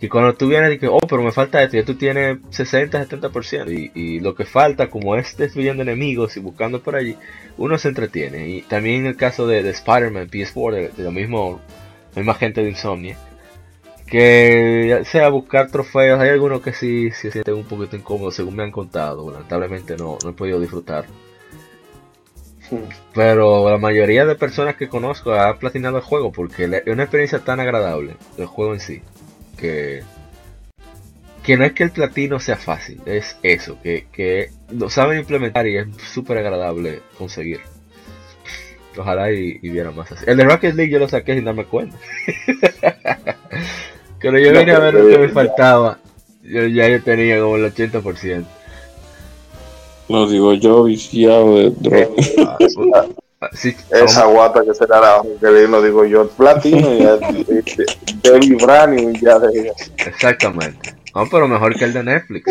[0.01, 3.09] Y cuando tú vienes y que, oh, pero me falta esto, ya tú tienes 60,
[3.09, 3.73] 70%.
[3.73, 7.17] Y, y lo que falta, como es destruyendo enemigos y buscando por allí,
[7.57, 8.49] uno se entretiene.
[8.49, 11.61] Y también en el caso de, de Spider-Man PS4, de, de, lo mismo,
[12.15, 13.17] la misma gente de Insomnia,
[14.07, 18.65] que sea buscar trofeos, hay algunos que sí se sienten un poquito incómodos, según me
[18.65, 19.31] han contado.
[19.31, 21.07] Lamentablemente no, no he podido disfrutar.
[23.15, 27.39] Pero la mayoría de personas que conozco ha platinado el juego porque es una experiencia
[27.39, 29.03] tan agradable, el juego en sí
[29.57, 30.03] que
[31.47, 35.65] que no es que el platino sea fácil, es eso, que, que lo saben implementar
[35.69, 37.61] y es súper agradable conseguir.
[38.99, 40.25] Ojalá y, y viera más así.
[40.27, 41.97] El de Rocket League yo lo saqué sin darme cuenta.
[44.21, 46.01] Cuando yo vine a ver lo que me faltaba,
[46.43, 48.45] yo ya yo tenía como el 80%.
[50.09, 53.09] No digo yo viciado de droga.
[53.53, 57.87] Sí, Esa guata que será la que no digo yo, platino y ya, de, de,
[58.23, 60.95] de vibranium ya de Exactamente.
[61.15, 62.47] No, pero mejor que el de Netflix.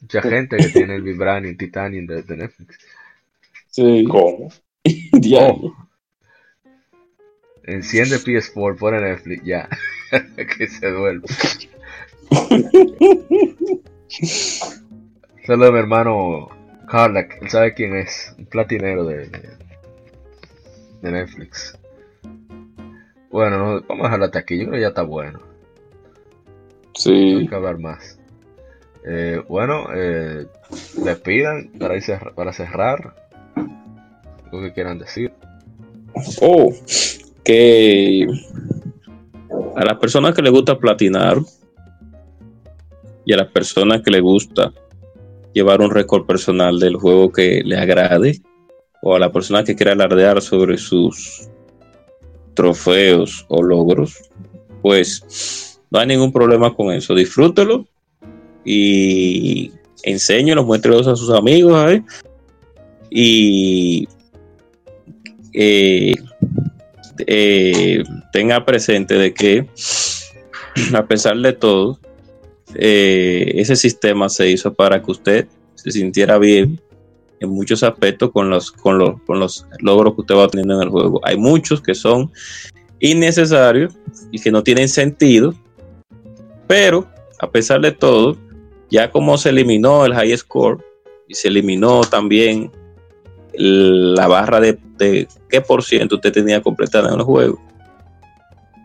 [0.00, 2.78] Mucha gente que tiene el vibranium, titanium de, de Netflix.
[3.70, 4.04] Sí.
[4.10, 4.50] ¿Cómo?
[5.12, 5.74] Diablo.
[7.64, 9.68] Enciende PS4, pone Netflix, ya.
[10.56, 11.24] que se duerme.
[15.46, 16.48] Solo mi hermano
[16.86, 19.28] Carlack, él sabe quién es, un platinero de,
[21.02, 21.78] de Netflix.
[23.30, 25.40] Bueno, no, vamos a dejarlo hasta aquí, yo creo que ya está bueno.
[26.94, 27.12] Sí.
[27.12, 28.18] Hay que hablar más.
[29.04, 30.46] Eh, bueno, eh,
[31.04, 33.14] les pidan para, cerrar, para cerrar.
[34.50, 35.32] Lo que quieran decir.
[36.40, 36.72] Oh,
[37.44, 38.26] que
[39.76, 41.36] a las personas que les gusta platinar
[43.24, 44.72] y a las personas que les gusta
[45.56, 48.42] llevar un récord personal del juego que les agrade
[49.00, 51.48] o a la persona que quiera alardear sobre sus
[52.52, 54.18] trofeos o logros,
[54.82, 57.14] pues no hay ningún problema con eso.
[57.14, 57.86] Disfrútelo
[58.66, 59.72] y
[60.02, 62.00] enséñelo, muéstrelos a sus amigos
[63.08, 64.06] y
[65.54, 66.16] eh,
[67.26, 69.66] eh, tenga presente de que
[70.94, 71.98] a pesar de todo,
[72.78, 76.80] eh, ese sistema se hizo para que usted se sintiera bien
[77.40, 80.82] en muchos aspectos con los, con los, con los logros que usted va teniendo en
[80.82, 81.20] el juego.
[81.24, 82.30] Hay muchos que son
[83.00, 83.94] innecesarios
[84.30, 85.54] y que no tienen sentido,
[86.66, 87.06] pero
[87.38, 88.36] a pesar de todo,
[88.90, 90.84] ya como se eliminó el high score
[91.28, 92.70] y se eliminó también
[93.58, 94.78] la barra de,
[95.48, 97.60] qué por ciento usted tenía completada en el juego.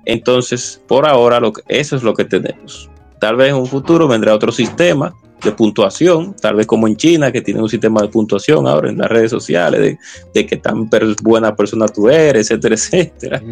[0.05, 2.89] Entonces, por ahora, lo eso es lo que tenemos.
[3.21, 7.31] Tal vez en un futuro vendrá otro sistema de puntuación, tal vez como en China,
[7.31, 9.99] que tiene un sistema de puntuación ahora en las redes sociales,
[10.33, 10.89] de, que tan
[11.21, 13.43] buena persona tú eres, etcétera, etcétera.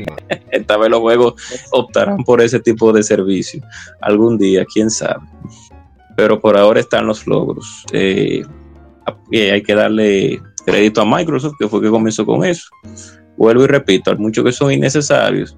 [0.66, 1.36] tal vez los juegos
[1.72, 3.62] optarán por ese tipo de servicio
[4.02, 5.22] algún día, quién sabe.
[6.18, 7.86] Pero por ahora están los logros.
[7.94, 8.44] Eh,
[9.32, 12.70] hay que darle crédito a Microsoft, que fue que comenzó con eso.
[13.38, 15.56] Vuelvo y repito, hay muchos que son innecesarios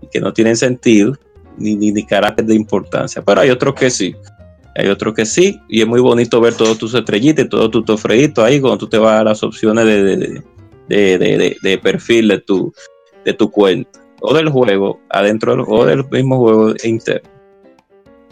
[0.00, 1.18] y que no tienen sentido
[1.58, 4.14] ni, ni, carácter de importancia, pero hay otros que sí.
[4.76, 7.84] Hay otros que sí, y es muy bonito ver todos tus estrellitas y todos tus
[7.84, 10.42] tofreitos ahí cuando tú te vas a las opciones de,
[10.88, 12.72] de, perfil de tu,
[13.24, 17.28] de tu cuenta o del juego, adentro del, o del mismo juego interno.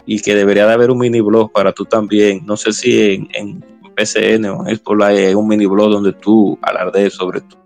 [0.05, 3.27] Y que debería de haber un mini blog para tú también, no sé si en,
[3.33, 3.63] en
[3.97, 7.57] PCN o en Xbox hay un mini blog donde tú alardees sobre tu,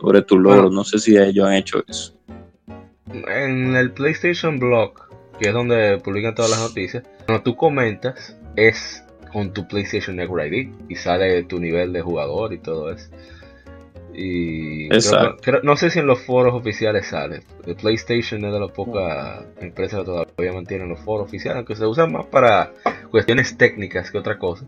[0.00, 0.70] sobre tu logro.
[0.70, 2.14] No sé si ellos han hecho eso.
[3.12, 4.92] En el PlayStation Blog,
[5.38, 10.52] que es donde publican todas las noticias, cuando tú comentas, es con tu PlayStation Network
[10.52, 13.10] ID y sale tu nivel de jugador y todo eso.
[14.12, 14.88] Y
[15.62, 17.42] no sé si en los foros oficiales sale.
[17.64, 21.86] El PlayStation es de las pocas empresas que todavía mantienen los foros oficiales, aunque se
[21.86, 22.72] usan más para
[23.10, 24.66] cuestiones técnicas que otra cosa.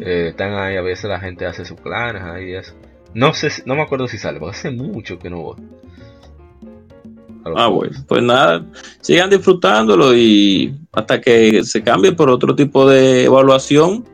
[0.00, 2.74] Eh, están ahí, a veces la gente hace sus planes ahí eso.
[3.14, 5.56] No sé, no me acuerdo si sale, porque hace mucho que no voy.
[7.56, 8.64] Ah, bueno, pues nada,
[9.00, 14.04] sigan disfrutándolo y hasta que se cambie por otro tipo de evaluación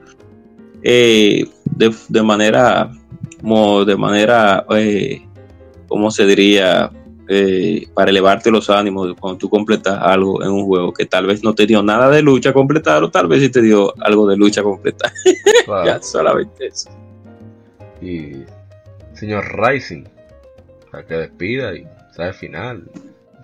[0.83, 2.91] eh, de, manera,
[3.41, 5.27] como de manera, eh,
[5.89, 6.91] ¿cómo se diría?
[7.27, 11.43] Eh, para elevarte los ánimos cuando tú completas algo en un juego que tal vez
[11.43, 14.37] no te dio nada de lucha completar o tal vez sí te dio algo de
[14.37, 15.11] lucha completar.
[15.87, 16.91] ya solamente eso.
[18.03, 18.45] Y
[19.15, 20.05] señor Rising,
[20.91, 22.85] para que despida y sabe final.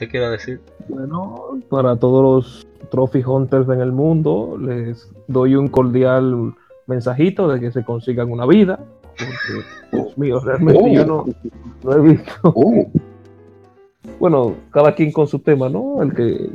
[0.00, 0.60] ¿Te quiera decir?
[0.88, 6.54] Bueno, para todos los Trophy Hunters en el mundo, les doy un cordial
[6.86, 8.80] mensajito de que se consigan una vida.
[9.02, 11.26] Porque, Dios mío, realmente yo no,
[11.84, 12.32] no he visto.
[12.42, 12.86] Oh
[14.18, 16.02] bueno, cada quien con su tema, ¿no?
[16.02, 16.50] El que,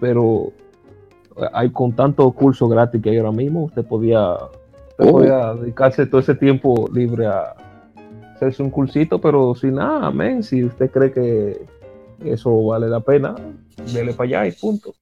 [0.00, 0.52] pero
[1.52, 4.36] hay con tanto curso gratis que hay ahora mismo, usted podía,
[4.98, 5.20] oh.
[5.60, 7.54] dedicarse todo ese tiempo libre a
[8.34, 10.42] hacerse un cursito, pero sin nada, amén.
[10.42, 11.77] Si usted cree que
[12.24, 13.34] eso vale la pena,
[13.92, 14.94] dele para allá y punto.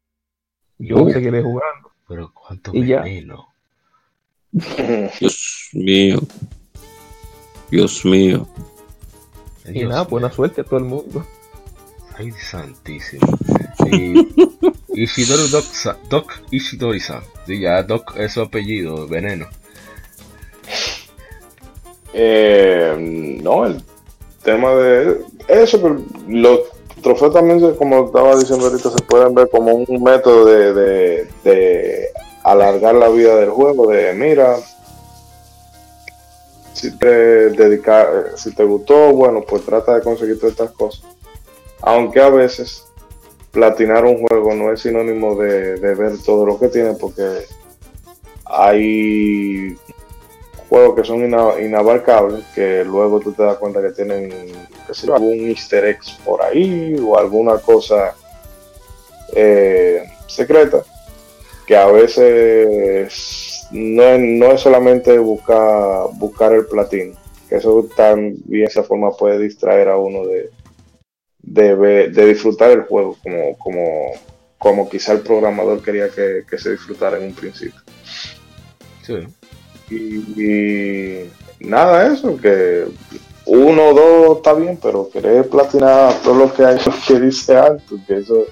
[0.78, 1.92] Yo seguiré jugando.
[2.08, 3.48] Pero cuánto y veneno.
[4.52, 6.18] Dios mío.
[7.70, 8.46] Dios mío.
[9.66, 11.26] Y nada, buena suerte a todo el mundo.
[12.16, 13.26] Ay, santísimo.
[13.90, 14.28] Y
[15.02, 15.64] Ishidori Doc,
[16.08, 17.22] Doc Ishidori-san.
[17.46, 19.46] Sí, ya Doc es su apellido, Veneno.
[22.14, 23.82] Eh, no, el
[24.42, 26.60] tema de eso, pero los
[27.06, 32.08] trofeos también, como estaba diciendo ahorita, se pueden ver como un método de, de,
[32.42, 33.90] alargar la vida del juego.
[33.90, 34.56] De mira,
[36.72, 41.16] si te dedica, si te gustó, bueno, pues trata de conseguir todas estas cosas
[41.82, 42.84] aunque a veces
[43.52, 47.46] platinar un juego no es sinónimo de, ver todo lo que tiene, porque
[48.44, 49.76] hay
[50.68, 54.32] juegos que son inabarcables, que luego tú te das cuenta que tienen
[55.12, 58.14] algún easter egg por ahí o alguna cosa
[59.34, 60.82] eh, secreta,
[61.66, 67.16] que a veces no es, no es solamente buscar, buscar el platino,
[67.48, 70.50] que eso también esa forma puede distraer a uno de,
[71.42, 74.12] de, disfrutar el juego como, como,
[74.58, 77.80] como quizá el programador quería que, se disfrutara en un principio.
[79.02, 79.26] Sí.
[79.90, 81.30] Y,
[81.60, 82.86] nada, eso, que
[83.46, 87.56] uno o dos está bien, pero querer platinar todo lo que hay, lo que dice
[87.56, 88.46] alto, que eso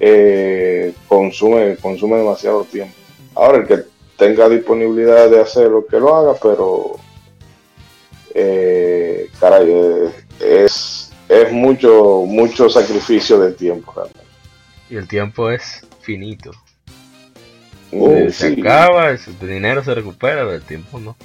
[0.00, 2.94] eh, consume, consume demasiado tiempo.
[3.34, 3.84] Ahora, el que
[4.16, 6.96] tenga disponibilidad de hacer lo que lo haga, pero
[8.34, 10.10] eh, caray, eh,
[10.40, 14.28] es, es mucho, mucho sacrificio de tiempo realmente.
[14.90, 16.50] Y el tiempo es finito.
[17.90, 18.60] Uh, Eh, se sí.
[18.60, 21.16] acaba, el dinero se recupera, pero el tiempo no.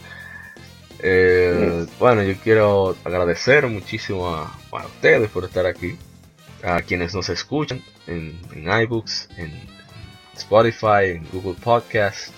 [0.99, 5.97] Eh, Bueno, yo quiero agradecer muchísimo a, a ustedes por estar aquí,
[6.63, 9.51] a quienes nos escuchan en, en iBooks, en
[10.35, 12.33] Spotify, en Google Podcast,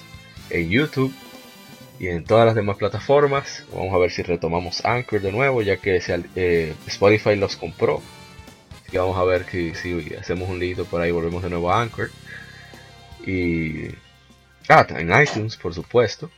[0.50, 1.14] en YouTube
[2.00, 3.64] y en todas las demás plataformas.
[3.74, 6.02] Vamos a ver si retomamos Anchor de nuevo, ya que
[6.36, 8.02] eh, Spotify los compró.
[8.82, 11.72] Así que vamos a ver si, si hacemos un listo por ahí, volvemos de nuevo
[11.72, 12.10] a Anchor.
[13.26, 13.88] Y
[14.70, 16.30] Ah, en iTunes, por supuesto.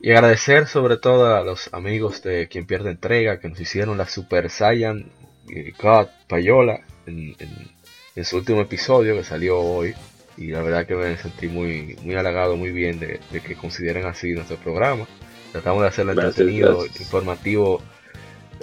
[0.00, 4.06] Y agradecer sobre todo a los amigos de Quien Pierde Entrega que nos hicieron la
[4.06, 5.10] Super Saiyan
[5.54, 7.70] eh, God Payola en, en-
[8.16, 9.94] en su último episodio que salió hoy.
[10.36, 14.06] Y la verdad que me sentí muy, muy halagado, muy bien de, de que consideren
[14.06, 15.06] así nuestro programa.
[15.52, 17.00] Tratamos de hacerlo Gracias, entretenido, gracias.
[17.02, 17.82] informativo,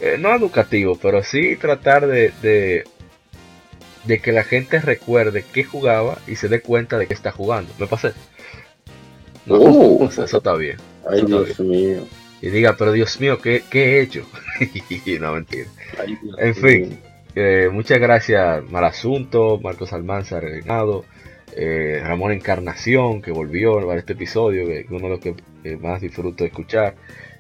[0.02, 2.86] eh, no educativo, pero sí tratar de, de,
[4.06, 7.72] de que la gente recuerde qué jugaba y se dé cuenta de que está jugando.
[7.78, 8.14] ¿Me pasé?
[9.48, 9.56] No,
[9.98, 10.78] o sea, eso está bien.
[11.10, 12.02] Ay, Está Dios mío.
[12.42, 14.26] Y diga, pero Dios mío, ¿qué, qué he hecho?
[15.20, 15.68] no, mentira.
[16.00, 17.00] Ay, En fin,
[17.36, 21.06] eh, muchas gracias Malasunto, Marcos Almanza Regnado,
[21.56, 25.78] eh, Ramón Encarnación, que volvió para este episodio, que es uno de los que eh,
[25.78, 26.96] más disfruto de escuchar,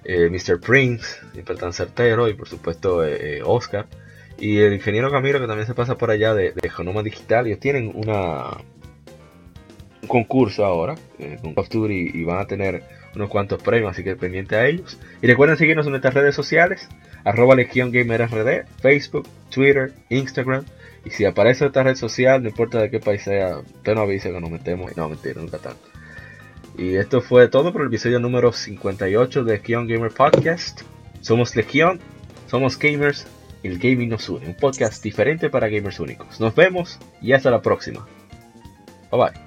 [0.05, 0.61] Mr.
[0.61, 3.01] Prince, siempre tan certero, y por supuesto
[3.43, 3.88] Oscar,
[4.38, 7.59] y el ingeniero Camilo, que también se pasa por allá de, de Genoma Digital, ellos
[7.59, 8.51] tienen una
[10.07, 12.84] un concurso ahora eh, con Duty y van a tener
[13.15, 14.97] unos cuantos premios, así que pendiente a ellos.
[15.21, 16.88] Y recuerden seguirnos en nuestras redes sociales,
[17.23, 20.63] arroba Legion Gamer RD, Facebook, Twitter, Instagram.
[21.05, 24.31] Y si aparece esta red social, no importa de qué país sea, usted no avise
[24.31, 24.95] que nos metemos.
[24.95, 25.88] No, mentira, nunca tanto.
[26.77, 30.81] Y esto fue todo por el episodio número 58 de Legion Gamer Podcast.
[31.21, 31.99] Somos Legion,
[32.47, 33.25] somos gamers
[33.63, 34.47] y el gaming nos une.
[34.47, 36.39] Un podcast diferente para gamers únicos.
[36.39, 38.05] Nos vemos y hasta la próxima.
[39.11, 39.47] Bye bye.